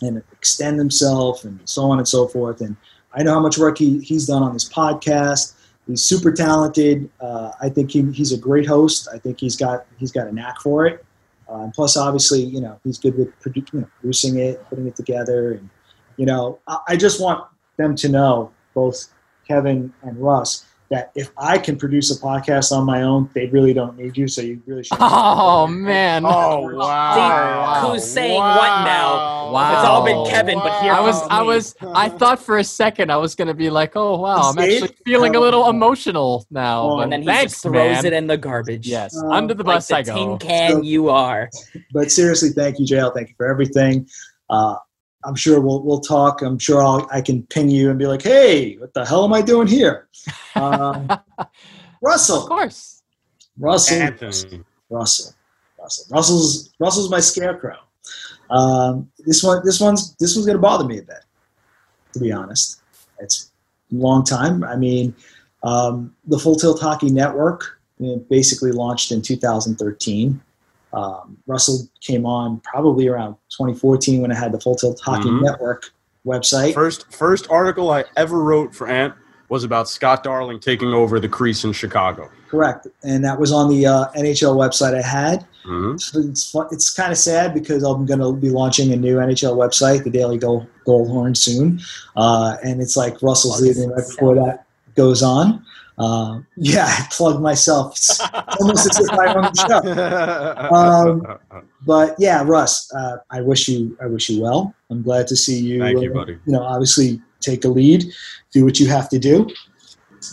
and 0.00 0.22
extend 0.32 0.78
himself 0.78 1.44
and 1.44 1.60
so 1.68 1.82
on 1.82 1.98
and 1.98 2.08
so 2.08 2.26
forth. 2.26 2.60
And 2.60 2.76
I 3.12 3.22
know 3.22 3.34
how 3.34 3.40
much 3.40 3.58
work 3.58 3.78
he, 3.78 4.00
he's 4.00 4.26
done 4.26 4.42
on 4.42 4.52
this 4.52 4.68
podcast. 4.68 5.54
He's 5.86 6.02
super 6.02 6.32
talented. 6.32 7.10
Uh, 7.20 7.52
I 7.60 7.68
think 7.68 7.90
he, 7.90 8.10
he's 8.12 8.32
a 8.32 8.38
great 8.38 8.66
host. 8.66 9.08
I 9.12 9.18
think 9.18 9.40
he's 9.40 9.56
got 9.56 9.86
he's 9.98 10.12
got 10.12 10.28
a 10.28 10.32
knack 10.32 10.60
for 10.60 10.86
it. 10.86 11.04
Uh, 11.48 11.64
and 11.64 11.74
plus, 11.74 11.96
obviously, 11.96 12.40
you 12.40 12.60
know, 12.60 12.78
he's 12.84 12.98
good 12.98 13.18
with 13.18 13.28
produ- 13.40 13.72
you 13.72 13.80
know, 13.80 13.88
producing 14.00 14.38
it, 14.38 14.64
putting 14.68 14.86
it 14.86 14.96
together, 14.96 15.52
and 15.52 15.68
you 16.16 16.24
know, 16.24 16.60
I, 16.66 16.78
I 16.88 16.96
just 16.96 17.20
want 17.20 17.44
them 17.76 17.96
to 17.96 18.08
know, 18.08 18.52
both 18.74 19.08
Kevin 19.46 19.92
and 20.02 20.16
Russ, 20.18 20.66
that 20.92 21.10
if 21.14 21.30
I 21.38 21.56
can 21.56 21.78
produce 21.78 22.14
a 22.14 22.20
podcast 22.22 22.70
on 22.70 22.84
my 22.84 23.00
own, 23.00 23.28
they 23.34 23.46
really 23.46 23.72
don't 23.72 23.96
need 23.96 24.14
you. 24.14 24.28
So 24.28 24.42
you 24.42 24.62
really 24.66 24.84
should. 24.84 24.98
Oh 25.00 25.66
man. 25.66 26.22
Oh 26.26 26.60
wow! 26.76 27.90
who's 27.90 28.04
saying 28.04 28.38
what 28.38 28.84
now? 28.84 29.50
Wow. 29.52 29.72
It's 29.72 29.88
all 29.88 30.04
been 30.04 30.30
Kevin, 30.30 30.58
but 30.58 30.82
here 30.82 30.92
I 30.92 31.00
was, 31.00 31.18
comes 31.20 31.28
I 31.30 31.40
me. 31.40 31.46
was, 31.46 31.74
I 31.94 32.08
thought 32.10 32.40
for 32.40 32.58
a 32.58 32.64
second 32.64 33.10
I 33.10 33.16
was 33.16 33.34
gonna 33.34 33.54
be 33.54 33.70
like, 33.70 33.92
oh 33.96 34.18
wow, 34.18 34.50
I'm 34.50 34.58
actually 34.58 34.94
feeling 35.06 35.34
a 35.34 35.40
little 35.40 35.68
emotional 35.70 36.46
now. 36.50 36.82
Oh, 36.82 37.00
and 37.00 37.10
then 37.10 37.22
he 37.22 37.26
thanks, 37.26 37.52
just 37.54 37.62
throws 37.62 37.74
man. 38.02 38.04
it 38.06 38.12
in 38.12 38.26
the 38.26 38.36
garbage. 38.36 38.86
Yes, 38.86 39.16
Um, 39.16 39.32
under 39.32 39.54
the 39.54 39.64
like 39.64 39.76
bus 39.76 39.88
the 39.88 39.96
I 39.96 40.02
tin 40.02 40.38
can 40.38 40.70
So- 40.72 40.82
you 40.82 41.08
are. 41.08 41.48
But 41.94 42.12
seriously, 42.12 42.50
thank 42.50 42.78
you, 42.78 42.84
JL. 42.86 43.14
Thank 43.14 43.30
you 43.30 43.34
for 43.38 43.50
everything. 43.50 44.06
Uh, 44.50 44.76
I'm 45.24 45.34
sure 45.34 45.60
we'll 45.60 45.82
we'll 45.82 46.00
talk. 46.00 46.42
I'm 46.42 46.58
sure 46.58 46.82
I'll, 46.82 47.06
I 47.12 47.20
can 47.20 47.42
ping 47.44 47.70
you 47.70 47.90
and 47.90 47.98
be 47.98 48.06
like, 48.06 48.22
"Hey, 48.22 48.76
what 48.76 48.94
the 48.94 49.04
hell 49.04 49.24
am 49.24 49.32
I 49.32 49.42
doing 49.42 49.66
here?" 49.66 50.08
Um, 50.54 51.08
Russell, 52.02 52.42
Of 52.42 52.48
course. 52.48 53.02
Russell, 53.58 54.02
Anthony. 54.02 54.64
Russell, 54.90 55.34
Russell, 55.78 56.04
Russell's 56.10 56.72
Russell's 56.78 57.10
my 57.10 57.20
scarecrow. 57.20 57.76
Um, 58.50 59.10
this 59.26 59.42
one, 59.42 59.62
this 59.64 59.80
one's 59.80 60.14
this 60.16 60.34
one's 60.34 60.46
gonna 60.46 60.58
bother 60.58 60.84
me 60.84 60.98
a 60.98 61.02
bit, 61.02 61.24
to 62.12 62.20
be 62.20 62.32
honest. 62.32 62.80
It's 63.18 63.50
a 63.92 63.94
long 63.94 64.24
time. 64.24 64.64
I 64.64 64.76
mean, 64.76 65.14
um, 65.62 66.14
the 66.26 66.38
Full 66.38 66.56
Tilt 66.56 66.80
Hockey 66.80 67.10
Network 67.10 67.78
you 67.98 68.08
know, 68.08 68.16
basically 68.28 68.72
launched 68.72 69.12
in 69.12 69.22
2013. 69.22 70.40
Um, 70.92 71.38
Russell 71.46 71.88
came 72.00 72.26
on 72.26 72.60
probably 72.60 73.08
around 73.08 73.34
2014 73.50 74.20
when 74.20 74.30
I 74.32 74.34
had 74.34 74.52
the 74.52 74.60
Full 74.60 74.74
Tilt 74.74 75.00
Hockey 75.04 75.28
Mhm. 75.28 75.42
Network 75.42 75.90
website. 76.26 76.74
First, 76.74 77.06
first 77.12 77.46
article 77.50 77.90
I 77.90 78.04
ever 78.16 78.38
wrote 78.40 78.74
for 78.74 78.86
Ant 78.88 79.14
was 79.48 79.64
about 79.64 79.88
Scott 79.88 80.22
Darling 80.22 80.60
taking 80.60 80.88
over 80.88 81.20
the 81.20 81.28
crease 81.28 81.64
in 81.64 81.72
Chicago. 81.72 82.28
Correct, 82.50 82.86
and 83.02 83.24
that 83.24 83.38
was 83.38 83.52
on 83.52 83.68
the 83.70 83.86
uh, 83.86 84.06
NHL 84.16 84.56
website 84.56 84.94
I 84.94 85.02
had. 85.02 85.46
hmm 85.64 85.96
So 85.96 86.20
It's 86.20 86.54
it's 86.70 86.90
kind 86.90 87.12
of 87.12 87.18
sad 87.18 87.54
because 87.54 87.82
I'm 87.82 88.04
going 88.06 88.20
to 88.20 88.32
be 88.34 88.50
launching 88.50 88.92
a 88.92 88.96
new 88.96 89.16
NHL 89.18 89.56
website, 89.56 90.04
the 90.04 90.10
Daily 90.10 90.38
Goal 90.38 90.66
Horn, 90.86 91.34
soon, 91.34 91.80
uh, 92.16 92.56
and 92.62 92.80
it's 92.82 92.96
like 92.96 93.20
Russell's 93.22 93.60
leaving 93.62 93.90
right 93.90 94.06
before 94.06 94.34
that 94.36 94.64
goes 94.96 95.22
on. 95.22 95.64
Uh, 96.02 96.40
yeah, 96.56 96.86
I 96.86 97.06
plugged 97.10 97.40
myself. 97.40 97.92
It's 97.96 98.20
almost 98.60 98.90
as 98.90 98.98
if 98.98 99.10
I 99.12 99.34
own 99.34 99.42
the 99.42 99.54
show. 99.68 100.74
Um, 100.74 101.38
But 101.84 102.14
yeah, 102.18 102.42
Russ, 102.44 102.92
uh, 102.94 103.16
I 103.30 103.40
wish 103.40 103.68
you 103.68 103.96
I 104.00 104.06
wish 104.06 104.28
you 104.30 104.40
well. 104.42 104.74
I'm 104.90 105.02
glad 105.02 105.26
to 105.28 105.36
see 105.36 105.58
you. 105.58 105.80
Thank 105.80 106.00
you, 106.00 106.10
uh, 106.10 106.14
buddy. 106.14 106.32
You 106.46 106.52
know, 106.52 106.62
obviously 106.62 107.20
take 107.40 107.64
a 107.64 107.68
lead, 107.68 108.04
do 108.52 108.64
what 108.64 108.78
you 108.78 108.88
have 108.88 109.08
to 109.10 109.18
do, 109.18 109.48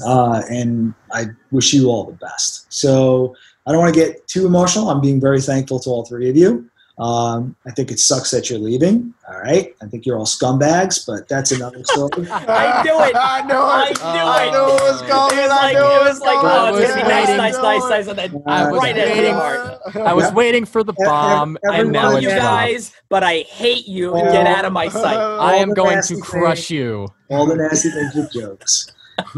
uh, 0.06 0.44
and 0.50 0.94
I 1.12 1.28
wish 1.52 1.74
you 1.74 1.90
all 1.90 2.06
the 2.06 2.18
best. 2.18 2.72
So 2.72 3.36
I 3.66 3.72
don't 3.72 3.82
want 3.82 3.94
to 3.94 4.00
get 4.00 4.28
too 4.28 4.46
emotional. 4.46 4.90
I'm 4.90 5.02
being 5.02 5.20
very 5.20 5.42
thankful 5.42 5.80
to 5.82 5.90
all 5.90 6.06
three 6.06 6.30
of 6.30 6.38
you. 6.38 6.70
Um, 7.00 7.56
I 7.66 7.72
think 7.72 7.92
it 7.92 8.00
sucks 8.00 8.30
that 8.32 8.50
you're 8.50 8.60
leaving. 8.60 9.14
All 9.30 9.40
right, 9.40 9.74
I 9.82 9.86
think 9.86 10.06
you're 10.06 10.18
all 10.18 10.26
scumbags, 10.26 11.06
but 11.08 11.30
that's 11.30 11.52
another 11.54 11.82
story. 11.86 12.10
I 12.30 12.84
knew 12.84 13.00
it. 13.00 13.16
I 13.16 13.42
knew 13.44 13.54
I 13.56 13.88
it. 13.90 13.98
knew 13.98 14.04
I 14.04 14.44
it. 14.48 14.52
knew 14.52 14.76
it 14.76 14.92
was 14.92 15.02
coming. 15.04 15.38
It 15.38 15.42
was 15.44 15.50
like, 15.50 15.74
knew 15.74 15.80
it 15.80 16.04
was 16.04 16.20
like, 16.20 16.38
oh, 16.42 16.76
it's 16.76 16.90
gonna 16.90 17.02
be 17.04 17.08
nice, 17.08 17.28
waiting. 17.28 17.38
nice, 17.38 17.58
nice, 17.58 17.90
nice, 17.90 18.08
and 18.08 18.20
then 18.20 18.44
I 18.46 18.70
was 18.70 18.82
right 18.82 18.98
at 18.98 19.08
the 19.08 19.14
waiting. 19.14 19.34
heart. 19.34 19.80
I 19.96 20.14
was 20.14 20.32
waiting 20.34 20.66
for 20.66 20.84
the 20.84 20.94
bomb, 20.94 21.58
ev- 21.72 21.80
and 21.80 21.92
now 21.94 22.10
Love 22.10 22.16
it's 22.18 22.24
you 22.24 22.30
guys, 22.30 22.94
but 23.08 23.24
I 23.24 23.40
hate 23.48 23.88
you. 23.88 24.12
Oh. 24.14 24.32
Get 24.32 24.46
out 24.46 24.66
of 24.66 24.74
my 24.74 24.90
sight. 24.90 25.16
I 25.40 25.56
am 25.56 25.74
going 25.74 26.02
to 26.04 26.18
crush 26.18 26.68
things. 26.68 26.72
you. 26.72 27.08
all 27.30 27.46
the 27.46 27.56
nasty 27.56 27.92
things 27.92 28.14
with 28.14 28.32
jokes. 28.34 28.92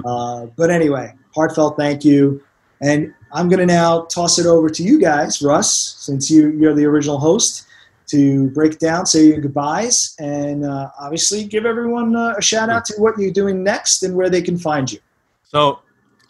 Uh, 0.05 0.45
but 0.57 0.71
anyway, 0.71 1.13
heartfelt 1.35 1.77
thank 1.77 2.03
you. 2.03 2.41
And 2.81 3.13
I'm 3.31 3.47
going 3.47 3.59
to 3.59 3.65
now 3.65 4.01
toss 4.05 4.39
it 4.39 4.45
over 4.45 4.69
to 4.69 4.83
you 4.83 4.99
guys, 4.99 5.41
Russ, 5.41 5.95
since 5.99 6.29
you, 6.29 6.49
you're 6.51 6.73
the 6.73 6.85
original 6.85 7.19
host, 7.19 7.67
to 8.07 8.49
break 8.49 8.77
down, 8.77 9.05
say 9.05 9.27
your 9.27 9.39
goodbyes, 9.39 10.15
and 10.19 10.65
uh, 10.65 10.89
obviously 10.99 11.45
give 11.45 11.65
everyone 11.65 12.13
uh, 12.13 12.33
a 12.37 12.41
shout 12.41 12.69
out 12.69 12.83
to 12.85 12.93
what 12.97 13.17
you're 13.17 13.31
doing 13.31 13.63
next 13.63 14.03
and 14.03 14.15
where 14.15 14.29
they 14.29 14.41
can 14.41 14.57
find 14.57 14.91
you. 14.91 14.99
So 15.43 15.79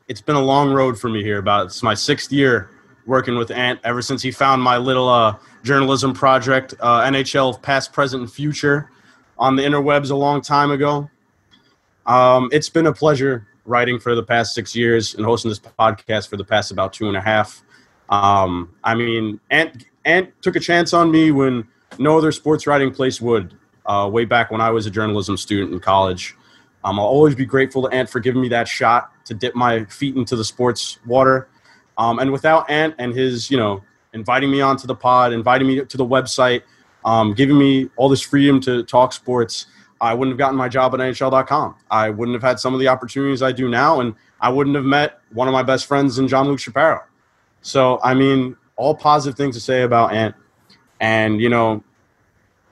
it's 0.07 0.21
been 0.21 0.35
a 0.35 0.41
long 0.41 0.71
road 0.71 0.99
for 0.99 1.09
me 1.09 1.23
here. 1.23 1.39
About 1.39 1.67
it's 1.67 1.81
my 1.81 1.95
sixth 1.95 2.31
year 2.31 2.69
working 3.07 3.35
with 3.35 3.49
Ant 3.49 3.79
ever 3.83 4.01
since 4.01 4.21
he 4.21 4.29
found 4.29 4.61
my 4.61 4.77
little 4.77 5.09
uh, 5.09 5.35
journalism 5.63 6.13
project, 6.13 6.75
uh, 6.81 7.01
NHL 7.01 7.59
Past, 7.63 7.93
Present, 7.93 8.21
and 8.21 8.31
Future, 8.31 8.91
on 9.39 9.55
the 9.55 9.63
interwebs 9.63 10.11
a 10.11 10.15
long 10.15 10.39
time 10.41 10.69
ago. 10.69 11.09
Um, 12.05 12.49
it's 12.51 12.69
been 12.69 12.87
a 12.87 12.93
pleasure 12.93 13.47
writing 13.71 13.97
for 13.97 14.13
the 14.13 14.21
past 14.21 14.53
six 14.53 14.75
years 14.75 15.15
and 15.15 15.25
hosting 15.25 15.49
this 15.49 15.59
podcast 15.59 16.29
for 16.29 16.37
the 16.37 16.43
past 16.43 16.71
about 16.71 16.93
two 16.93 17.07
and 17.07 17.17
a 17.17 17.21
half. 17.21 17.63
Um, 18.09 18.75
I 18.83 18.93
mean, 18.93 19.39
Ant 19.49 19.85
Ant 20.05 20.29
took 20.41 20.55
a 20.55 20.59
chance 20.59 20.93
on 20.93 21.09
me 21.09 21.31
when 21.31 21.67
no 21.97 22.17
other 22.17 22.31
sports 22.31 22.67
writing 22.67 22.91
place 22.91 23.19
would. 23.21 23.55
Uh, 23.83 24.07
way 24.07 24.25
back 24.25 24.51
when 24.51 24.61
I 24.61 24.69
was 24.69 24.85
a 24.85 24.91
journalism 24.91 25.35
student 25.35 25.73
in 25.73 25.79
college. 25.79 26.35
Um, 26.83 26.99
I'll 26.99 27.05
always 27.05 27.33
be 27.33 27.45
grateful 27.45 27.81
to 27.81 27.89
Ant 27.89 28.09
for 28.09 28.19
giving 28.19 28.39
me 28.39 28.47
that 28.49 28.67
shot 28.67 29.11
to 29.25 29.33
dip 29.33 29.55
my 29.55 29.85
feet 29.85 30.15
into 30.15 30.35
the 30.35 30.45
sports 30.45 30.99
water. 31.07 31.49
Um, 31.97 32.19
and 32.19 32.31
without 32.31 32.69
Ant 32.69 32.93
and 32.99 33.13
his, 33.13 33.49
you 33.49 33.57
know, 33.57 33.81
inviting 34.13 34.51
me 34.51 34.61
onto 34.61 34.85
the 34.85 34.95
pod, 34.95 35.33
inviting 35.33 35.67
me 35.67 35.83
to 35.83 35.97
the 35.97 36.05
website, 36.05 36.61
um, 37.05 37.33
giving 37.33 37.57
me 37.57 37.89
all 37.95 38.07
this 38.07 38.21
freedom 38.21 38.59
to 38.61 38.83
talk 38.83 39.13
sports, 39.13 39.65
I 40.01 40.15
wouldn't 40.15 40.33
have 40.33 40.39
gotten 40.39 40.57
my 40.57 40.67
job 40.67 40.93
at 40.95 40.99
NHL.com. 40.99 41.75
I 41.91 42.09
wouldn't 42.09 42.33
have 42.33 42.41
had 42.41 42.59
some 42.59 42.73
of 42.73 42.79
the 42.79 42.87
opportunities 42.87 43.43
I 43.43 43.51
do 43.51 43.69
now, 43.69 43.99
and 43.99 44.15
I 44.41 44.49
wouldn't 44.49 44.75
have 44.75 44.83
met 44.83 45.19
one 45.31 45.47
of 45.47 45.51
my 45.53 45.61
best 45.61 45.85
friends 45.85 46.17
in 46.17 46.27
John 46.27 46.47
Luke 46.47 46.59
Shapiro. 46.59 47.01
So, 47.61 47.99
I 48.03 48.15
mean, 48.15 48.57
all 48.75 48.95
positive 48.95 49.37
things 49.37 49.55
to 49.55 49.61
say 49.61 49.83
about 49.83 50.11
Ant. 50.11 50.35
And, 50.99 51.39
you 51.39 51.49
know, 51.49 51.83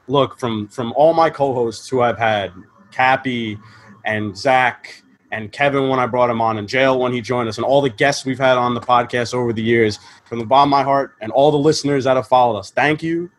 look, 0.07 0.39
from 0.39 0.67
from 0.67 0.91
all 0.93 1.13
my 1.13 1.29
co-hosts 1.29 1.87
who 1.87 2.01
I've 2.01 2.17
had, 2.17 2.51
Cappy 2.91 3.59
and 4.05 4.35
Zach 4.35 5.03
and 5.31 5.51
Kevin 5.51 5.89
when 5.89 5.99
I 5.99 6.07
brought 6.07 6.31
him 6.31 6.41
on, 6.41 6.57
and 6.57 6.67
JL 6.67 6.99
when 6.99 7.13
he 7.13 7.21
joined 7.21 7.47
us, 7.47 7.57
and 7.57 7.65
all 7.65 7.81
the 7.81 7.91
guests 7.91 8.25
we've 8.25 8.39
had 8.39 8.57
on 8.57 8.73
the 8.73 8.81
podcast 8.81 9.35
over 9.35 9.53
the 9.53 9.61
years, 9.61 9.99
from 10.25 10.39
the 10.39 10.45
bottom 10.45 10.73
of 10.73 10.77
my 10.77 10.83
heart, 10.83 11.13
and 11.21 11.31
all 11.31 11.51
the 11.51 11.59
listeners 11.59 12.05
that 12.05 12.15
have 12.15 12.27
followed 12.27 12.57
us, 12.57 12.71
thank 12.71 13.03
you. 13.03 13.29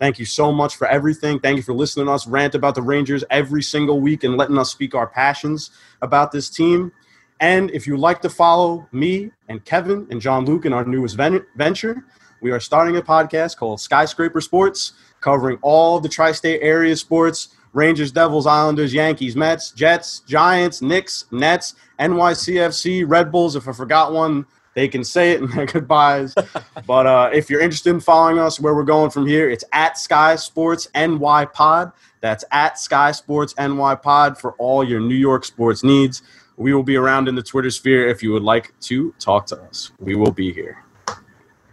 Thank 0.00 0.18
you 0.18 0.24
so 0.24 0.50
much 0.50 0.76
for 0.76 0.88
everything. 0.88 1.38
Thank 1.38 1.58
you 1.58 1.62
for 1.62 1.74
listening 1.74 2.06
to 2.06 2.12
us 2.12 2.26
rant 2.26 2.54
about 2.54 2.74
the 2.74 2.80
Rangers 2.80 3.22
every 3.28 3.62
single 3.62 4.00
week 4.00 4.24
and 4.24 4.38
letting 4.38 4.56
us 4.56 4.70
speak 4.70 4.94
our 4.94 5.06
passions 5.06 5.70
about 6.00 6.32
this 6.32 6.48
team. 6.48 6.90
And 7.38 7.70
if 7.70 7.86
you'd 7.86 8.00
like 8.00 8.22
to 8.22 8.30
follow 8.30 8.88
me 8.92 9.30
and 9.48 9.62
Kevin 9.64 10.06
and 10.10 10.18
John 10.18 10.46
Luke 10.46 10.64
in 10.64 10.72
our 10.72 10.86
newest 10.86 11.16
ven- 11.16 11.44
venture, 11.54 12.02
we 12.40 12.50
are 12.50 12.60
starting 12.60 12.96
a 12.96 13.02
podcast 13.02 13.58
called 13.58 13.78
Skyscraper 13.78 14.40
Sports, 14.40 14.94
covering 15.20 15.58
all 15.60 16.00
the 16.00 16.08
tri 16.08 16.32
state 16.32 16.60
area 16.62 16.96
sports 16.96 17.54
Rangers, 17.72 18.10
Devils, 18.10 18.46
Islanders, 18.46 18.92
Yankees, 18.92 19.36
Mets, 19.36 19.70
Jets, 19.70 20.20
Giants, 20.20 20.82
Knicks, 20.82 21.26
Nets, 21.30 21.74
NYCFC, 22.00 23.04
Red 23.06 23.30
Bulls. 23.30 23.54
If 23.54 23.68
I 23.68 23.72
forgot 23.72 24.12
one, 24.12 24.46
they 24.74 24.88
can 24.88 25.04
say 25.04 25.32
it 25.32 25.40
in 25.42 25.50
their 25.50 25.66
goodbyes. 25.74 26.34
but 26.86 27.06
uh, 27.06 27.30
if 27.32 27.50
you're 27.50 27.60
interested 27.60 27.90
in 27.90 28.00
following 28.00 28.38
us, 28.38 28.60
where 28.60 28.74
we're 28.74 28.84
going 28.84 29.10
from 29.10 29.26
here, 29.26 29.50
it's 29.50 29.64
at 29.72 29.98
Sky 29.98 30.36
Sports 30.36 30.88
NY 30.94 31.46
Pod. 31.46 31.92
That's 32.20 32.44
at 32.52 32.78
Sky 32.78 33.12
Sports 33.12 33.54
NY 33.58 33.96
Pod 33.96 34.38
for 34.38 34.52
all 34.52 34.84
your 34.84 35.00
New 35.00 35.14
York 35.14 35.44
sports 35.44 35.82
needs. 35.82 36.22
We 36.56 36.74
will 36.74 36.82
be 36.82 36.96
around 36.96 37.28
in 37.28 37.34
the 37.34 37.42
Twitter 37.42 37.70
sphere 37.70 38.08
if 38.08 38.22
you 38.22 38.32
would 38.32 38.42
like 38.42 38.78
to 38.80 39.14
talk 39.18 39.46
to 39.46 39.60
us. 39.62 39.92
We 39.98 40.14
will 40.14 40.32
be 40.32 40.52
here. 40.52 40.84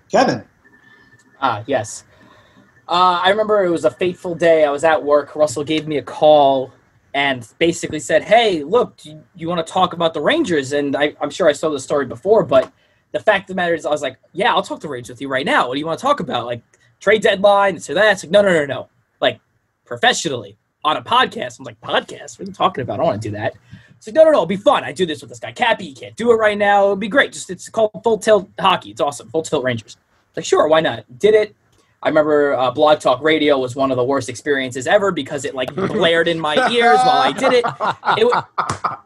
Kevin. 0.09 0.45
Ah, 1.41 1.63
yes. 1.67 2.05
Uh, 2.87 3.19
I 3.21 3.29
remember 3.29 3.65
it 3.65 3.69
was 3.69 3.83
a 3.83 3.91
fateful 3.91 4.33
day. 4.33 4.63
I 4.63 4.71
was 4.71 4.85
at 4.85 5.03
work. 5.03 5.35
Russell 5.35 5.65
gave 5.65 5.87
me 5.87 5.97
a 5.97 6.01
call 6.01 6.71
and 7.13 7.45
basically 7.59 7.99
said, 7.99 8.23
"Hey, 8.23 8.63
look, 8.63 8.95
do 8.97 9.09
you, 9.09 9.23
you 9.35 9.47
want 9.49 9.65
to 9.65 9.71
talk 9.71 9.91
about 9.91 10.13
the 10.13 10.21
Rangers?" 10.21 10.71
And 10.71 10.95
I, 10.95 11.13
I'm 11.19 11.29
sure 11.29 11.49
I 11.49 11.51
saw 11.51 11.69
the 11.69 11.79
story 11.79 12.05
before, 12.05 12.43
but 12.43 12.71
the 13.17 13.23
fact 13.23 13.43
of 13.43 13.47
the 13.47 13.55
matter 13.55 13.73
is, 13.73 13.85
I 13.85 13.89
was 13.89 14.01
like, 14.01 14.17
"Yeah, 14.33 14.53
I'll 14.53 14.63
talk 14.63 14.79
to 14.81 14.87
Rangers 14.87 15.09
with 15.09 15.21
you 15.21 15.27
right 15.27 15.45
now. 15.45 15.67
What 15.67 15.75
do 15.75 15.79
you 15.79 15.85
want 15.85 15.99
to 15.99 16.05
talk 16.05 16.19
about? 16.19 16.45
Like 16.45 16.61
trade 16.99 17.21
deadline, 17.21 17.75
this 17.75 17.89
or 17.89 17.93
that?" 17.95 18.23
Like, 18.23 18.31
"No, 18.31 18.41
no, 18.41 18.53
no, 18.53 18.65
no. 18.65 18.89
Like 19.19 19.39
professionally 19.85 20.57
on 20.83 20.97
a 20.97 21.01
podcast." 21.01 21.59
I'm 21.59 21.65
like, 21.65 21.79
"Podcast? 21.81 22.39
What 22.39 22.47
are 22.47 22.49
you 22.49 22.53
talking 22.53 22.81
about? 22.81 22.95
I 22.95 22.97
don't 22.97 23.05
want 23.07 23.21
to 23.21 23.29
do 23.29 23.35
that." 23.35 23.53
It's 23.97 24.07
like, 24.07 24.15
"No, 24.15 24.23
no, 24.23 24.31
no. 24.31 24.37
It'll 24.37 24.45
be 24.45 24.57
fun. 24.57 24.83
I 24.83 24.91
do 24.91 25.05
this 25.05 25.21
with 25.21 25.29
this 25.29 25.39
guy 25.39 25.51
Cappy. 25.51 25.85
You 25.85 25.95
can't 25.95 26.15
do 26.15 26.31
it 26.31 26.35
right 26.35 26.57
now. 26.57 26.83
It'll 26.83 26.95
be 26.95 27.07
great. 27.07 27.33
Just 27.33 27.49
it's 27.49 27.69
called 27.69 27.91
Full 28.03 28.17
Tilt 28.17 28.49
Hockey. 28.59 28.91
It's 28.91 29.01
awesome. 29.01 29.29
Full 29.29 29.43
Tilt 29.43 29.63
Rangers." 29.63 29.97
Like, 30.35 30.45
sure, 30.45 30.67
why 30.67 30.81
not? 30.81 31.05
Did 31.17 31.33
it. 31.33 31.55
I 32.03 32.09
remember 32.09 32.53
uh, 32.53 32.71
Blog 32.71 32.99
Talk 32.99 33.21
Radio 33.21 33.57
was 33.57 33.75
one 33.75 33.91
of 33.91 33.97
the 33.97 34.03
worst 34.03 34.29
experiences 34.29 34.87
ever 34.87 35.11
because 35.11 35.45
it 35.45 35.55
like 35.55 35.73
blared 35.75 36.27
in 36.27 36.39
my 36.39 36.55
ears 36.69 36.99
while 36.99 37.21
I 37.21 37.31
did 37.31 37.53
it. 37.53 37.65
it 38.17 38.33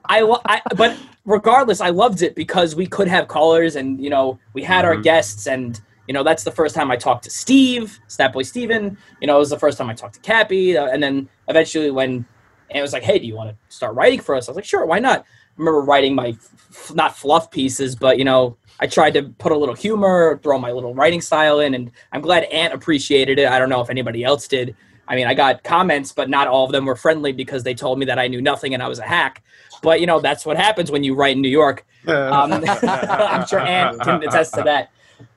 I, 0.10 0.22
I, 0.46 0.62
but 0.76 0.98
regardless, 1.26 1.80
I 1.82 1.90
loved 1.90 2.22
it 2.22 2.36
because 2.36 2.76
we 2.76 2.86
could 2.86 3.08
have 3.08 3.28
callers 3.28 3.76
and 3.76 4.02
you 4.04 4.10
know 4.10 4.40
we 4.54 4.62
had 4.64 4.84
our 4.86 4.96
Mhm. 4.96 5.04
guests 5.04 5.48
and 5.48 5.80
you 6.08 6.14
know 6.14 6.24
that's 6.24 6.44
the 6.44 6.52
first 6.52 6.76
time 6.76 6.92
I 6.92 6.98
talked 6.98 7.24
to 7.24 7.30
Steve, 7.30 7.98
Snapboy 8.10 8.46
Steven. 8.46 8.98
You 9.22 9.28
know, 9.28 9.38
it 9.38 9.40
was 9.40 9.50
the 9.52 9.60
first 9.60 9.78
time 9.78 9.90
I 9.90 9.94
talked 9.94 10.16
to 10.16 10.20
Cappy, 10.22 10.78
uh, 10.78 10.88
and 10.88 11.02
then 11.02 11.30
eventually 11.48 11.92
when 11.92 12.26
it 12.70 12.82
was 12.82 12.94
like, 12.94 13.04
hey, 13.04 13.20
do 13.20 13.26
you 13.28 13.36
want 13.36 13.50
to 13.50 13.56
start 13.76 13.96
writing 13.96 14.20
for 14.20 14.36
us? 14.36 14.48
I 14.48 14.52
was 14.52 14.56
like, 14.58 14.66
sure, 14.66 14.86
why 14.86 15.00
not? 15.00 15.22
I 15.22 15.26
remember 15.58 15.82
writing 15.82 16.16
my 16.16 16.30
f- 16.30 16.92
not 16.96 17.18
fluff 17.18 17.52
pieces, 17.52 17.96
but 17.96 18.18
you 18.18 18.26
know, 18.26 18.58
I 18.82 18.88
tried 18.88 19.12
to 19.12 19.24
put 19.24 19.52
a 19.52 19.58
little 19.58 19.76
humor, 19.76 20.40
throw 20.42 20.58
my 20.58 20.72
little 20.72 20.96
writing 20.96 21.22
style 21.22 21.60
in, 21.60 21.76
and 21.76 21.92
I'm 22.12 22.22
glad 22.22 22.46
Ant 22.46 22.74
appreciated 22.74 23.38
it. 23.38 23.48
I 23.48 23.60
don't 23.60 23.70
know 23.70 23.80
if 23.80 23.92
anybody 23.92 24.24
else 24.24 24.48
did. 24.48 24.76
I 25.08 25.16
mean, 25.16 25.28
I 25.28 25.36
got 25.36 25.64
comments, 25.64 26.12
but 26.12 26.30
not 26.30 26.48
all 26.48 26.66
of 26.66 26.72
them 26.72 26.86
were 26.86 26.96
friendly 26.96 27.32
because 27.32 27.64
they 27.64 27.76
told 27.76 28.00
me 28.00 28.06
that 28.06 28.18
I 28.18 28.28
knew 28.28 28.42
nothing 28.42 28.74
and 28.74 28.82
I 28.82 28.88
was 28.88 28.98
a 28.98 29.04
hack. 29.04 29.44
But 29.84 30.00
you 30.00 30.08
know, 30.08 30.20
that's 30.20 30.46
what 30.46 30.58
happens 30.58 30.90
when 30.90 31.04
you 31.04 31.14
write 31.14 31.36
in 31.36 31.42
New 31.42 31.50
York. 31.50 31.86
Um, 32.08 32.54
I'm 32.84 33.46
sure 33.46 33.60
Ant 33.60 34.02
can 34.02 34.24
attest 34.24 34.56
to 34.56 34.64
that. 34.64 34.90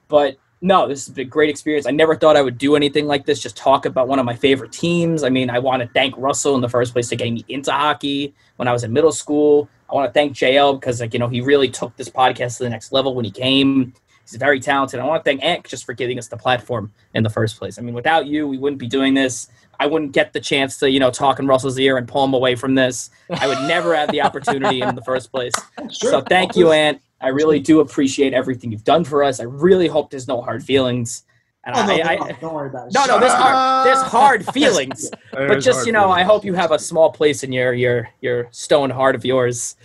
But 0.09 0.38
no, 0.62 0.88
this 0.88 1.07
has 1.07 1.14
been 1.14 1.26
a 1.26 1.30
great 1.30 1.51
experience. 1.51 1.86
I 1.86 1.90
never 1.90 2.16
thought 2.16 2.36
I 2.36 2.42
would 2.42 2.57
do 2.57 2.76
anything 2.76 3.07
like 3.07 3.26
this, 3.26 3.42
just 3.42 3.57
talk 3.57 3.84
about 3.84 4.09
one 4.09 4.18
of 4.18 4.24
my 4.24 4.34
favorite 4.34 4.72
teams. 4.72 5.22
I 5.22 5.28
mean, 5.28 5.51
I 5.51 5.59
want 5.59 5.82
to 5.82 5.88
thank 5.88 6.14
Russell 6.16 6.55
in 6.55 6.62
the 6.62 6.68
first 6.70 6.95
place 6.95 7.09
to 7.11 7.16
getting 7.16 7.34
me 7.34 7.45
into 7.49 7.70
hockey 7.70 8.34
when 8.57 8.66
I 8.68 8.72
was 8.72 8.84
in 8.84 8.92
middle 8.92 9.12
school. 9.12 9.68
I 9.95 9.97
want 9.97 10.12
to 10.12 10.12
thank 10.12 10.32
JL 10.32 10.80
because, 10.80 11.01
like, 11.01 11.12
you 11.12 11.20
know, 11.20 11.28
he 11.28 11.40
really 11.40 11.68
took 11.68 11.97
this 11.97 12.09
podcast 12.09 12.57
to 12.57 12.64
the 12.64 12.70
next 12.70 12.90
level 12.90 13.14
when 13.14 13.24
he 13.24 13.30
came. 13.30 13.95
He's 14.22 14.34
very 14.34 14.59
talented. 14.59 14.99
I 14.99 15.05
want 15.05 15.24
to 15.24 15.30
thank 15.30 15.45
Ant 15.45 15.64
just 15.64 15.84
for 15.84 15.92
giving 15.92 16.18
us 16.18 16.26
the 16.26 16.36
platform 16.36 16.92
in 17.14 17.22
the 17.22 17.30
first 17.30 17.59
place. 17.59 17.78
I 17.78 17.82
mean, 17.82 17.95
without 17.95 18.26
you, 18.26 18.49
we 18.49 18.59
wouldn't 18.59 18.80
be 18.80 18.88
doing 18.88 19.14
this. 19.14 19.49
I 19.78 19.86
wouldn't 19.86 20.11
get 20.11 20.32
the 20.32 20.40
chance 20.40 20.78
to, 20.78 20.90
you 20.90 20.99
know, 20.99 21.12
talk 21.12 21.38
in 21.38 21.47
Russell's 21.47 21.78
ear 21.78 21.97
and 21.97 22.09
pull 22.09 22.24
him 22.24 22.34
away 22.34 22.57
from 22.57 22.74
this. 22.74 23.11
I 23.30 23.47
would 23.47 23.68
never 23.68 23.95
have 23.95 24.11
the 24.11 24.22
opportunity 24.22 24.80
in 24.80 24.97
the 24.97 25.03
first 25.03 25.30
place. 25.30 25.53
Sure. 25.92 26.11
So 26.11 26.20
thank 26.22 26.57
you, 26.57 26.72
Ant. 26.72 27.01
I 27.20 27.28
really 27.28 27.61
do 27.61 27.80
appreciate 27.80 28.32
everything 28.32 28.72
you've 28.72 28.84
done 28.84 29.05
for 29.05 29.22
us. 29.22 29.38
I 29.38 29.45
really 29.45 29.86
hope 29.86 30.11
there's 30.11 30.26
no 30.26 30.40
hard 30.40 30.64
feelings. 30.64 31.24
And 31.67 31.75
Oh, 31.77 31.87
no, 31.87 31.93
I, 31.95 31.97
no, 31.97 32.05
I, 32.05 32.17
no, 32.17 32.37
don't 32.41 32.55
worry 32.55 32.69
about 32.69 32.89
it. 32.89 32.95
no, 32.95 33.07
no, 33.07 33.19
there's 33.19 33.33
hard, 33.33 33.87
there's 33.87 34.03
hard 34.03 34.47
feelings. 34.53 35.11
but 35.33 35.61
just 35.61 35.87
you 35.87 35.93
know, 35.93 36.11
I 36.11 36.23
hope 36.23 36.45
you 36.45 36.53
have 36.55 36.73
a 36.73 36.79
small 36.79 37.11
place 37.11 37.43
in 37.43 37.53
your 37.53 37.73
your 37.73 38.09
your 38.21 38.49
stone 38.51 38.91
heart 38.91 39.15
of 39.15 39.25
yours. 39.25 39.77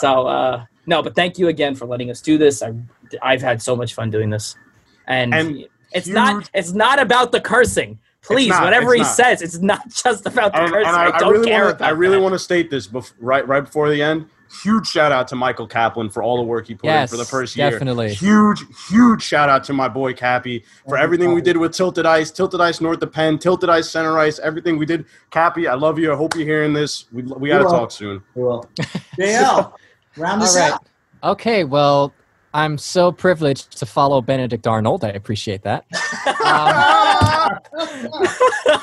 So 0.00 0.26
uh, 0.26 0.64
no, 0.86 1.02
but 1.02 1.14
thank 1.14 1.38
you 1.38 1.48
again 1.48 1.74
for 1.74 1.86
letting 1.86 2.10
us 2.10 2.20
do 2.20 2.36
this. 2.38 2.62
I 2.62 2.74
I've 3.22 3.40
had 3.42 3.62
so 3.62 3.74
much 3.76 3.94
fun 3.94 4.10
doing 4.10 4.30
this, 4.30 4.56
and, 5.06 5.32
And 5.34 5.64
it's 5.92 6.06
huge- 6.06 6.14
not 6.14 6.50
it's 6.54 6.72
not 6.72 6.98
about 7.00 7.32
the 7.32 7.40
cursing. 7.40 7.98
Please, 8.22 8.50
not, 8.50 8.62
whatever 8.62 8.94
he 8.94 9.00
not. 9.00 9.16
says, 9.16 9.42
it's 9.42 9.58
not 9.58 9.88
just 10.04 10.26
about 10.26 10.52
the 10.52 10.60
and, 10.62 10.70
cursing. 10.72 10.86
and 10.88 10.96
I, 10.96 11.06
I, 11.06 11.16
I 11.16 11.18
don't 11.18 11.32
really 11.32 11.46
care 11.48 11.64
want 11.66 11.78
to. 11.78 11.84
I 11.86 11.90
really 11.90 12.18
want 12.18 12.34
to 12.34 12.38
state 12.38 12.70
this 12.70 12.86
bef- 12.86 13.12
right 13.18 13.46
right 13.48 13.64
before 13.64 13.88
the 13.90 14.00
end. 14.02 14.26
Huge 14.62 14.86
shout 14.86 15.12
out 15.12 15.28
to 15.28 15.36
Michael 15.36 15.66
Kaplan 15.66 16.10
for 16.10 16.22
all 16.22 16.36
the 16.36 16.42
work 16.42 16.66
he 16.68 16.74
put 16.74 16.86
Yes, 16.86 17.10
in 17.10 17.16
for 17.16 17.22
the 17.22 17.28
first 17.28 17.56
year. 17.56 17.70
definitely. 17.70 18.12
Huge, 18.14 18.64
huge 18.90 19.22
shout 19.22 19.48
out 19.48 19.64
to 19.64 19.72
my 19.72 19.88
boy 19.88 20.12
Cappy 20.12 20.64
for 20.86 20.98
everything 20.98 21.32
we 21.32 21.40
did 21.40 21.56
with 21.56 21.72
Tilted 21.72 22.04
Ice, 22.06 22.30
Tilted 22.30 22.60
Ice 22.60 22.80
North 22.80 23.02
of 23.02 23.10
Penn, 23.12 23.38
Tilted 23.38 23.70
Ice 23.70 23.88
Center 23.90 24.18
Ice, 24.18 24.38
everything 24.40 24.76
we 24.78 24.84
did. 24.86 25.06
Cappy, 25.30 25.66
I 25.68 25.74
love 25.74 25.98
you. 25.98 26.12
I 26.12 26.16
hope 26.16 26.34
you're 26.34 26.44
hearing 26.46 26.72
this. 26.72 27.06
We, 27.12 27.22
we 27.22 27.48
got 27.48 27.58
to 27.58 27.64
talk 27.64 27.90
soon. 27.90 28.22
We 28.34 28.42
will. 28.42 28.68
JL, 29.18 29.72
round 30.16 30.40
All 30.42 30.46
this 30.46 30.56
right. 30.56 30.72
out. 30.72 30.86
Okay, 31.24 31.64
well, 31.64 32.12
I'm 32.52 32.76
so 32.76 33.10
privileged 33.12 33.78
to 33.78 33.86
follow 33.86 34.20
Benedict 34.20 34.66
Arnold. 34.66 35.04
I 35.04 35.08
appreciate 35.10 35.62
that. 35.62 35.84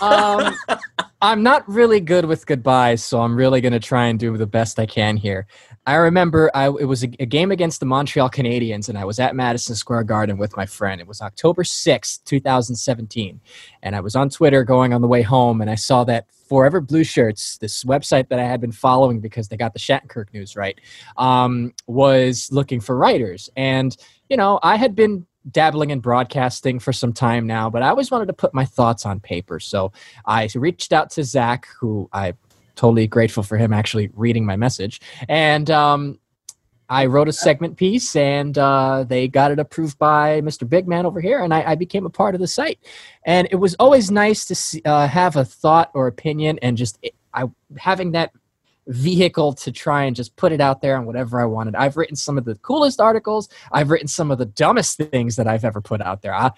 Um, 0.02 0.56
I'm 1.22 1.44
not 1.44 1.68
really 1.68 2.00
good 2.00 2.24
with 2.24 2.46
goodbyes, 2.46 3.04
so 3.04 3.20
I'm 3.20 3.36
really 3.36 3.60
going 3.60 3.74
to 3.74 3.80
try 3.80 4.06
and 4.06 4.18
do 4.18 4.38
the 4.38 4.48
best 4.48 4.80
I 4.80 4.86
can 4.86 5.18
here. 5.18 5.48
I 5.86 5.96
remember 5.96 6.50
I, 6.54 6.68
it 6.68 6.86
was 6.86 7.04
a, 7.04 7.10
a 7.20 7.26
game 7.26 7.52
against 7.52 7.82
the 7.82 7.86
Montreal 7.86 8.30
Canadiens, 8.30 8.88
and 8.88 8.98
I 8.98 9.04
was 9.04 9.20
at 9.20 9.36
Madison 9.36 9.76
Square 9.76 10.04
Garden 10.04 10.38
with 10.38 10.56
my 10.56 10.66
friend. 10.66 11.02
It 11.02 11.08
was 11.08 11.20
October 11.20 11.64
6th, 11.64 12.24
2017. 12.24 13.42
And 13.84 13.96
I 13.98 14.00
was 14.00 14.16
on 14.16 14.30
Twitter 14.30 14.64
going 14.64 14.94
on 14.94 15.02
the 15.02 15.10
way 15.10 15.22
home, 15.22 15.60
and 15.60 15.70
I 15.70 15.76
saw 15.76 16.06
that 16.06 16.28
Forever 16.48 16.80
Blue 16.80 17.04
Shirts, 17.04 17.58
this 17.58 17.84
website 17.84 18.30
that 18.30 18.40
I 18.40 18.46
had 18.46 18.62
been 18.62 18.72
following 18.72 19.20
because 19.20 19.50
they 19.50 19.58
got 19.58 19.74
the 19.74 19.80
Shattenkirk 19.80 20.34
news 20.34 20.56
right, 20.56 20.80
um, 21.18 21.74
was 21.86 22.50
looking 22.50 22.80
for 22.80 22.96
writers. 22.96 23.50
And, 23.58 23.96
you 24.30 24.38
know, 24.38 24.58
I 24.64 24.78
had 24.78 24.96
been 24.96 25.28
dabbling 25.50 25.90
in 25.90 26.00
broadcasting 26.00 26.80
for 26.80 26.94
some 26.94 27.14
time 27.14 27.48
now, 27.48 27.70
but 27.70 27.82
I 27.82 27.90
always 27.90 28.12
wanted 28.12 28.28
to 28.28 28.34
put 28.34 28.54
my 28.54 28.66
thoughts 28.66 29.06
on 29.06 29.20
paper. 29.20 29.60
So 29.60 29.92
I 30.26 30.50
reached 30.56 30.94
out 30.94 31.10
to 31.12 31.24
Zach, 31.24 31.68
who 31.80 32.10
I'm 32.12 32.38
totally 32.76 33.08
grateful 33.08 33.44
for 33.44 33.58
him 33.58 33.74
actually 33.74 34.10
reading 34.14 34.46
my 34.46 34.56
message, 34.56 35.02
and 35.28 35.70
um, 35.70 36.20
I 36.90 37.06
wrote 37.06 37.28
a 37.28 37.34
segment 37.34 37.78
piece, 37.78 38.16
and 38.16 38.58
uh, 38.58 39.06
they 39.08 39.28
got 39.28 39.52
it 39.52 39.60
approved 39.60 40.00
by 40.00 40.42
Mr. 40.42 40.68
Big 40.68 40.88
Man 40.88 41.06
over 41.06 41.22
here, 41.22 41.44
and 41.44 41.54
I, 41.54 41.72
I 41.72 41.76
became 41.76 42.06
a 42.08 42.10
part 42.10 42.34
of 42.34 42.42
the 42.42 42.48
site. 42.48 42.80
And 43.26 43.48
it 43.52 43.58
was 43.58 43.76
always 43.76 44.10
nice 44.10 44.46
to 44.46 44.56
see, 44.56 44.82
uh, 44.86 45.08
have 45.08 45.36
a 45.36 45.46
thought 45.46 45.92
or 45.94 46.08
opinion, 46.08 46.58
and 46.64 46.76
just 46.76 46.98
I 47.32 47.46
having 47.78 48.14
that 48.14 48.32
vehicle 48.90 49.54
to 49.54 49.72
try 49.72 50.04
and 50.04 50.16
just 50.16 50.36
put 50.36 50.52
it 50.52 50.60
out 50.60 50.82
there 50.82 50.98
on 50.98 51.06
whatever 51.06 51.40
I 51.40 51.46
wanted. 51.46 51.76
I've 51.76 51.96
written 51.96 52.16
some 52.16 52.38
of 52.38 52.46
the 52.46 52.56
coolest 52.56 53.00
articles. 53.00 53.48
I've 53.72 53.90
written 53.92 54.08
some 54.08 54.32
of 54.32 54.38
the 54.38 54.46
dumbest 54.46 54.98
things 54.98 55.36
that 55.38 55.48
I've 55.48 55.64
ever 55.64 55.80
put 55.82 56.02
out 56.02 56.22
there. 56.22 56.34
I, 56.34 56.52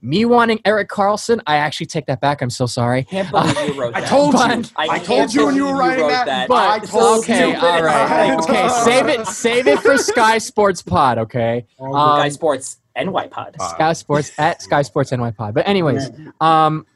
me 0.00 0.24
wanting 0.26 0.60
Erik 0.66 0.88
Karlsson, 0.90 1.40
I 1.46 1.56
actually 1.56 1.86
take 1.86 2.04
that 2.06 2.20
back. 2.20 2.42
I'm 2.42 2.50
so 2.50 2.66
sorry. 2.66 3.04
can't 3.04 3.30
believe 3.30 3.74
you 3.74 3.80
wrote 3.80 3.94
I 3.96 4.02
that. 4.02 4.08
told 4.10 4.34
you. 4.34 4.40
I 4.76 4.86
I, 4.88 4.98
told 4.98 5.32
you 5.34 5.46
when 5.46 5.56
you 5.56 5.64
were 5.64 5.72
believe 5.72 5.82
you 5.84 5.88
writing 5.88 6.02
wrote 6.04 6.10
that. 6.10 6.26
that. 6.26 6.50
I 6.50 6.78
But 6.78 6.88
told 6.88 7.18
okay, 7.24 7.50
you. 7.50 7.56
all 7.56 7.82
right, 7.82 8.38
okay. 8.40 8.68
Save 8.84 9.06
it, 9.08 9.26
save 9.26 9.66
it 9.66 9.80
for 9.80 9.96
Sky 9.96 10.38
Sports 10.38 10.82
Pod. 10.82 11.18
Okay, 11.18 11.66
Oh, 11.80 11.94
Um, 11.94 12.20
Sky 12.20 12.28
Sports 12.28 12.76
NY 12.96 13.28
Pod. 13.28 13.56
Sky 13.60 13.92
Sports 13.94 14.32
at 14.38 14.60
Sky 14.62 14.82
Sports 14.82 15.10
NY 15.10 15.30
Pod. 15.32 15.54
But 15.54 15.66
anyways, 15.66 16.10
um, 16.40 16.86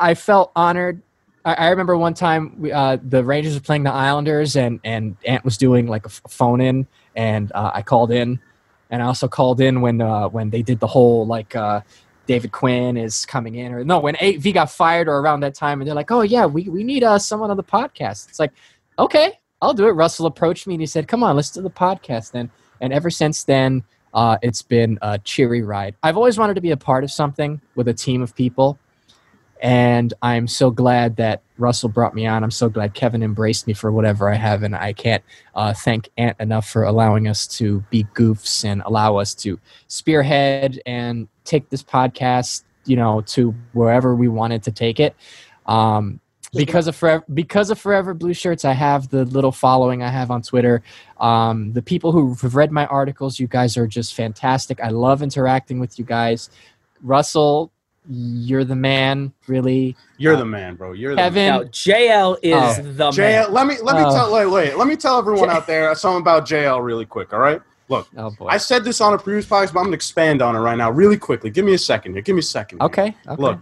I 0.00 0.14
felt 0.14 0.50
honored. 0.56 1.00
I, 1.44 1.54
I 1.54 1.68
remember 1.70 1.96
one 1.96 2.14
time 2.14 2.60
we, 2.60 2.72
uh, 2.72 2.98
the 3.02 3.24
Rangers 3.24 3.54
were 3.54 3.60
playing 3.60 3.84
the 3.84 3.92
Islanders, 3.92 4.56
and 4.56 4.80
and 4.84 5.16
Ant 5.26 5.44
was 5.44 5.56
doing 5.56 5.86
like 5.86 6.06
a 6.06 6.08
phone 6.08 6.60
in, 6.60 6.86
and 7.16 7.52
uh, 7.52 7.70
I 7.74 7.82
called 7.82 8.10
in, 8.10 8.40
and 8.90 9.02
I 9.02 9.06
also 9.06 9.28
called 9.28 9.60
in 9.60 9.80
when 9.80 10.00
uh, 10.00 10.28
when 10.28 10.50
they 10.50 10.62
did 10.62 10.80
the 10.80 10.86
whole 10.86 11.26
like. 11.26 11.54
Uh, 11.54 11.80
David 12.24 12.52
Quinn 12.52 12.96
is 12.96 13.26
coming 13.26 13.56
in, 13.56 13.72
or 13.72 13.82
no, 13.84 13.98
when 13.98 14.14
AV 14.22 14.54
got 14.54 14.70
fired, 14.70 15.08
or 15.08 15.18
around 15.18 15.40
that 15.40 15.56
time, 15.56 15.80
and 15.80 15.88
they're 15.88 15.94
like, 15.94 16.12
"Oh 16.12 16.22
yeah, 16.22 16.46
we, 16.46 16.68
we 16.68 16.84
need 16.84 17.02
uh, 17.02 17.18
someone 17.18 17.50
on 17.50 17.56
the 17.56 17.64
podcast." 17.64 18.28
It's 18.28 18.38
like, 18.38 18.52
okay, 18.96 19.40
I'll 19.60 19.74
do 19.74 19.88
it. 19.88 19.90
Russell 19.90 20.26
approached 20.26 20.68
me 20.68 20.74
and 20.74 20.80
he 20.80 20.86
said, 20.86 21.08
"Come 21.08 21.24
on, 21.24 21.34
let's 21.34 21.50
do 21.50 21.60
the 21.60 21.68
podcast." 21.68 22.30
Then, 22.30 22.48
and 22.80 22.92
ever 22.92 23.10
since 23.10 23.42
then, 23.42 23.82
uh, 24.14 24.38
it's 24.40 24.62
been 24.62 24.98
a 25.02 25.18
cheery 25.18 25.62
ride. 25.62 25.96
I've 26.02 26.16
always 26.16 26.38
wanted 26.38 26.54
to 26.54 26.60
be 26.60 26.70
a 26.70 26.76
part 26.76 27.02
of 27.02 27.10
something 27.10 27.60
with 27.74 27.88
a 27.88 27.94
team 27.94 28.22
of 28.22 28.34
people, 28.36 28.78
and 29.62 30.12
I'm 30.22 30.48
so 30.48 30.72
glad 30.72 31.16
that 31.16 31.40
Russell 31.56 31.88
brought 31.88 32.14
me 32.14 32.26
on. 32.26 32.42
I'm 32.42 32.50
so 32.50 32.68
glad 32.68 32.94
Kevin 32.94 33.22
embraced 33.22 33.68
me 33.68 33.72
for 33.72 33.92
whatever 33.92 34.28
I 34.28 34.34
have, 34.34 34.64
and 34.64 34.74
I 34.74 34.92
can't 34.92 35.22
uh, 35.54 35.72
thank 35.72 36.10
Ant 36.18 36.36
enough 36.40 36.68
for 36.68 36.82
allowing 36.82 37.28
us 37.28 37.46
to 37.58 37.80
be 37.88 38.04
goofs 38.12 38.64
and 38.64 38.82
allow 38.84 39.16
us 39.16 39.34
to 39.36 39.60
spearhead 39.86 40.80
and 40.84 41.28
take 41.44 41.70
this 41.70 41.82
podcast, 41.82 42.64
you 42.86 42.96
know, 42.96 43.20
to 43.20 43.54
wherever 43.72 44.16
we 44.16 44.26
wanted 44.26 44.64
to 44.64 44.72
take 44.72 44.98
it. 44.98 45.14
Um, 45.66 46.18
because 46.54 46.86
of 46.88 46.96
forever, 46.96 47.24
because 47.32 47.70
of 47.70 47.78
Forever 47.78 48.12
Blue 48.12 48.34
Shirts, 48.34 48.64
I 48.64 48.72
have 48.72 49.08
the 49.08 49.24
little 49.24 49.52
following 49.52 50.02
I 50.02 50.08
have 50.08 50.30
on 50.30 50.42
Twitter. 50.42 50.82
Um, 51.18 51.72
the 51.72 51.80
people 51.80 52.12
who 52.12 52.34
have 52.42 52.56
read 52.56 52.72
my 52.72 52.84
articles, 52.86 53.38
you 53.38 53.46
guys 53.46 53.76
are 53.78 53.86
just 53.86 54.14
fantastic. 54.14 54.80
I 54.82 54.88
love 54.88 55.22
interacting 55.22 55.80
with 55.80 55.98
you 55.98 56.04
guys. 56.04 56.50
Russell, 57.00 57.71
you're 58.08 58.64
the 58.64 58.74
man, 58.76 59.32
really. 59.46 59.96
You're 60.18 60.34
uh, 60.34 60.38
the 60.40 60.44
man, 60.44 60.74
bro. 60.76 60.92
You're 60.92 61.12
the 61.14 61.22
Kevin, 61.22 61.34
man. 61.50 61.60
Now 61.62 61.68
JL 61.68 62.36
is 62.42 62.78
Oh. 62.78 62.82
the 62.82 63.10
JL, 63.10 63.16
man. 63.16 63.52
let 63.52 63.66
me 63.66 63.76
let 63.82 63.96
me 63.96 64.02
Oh. 64.04 64.12
tell 64.14 64.32
wait, 64.32 64.46
wait, 64.46 64.76
let 64.76 64.88
me 64.88 64.96
tell 64.96 65.18
everyone 65.18 65.50
out 65.50 65.66
there 65.66 65.94
something 65.94 66.20
about 66.20 66.44
JL 66.46 66.82
really 66.82 67.06
quick, 67.06 67.32
all 67.32 67.38
right? 67.40 67.60
Look, 67.88 68.08
Oh 68.16 68.30
boy. 68.30 68.46
I 68.48 68.56
said 68.56 68.84
this 68.84 69.00
on 69.00 69.12
a 69.14 69.18
previous 69.18 69.44
podcast, 69.46 69.72
but 69.74 69.80
I'm 69.80 69.86
gonna 69.86 69.94
expand 69.94 70.42
on 70.42 70.56
it 70.56 70.60
right 70.60 70.76
now, 70.78 70.90
really 70.90 71.16
quickly. 71.18 71.50
Give 71.50 71.64
me 71.64 71.74
a 71.74 71.78
second 71.78 72.14
here. 72.14 72.22
Give 72.22 72.34
me 72.34 72.40
a 72.40 72.42
second. 72.42 72.78
here. 72.80 72.86
okay. 72.86 73.16
Okay. 73.28 73.42
Look, 73.42 73.60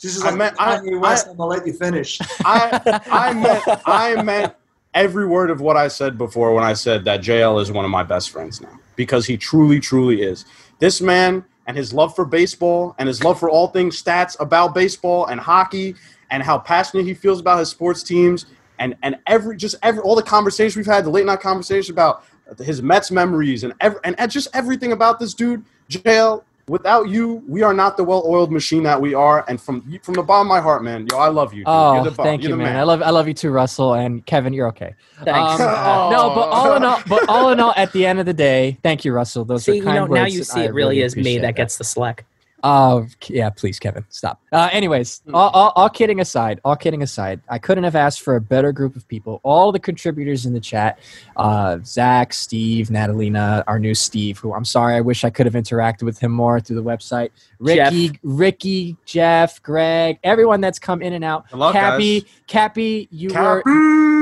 This 0.00 0.16
is 0.16 0.22
I 0.24 0.30
like 0.30 0.38
meant- 0.38 0.56
I- 0.58 0.78
Kanye 0.78 1.00
West. 1.00 1.28
I'm 1.28 1.36
gonna 1.36 1.50
let 1.50 1.66
you 1.66 1.72
finish. 1.74 2.18
I 2.44 3.00
I 3.10 3.32
meant 3.34 3.62
I 3.86 4.22
meant 4.22 4.54
every 4.94 5.26
word 5.26 5.50
of 5.50 5.60
what 5.60 5.76
I 5.76 5.88
said 5.88 6.18
before 6.18 6.52
when 6.54 6.64
I 6.64 6.72
said 6.72 7.04
that 7.04 7.20
JL 7.20 7.60
is 7.62 7.70
one 7.70 7.84
of 7.84 7.90
my 7.90 8.02
best 8.02 8.30
friends 8.30 8.60
now 8.60 8.78
because 8.96 9.26
he 9.26 9.36
truly, 9.36 9.78
truly 9.80 10.22
is. 10.22 10.44
This 10.80 11.00
man 11.00 11.44
and 11.66 11.76
his 11.76 11.92
love 11.92 12.14
for 12.14 12.24
baseball 12.24 12.94
and 12.98 13.06
his 13.06 13.22
love 13.22 13.38
for 13.38 13.48
all 13.48 13.68
things 13.68 14.02
stats 14.02 14.36
about 14.40 14.74
baseball 14.74 15.26
and 15.26 15.40
hockey 15.40 15.94
and 16.30 16.42
how 16.42 16.58
passionate 16.58 17.04
he 17.04 17.14
feels 17.14 17.40
about 17.40 17.58
his 17.58 17.68
sports 17.68 18.02
teams 18.02 18.46
and 18.78 18.96
and 19.02 19.16
every 19.26 19.56
just 19.56 19.76
every 19.82 20.00
all 20.00 20.16
the 20.16 20.22
conversations 20.22 20.76
we've 20.76 20.86
had, 20.86 21.04
the 21.04 21.10
late 21.10 21.24
night 21.24 21.40
conversation 21.40 21.92
about 21.94 22.24
his 22.58 22.82
Mets 22.82 23.10
memories 23.10 23.64
and 23.64 23.72
every, 23.80 24.00
and 24.04 24.16
just 24.30 24.48
everything 24.54 24.92
about 24.92 25.18
this 25.18 25.34
dude, 25.34 25.64
JL. 25.88 26.42
Without 26.68 27.08
you, 27.08 27.42
we 27.48 27.62
are 27.62 27.74
not 27.74 27.96
the 27.96 28.04
well-oiled 28.04 28.52
machine 28.52 28.82
that 28.84 29.00
we 29.00 29.14
are. 29.14 29.44
And 29.48 29.60
from 29.60 29.80
from 30.02 30.14
the 30.14 30.22
bottom 30.22 30.46
of 30.46 30.50
my 30.50 30.60
heart, 30.60 30.84
man, 30.84 31.06
yo, 31.10 31.18
I 31.18 31.28
love 31.28 31.52
you. 31.52 31.60
Dude. 31.60 31.68
Oh, 31.68 31.94
You're 31.94 32.04
the 32.04 32.10
thank 32.12 32.42
you're 32.42 32.50
you, 32.50 32.56
the 32.56 32.62
man. 32.62 32.76
I 32.76 32.84
love 32.84 33.02
I 33.02 33.10
love 33.10 33.26
you 33.26 33.34
too, 33.34 33.50
Russell 33.50 33.94
and 33.94 34.24
Kevin. 34.26 34.52
You're 34.52 34.68
okay. 34.68 34.94
Thanks. 35.24 35.60
Um, 35.60 35.68
Oh. 35.72 36.08
No, 36.12 36.34
but 36.34 36.48
all 36.48 36.76
in 36.76 36.84
all, 36.84 37.00
but 37.08 37.28
all 37.28 37.50
in 37.50 37.60
all, 37.60 37.72
at 37.76 37.92
the 37.92 38.06
end 38.06 38.20
of 38.20 38.26
the 38.26 38.34
day, 38.34 38.78
thank 38.82 39.04
you, 39.04 39.12
Russell. 39.12 39.44
Those 39.44 39.64
See, 39.64 39.72
are 39.72 39.74
you 39.76 39.82
kind 39.82 39.96
know, 39.96 40.02
words 40.06 40.14
now 40.14 40.26
you 40.26 40.44
see 40.44 40.60
I 40.60 40.64
it 40.64 40.74
really 40.74 41.00
is 41.00 41.16
me 41.16 41.22
appreciate 41.22 41.40
that 41.42 41.56
gets 41.56 41.78
the 41.78 41.84
slack. 41.84 42.24
Oh, 42.64 43.06
yeah, 43.28 43.50
please, 43.50 43.78
Kevin, 43.80 44.04
stop. 44.08 44.40
Uh, 44.52 44.68
anyways, 44.72 45.22
Hmm. 45.26 45.34
all, 45.34 45.50
all, 45.50 45.72
all 45.74 45.88
kidding 45.88 46.20
aside, 46.20 46.60
all 46.64 46.76
kidding 46.76 47.02
aside, 47.02 47.40
I 47.48 47.58
couldn't 47.58 47.84
have 47.84 47.96
asked 47.96 48.20
for 48.20 48.36
a 48.36 48.40
better 48.40 48.70
group 48.72 48.94
of 48.94 49.06
people. 49.08 49.40
All 49.42 49.72
the 49.72 49.80
contributors 49.80 50.46
in 50.46 50.52
the 50.52 50.60
chat, 50.60 50.98
uh, 51.36 51.78
Zach, 51.84 52.32
Steve, 52.32 52.88
Natalina, 52.90 53.64
our 53.66 53.78
new 53.80 53.94
Steve, 53.94 54.38
who 54.38 54.54
I'm 54.54 54.64
sorry, 54.64 54.94
I 54.94 55.00
wish 55.00 55.24
I 55.24 55.30
could 55.30 55.46
have 55.46 55.54
interacted 55.54 56.02
with 56.02 56.18
him 56.20 56.30
more 56.30 56.60
through 56.60 56.76
the 56.76 56.84
website. 56.84 57.30
Ricky, 57.58 58.18
Ricky, 58.22 58.96
Jeff, 59.04 59.62
Greg, 59.62 60.18
everyone 60.22 60.60
that's 60.60 60.78
come 60.78 61.02
in 61.02 61.12
and 61.12 61.24
out. 61.24 61.52
Luck, 61.52 61.72
Cappy, 61.72 62.20
guys. 62.20 62.30
Cappy, 62.46 63.08
you 63.10 63.28
were 63.34 63.62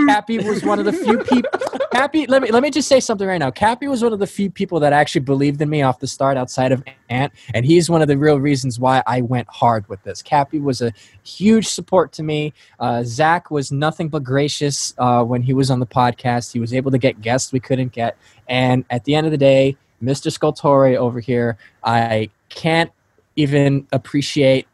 Cappy 0.06 0.38
was 0.38 0.62
one 0.64 0.78
of 0.78 0.84
the 0.86 0.92
few 0.92 1.18
people. 1.18 1.50
Cappy, 1.92 2.26
let 2.26 2.40
me 2.40 2.50
let 2.50 2.62
me 2.62 2.70
just 2.70 2.88
say 2.88 3.00
something 3.00 3.26
right 3.26 3.38
now. 3.38 3.50
Cappy 3.50 3.86
was 3.88 4.02
one 4.02 4.12
of 4.12 4.18
the 4.18 4.26
few 4.26 4.50
people 4.50 4.80
that 4.80 4.92
actually 4.92 5.20
believed 5.22 5.60
in 5.60 5.68
me 5.68 5.82
off 5.82 5.98
the 5.98 6.06
start, 6.06 6.36
outside 6.36 6.72
of 6.72 6.82
Ant, 7.08 7.32
and 7.52 7.66
he's 7.66 7.90
one 7.90 8.00
of 8.00 8.08
the 8.08 8.16
real 8.16 8.29
reasons 8.36 8.78
why 8.78 9.02
I 9.06 9.20
went 9.20 9.48
hard 9.48 9.88
with 9.88 10.02
this. 10.02 10.22
Cappy 10.22 10.60
was 10.60 10.80
a 10.80 10.92
huge 11.22 11.66
support 11.66 12.12
to 12.12 12.22
me. 12.22 12.52
Uh, 12.78 13.02
Zach 13.04 13.50
was 13.50 13.70
nothing 13.72 14.08
but 14.08 14.24
gracious 14.24 14.94
uh, 14.98 15.22
when 15.24 15.42
he 15.42 15.52
was 15.52 15.70
on 15.70 15.80
the 15.80 15.86
podcast. 15.86 16.52
He 16.52 16.60
was 16.60 16.74
able 16.74 16.90
to 16.90 16.98
get 16.98 17.20
guests 17.20 17.52
we 17.52 17.60
couldn't 17.60 17.92
get, 17.92 18.16
and 18.48 18.84
at 18.90 19.04
the 19.04 19.14
end 19.14 19.26
of 19.26 19.30
the 19.30 19.38
day, 19.38 19.76
Mr. 20.02 20.32
Scultore 20.32 20.86
over 20.86 21.20
here, 21.20 21.58
I 21.84 22.30
can't 22.48 22.90
even 23.36 23.86
appreciate. 23.92 24.66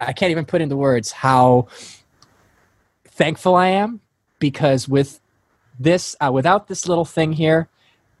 I 0.00 0.12
can't 0.12 0.30
even 0.30 0.44
put 0.44 0.60
into 0.60 0.76
words 0.76 1.12
how 1.12 1.68
thankful 3.04 3.54
I 3.54 3.68
am 3.68 4.00
because 4.40 4.88
with 4.88 5.20
this, 5.78 6.16
uh, 6.20 6.32
without 6.32 6.66
this 6.66 6.88
little 6.88 7.04
thing 7.04 7.32
here, 7.32 7.68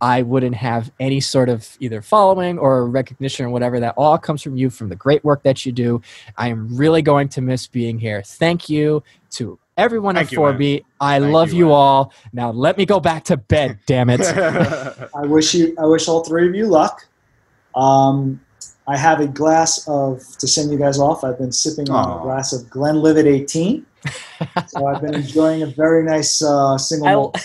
I 0.02 0.22
wouldn't 0.22 0.56
have 0.56 0.90
any 0.98 1.20
sort 1.20 1.48
of 1.48 1.76
either 1.78 2.02
following 2.02 2.58
or 2.58 2.86
recognition 2.88 3.46
or 3.46 3.50
whatever. 3.50 3.78
That 3.78 3.94
all 3.96 4.18
comes 4.18 4.42
from 4.42 4.56
you, 4.56 4.68
from 4.68 4.88
the 4.88 4.96
great 4.96 5.22
work 5.22 5.44
that 5.44 5.64
you 5.64 5.70
do. 5.70 6.02
I 6.36 6.48
am 6.48 6.76
really 6.76 7.02
going 7.02 7.28
to 7.30 7.40
miss 7.40 7.68
being 7.68 8.00
here. 8.00 8.20
Thank 8.22 8.68
you 8.68 9.04
to 9.32 9.60
everyone 9.76 10.16
Thank 10.16 10.26
at 10.26 10.32
you, 10.32 10.40
man. 10.40 10.58
4B. 10.58 10.84
I 11.00 11.20
Thank 11.20 11.32
love 11.32 11.52
you, 11.52 11.68
you, 11.68 11.72
all. 11.72 12.12
Now 12.32 12.50
let 12.50 12.76
me 12.76 12.84
go 12.84 12.98
back 12.98 13.22
to 13.24 13.36
bed, 13.36 13.78
damn 13.86 14.10
it. 14.10 14.20
I 15.14 15.24
wish 15.24 15.54
you. 15.54 15.76
I 15.78 15.86
wish 15.86 16.08
all 16.08 16.24
three 16.24 16.48
of 16.48 16.54
you 16.56 16.66
luck. 16.66 17.06
Um, 17.76 18.40
I 18.88 18.96
have 18.96 19.20
a 19.20 19.28
glass 19.28 19.86
of 19.86 20.20
to 20.38 20.48
send 20.48 20.72
you 20.72 20.78
guys 20.78 20.98
off. 20.98 21.22
I've 21.22 21.38
been 21.38 21.52
sipping 21.52 21.88
on 21.90 22.04
Aw. 22.04 22.18
a 22.18 22.22
glass 22.22 22.52
of 22.52 22.68
Glenlivet 22.68 23.26
18. 23.26 23.86
So 24.66 24.86
I've 24.86 25.00
been 25.00 25.14
enjoying 25.14 25.62
a 25.62 25.66
very 25.66 26.04
nice 26.04 26.42
uh, 26.42 26.76
single 26.78 27.08
I, 27.08 27.14
malt. 27.14 27.38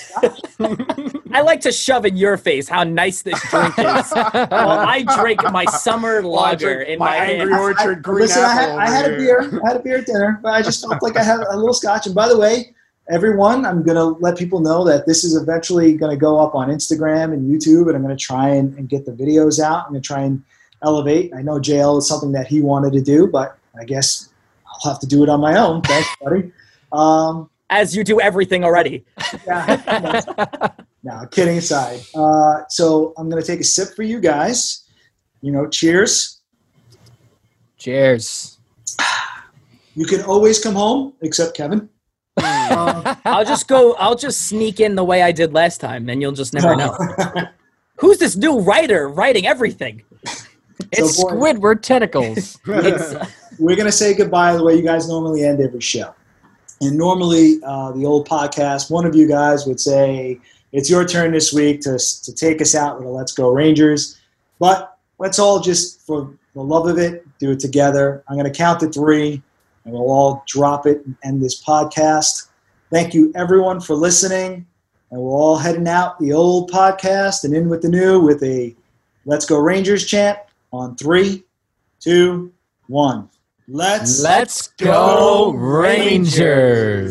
I 1.31 1.41
like 1.41 1.61
to 1.61 1.71
shove 1.71 2.05
in 2.05 2.17
your 2.17 2.37
face 2.37 2.67
how 2.67 2.83
nice 2.83 3.21
this 3.21 3.39
drink 3.49 3.77
is. 3.77 4.11
While 4.11 4.79
I 4.79 5.05
drink 5.17 5.43
my 5.51 5.65
summer 5.65 6.21
Well, 6.21 6.31
lager 6.31 6.75
drink 6.75 6.89
in 6.89 6.99
my 6.99 7.05
my 7.05 7.15
Angry 7.17 7.51
hand. 7.51 7.61
Orchard 7.61 7.97
I- 7.97 8.01
green 8.01 8.21
listen, 8.21 8.43
I 8.43 8.53
had, 8.53 8.69
apple 8.69 8.79
I 8.79 8.89
had 8.89 9.11
a 9.11 9.17
beer. 9.17 9.61
I 9.63 9.67
had 9.67 9.77
a 9.77 9.79
beer 9.79 9.97
at 9.99 10.05
dinner, 10.05 10.39
but 10.41 10.53
I 10.53 10.61
just 10.61 10.81
felt 10.81 11.01
like 11.03 11.17
I 11.17 11.23
had 11.23 11.39
a 11.39 11.55
little 11.55 11.73
scotch. 11.73 12.05
And 12.05 12.15
by 12.15 12.27
the 12.27 12.37
way, 12.37 12.73
everyone, 13.09 13.65
I'm 13.65 13.83
going 13.83 13.95
to 13.95 14.19
let 14.19 14.37
people 14.37 14.59
know 14.59 14.83
that 14.85 15.05
this 15.05 15.23
is 15.23 15.35
eventually 15.35 15.95
going 15.95 16.11
to 16.11 16.19
go 16.19 16.39
up 16.39 16.55
on 16.55 16.69
Instagram 16.69 17.33
and 17.33 17.49
YouTube, 17.49 17.87
and 17.87 17.95
I'm 17.95 18.03
going 18.03 18.15
to 18.17 18.23
try 18.23 18.49
and, 18.49 18.77
and 18.77 18.89
get 18.89 19.05
the 19.05 19.11
videos 19.11 19.59
out. 19.59 19.85
I'm 19.85 19.91
going 19.91 20.01
to 20.01 20.07
try 20.07 20.21
and 20.21 20.43
elevate. 20.83 21.33
I 21.33 21.41
know 21.41 21.59
JL 21.59 21.99
is 21.99 22.07
something 22.07 22.31
that 22.33 22.47
he 22.47 22.61
wanted 22.61 22.93
to 22.93 23.01
do, 23.01 23.27
but 23.27 23.57
I 23.79 23.85
guess 23.85 24.29
I'll 24.83 24.91
have 24.91 24.99
to 25.01 25.07
do 25.07 25.23
it 25.23 25.29
on 25.29 25.39
my 25.39 25.57
own. 25.57 25.81
Thanks, 25.81 26.09
buddy. 26.21 26.51
Um, 26.91 27.49
As 27.69 27.95
you 27.95 28.03
do 28.03 28.19
everything 28.21 28.63
already. 28.63 29.05
yeah. 29.47 30.71
no, 31.03 31.25
kidding 31.31 31.57
aside. 31.57 32.01
Uh, 32.15 32.63
so 32.69 33.13
I'm 33.17 33.29
going 33.29 33.41
to 33.41 33.47
take 33.47 33.59
a 33.59 33.63
sip 33.63 33.95
for 33.95 34.03
you 34.03 34.19
guys. 34.19 34.83
You 35.41 35.51
know, 35.51 35.67
cheers. 35.67 36.41
Cheers. 37.77 38.57
You 39.95 40.05
can 40.05 40.21
always 40.21 40.59
come 40.59 40.75
home, 40.75 41.13
except 41.21 41.55
Kevin. 41.55 41.89
Um, 42.37 43.17
I'll 43.25 43.45
just 43.45 43.67
go. 43.67 43.93
I'll 43.93 44.15
just 44.15 44.41
sneak 44.47 44.79
in 44.79 44.95
the 44.95 45.03
way 45.03 45.23
I 45.23 45.31
did 45.31 45.53
last 45.53 45.81
time, 45.81 46.07
and 46.09 46.21
you'll 46.21 46.33
just 46.33 46.53
never 46.53 46.75
know. 46.75 46.95
Who's 47.97 48.19
this 48.19 48.35
new 48.35 48.59
writer 48.59 49.09
writing 49.09 49.47
everything? 49.47 50.03
It's 50.91 51.17
So, 51.17 51.29
boy- 51.29 51.35
Squidward 51.53 51.81
tentacles. 51.81 52.59
It's, 52.67 53.13
We're 53.59 53.75
going 53.75 53.87
to 53.87 53.91
say 53.91 54.13
goodbye 54.13 54.55
the 54.55 54.63
way 54.63 54.75
you 54.75 54.83
guys 54.83 55.07
normally 55.07 55.43
end 55.43 55.59
every 55.61 55.81
show. 55.81 56.13
And 56.81 56.95
normally, 56.97 57.59
uh, 57.63 57.91
the 57.93 58.05
old 58.05 58.27
podcast, 58.27 58.91
one 58.91 59.05
of 59.05 59.15
you 59.15 59.27
guys 59.27 59.65
would 59.65 59.79
say, 59.79 60.39
It's 60.71 60.89
your 60.89 61.05
turn 61.05 61.31
this 61.31 61.51
week 61.51 61.81
to, 61.81 61.97
to 62.23 62.33
take 62.35 62.61
us 62.61 62.75
out 62.75 62.99
with 62.99 63.07
a 63.07 63.09
Let's 63.11 63.31
Go 63.33 63.49
Rangers. 63.49 64.19
But 64.59 64.97
let's 65.17 65.39
all 65.39 65.59
just, 65.59 66.01
for 66.05 66.31
the 66.53 66.61
love 66.61 66.87
of 66.87 66.97
it, 66.99 67.25
do 67.39 67.51
it 67.51 67.59
together. 67.59 68.23
I'm 68.27 68.35
going 68.37 68.51
to 68.51 68.55
count 68.55 68.79
to 68.81 68.89
three, 68.89 69.41
and 69.85 69.93
we'll 69.93 70.11
all 70.11 70.43
drop 70.47 70.85
it 70.85 71.03
and 71.05 71.15
end 71.23 71.41
this 71.41 71.61
podcast. 71.63 72.47
Thank 72.91 73.13
you, 73.13 73.31
everyone, 73.35 73.79
for 73.81 73.95
listening. 73.95 74.65
And 75.09 75.21
we're 75.21 75.31
all 75.31 75.57
heading 75.57 75.87
out 75.87 76.19
the 76.19 76.33
old 76.33 76.69
podcast 76.71 77.43
and 77.43 77.55
in 77.55 77.69
with 77.69 77.81
the 77.81 77.89
new 77.89 78.19
with 78.19 78.43
a 78.43 78.75
Let's 79.25 79.45
Go 79.45 79.57
Rangers 79.57 80.05
chant 80.05 80.37
on 80.71 80.95
three, 80.95 81.43
two, 81.99 82.53
one. 82.87 83.29
Let's 83.69 84.21
Let's 84.21 84.69
go, 84.69 85.51
Rangers. 85.51 87.05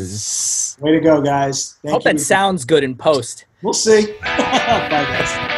Way 0.81 0.93
to 0.93 1.01
go, 1.01 1.21
guys. 1.21 1.77
Thank 1.83 1.93
hope 1.93 2.05
you. 2.05 2.13
that 2.13 2.21
sounds 2.21 2.65
good 2.65 2.83
in 2.83 2.95
post. 2.95 3.45
We'll 3.63 3.75
see. 3.75 4.07
Bye, 4.23 4.89
guys. 4.89 5.53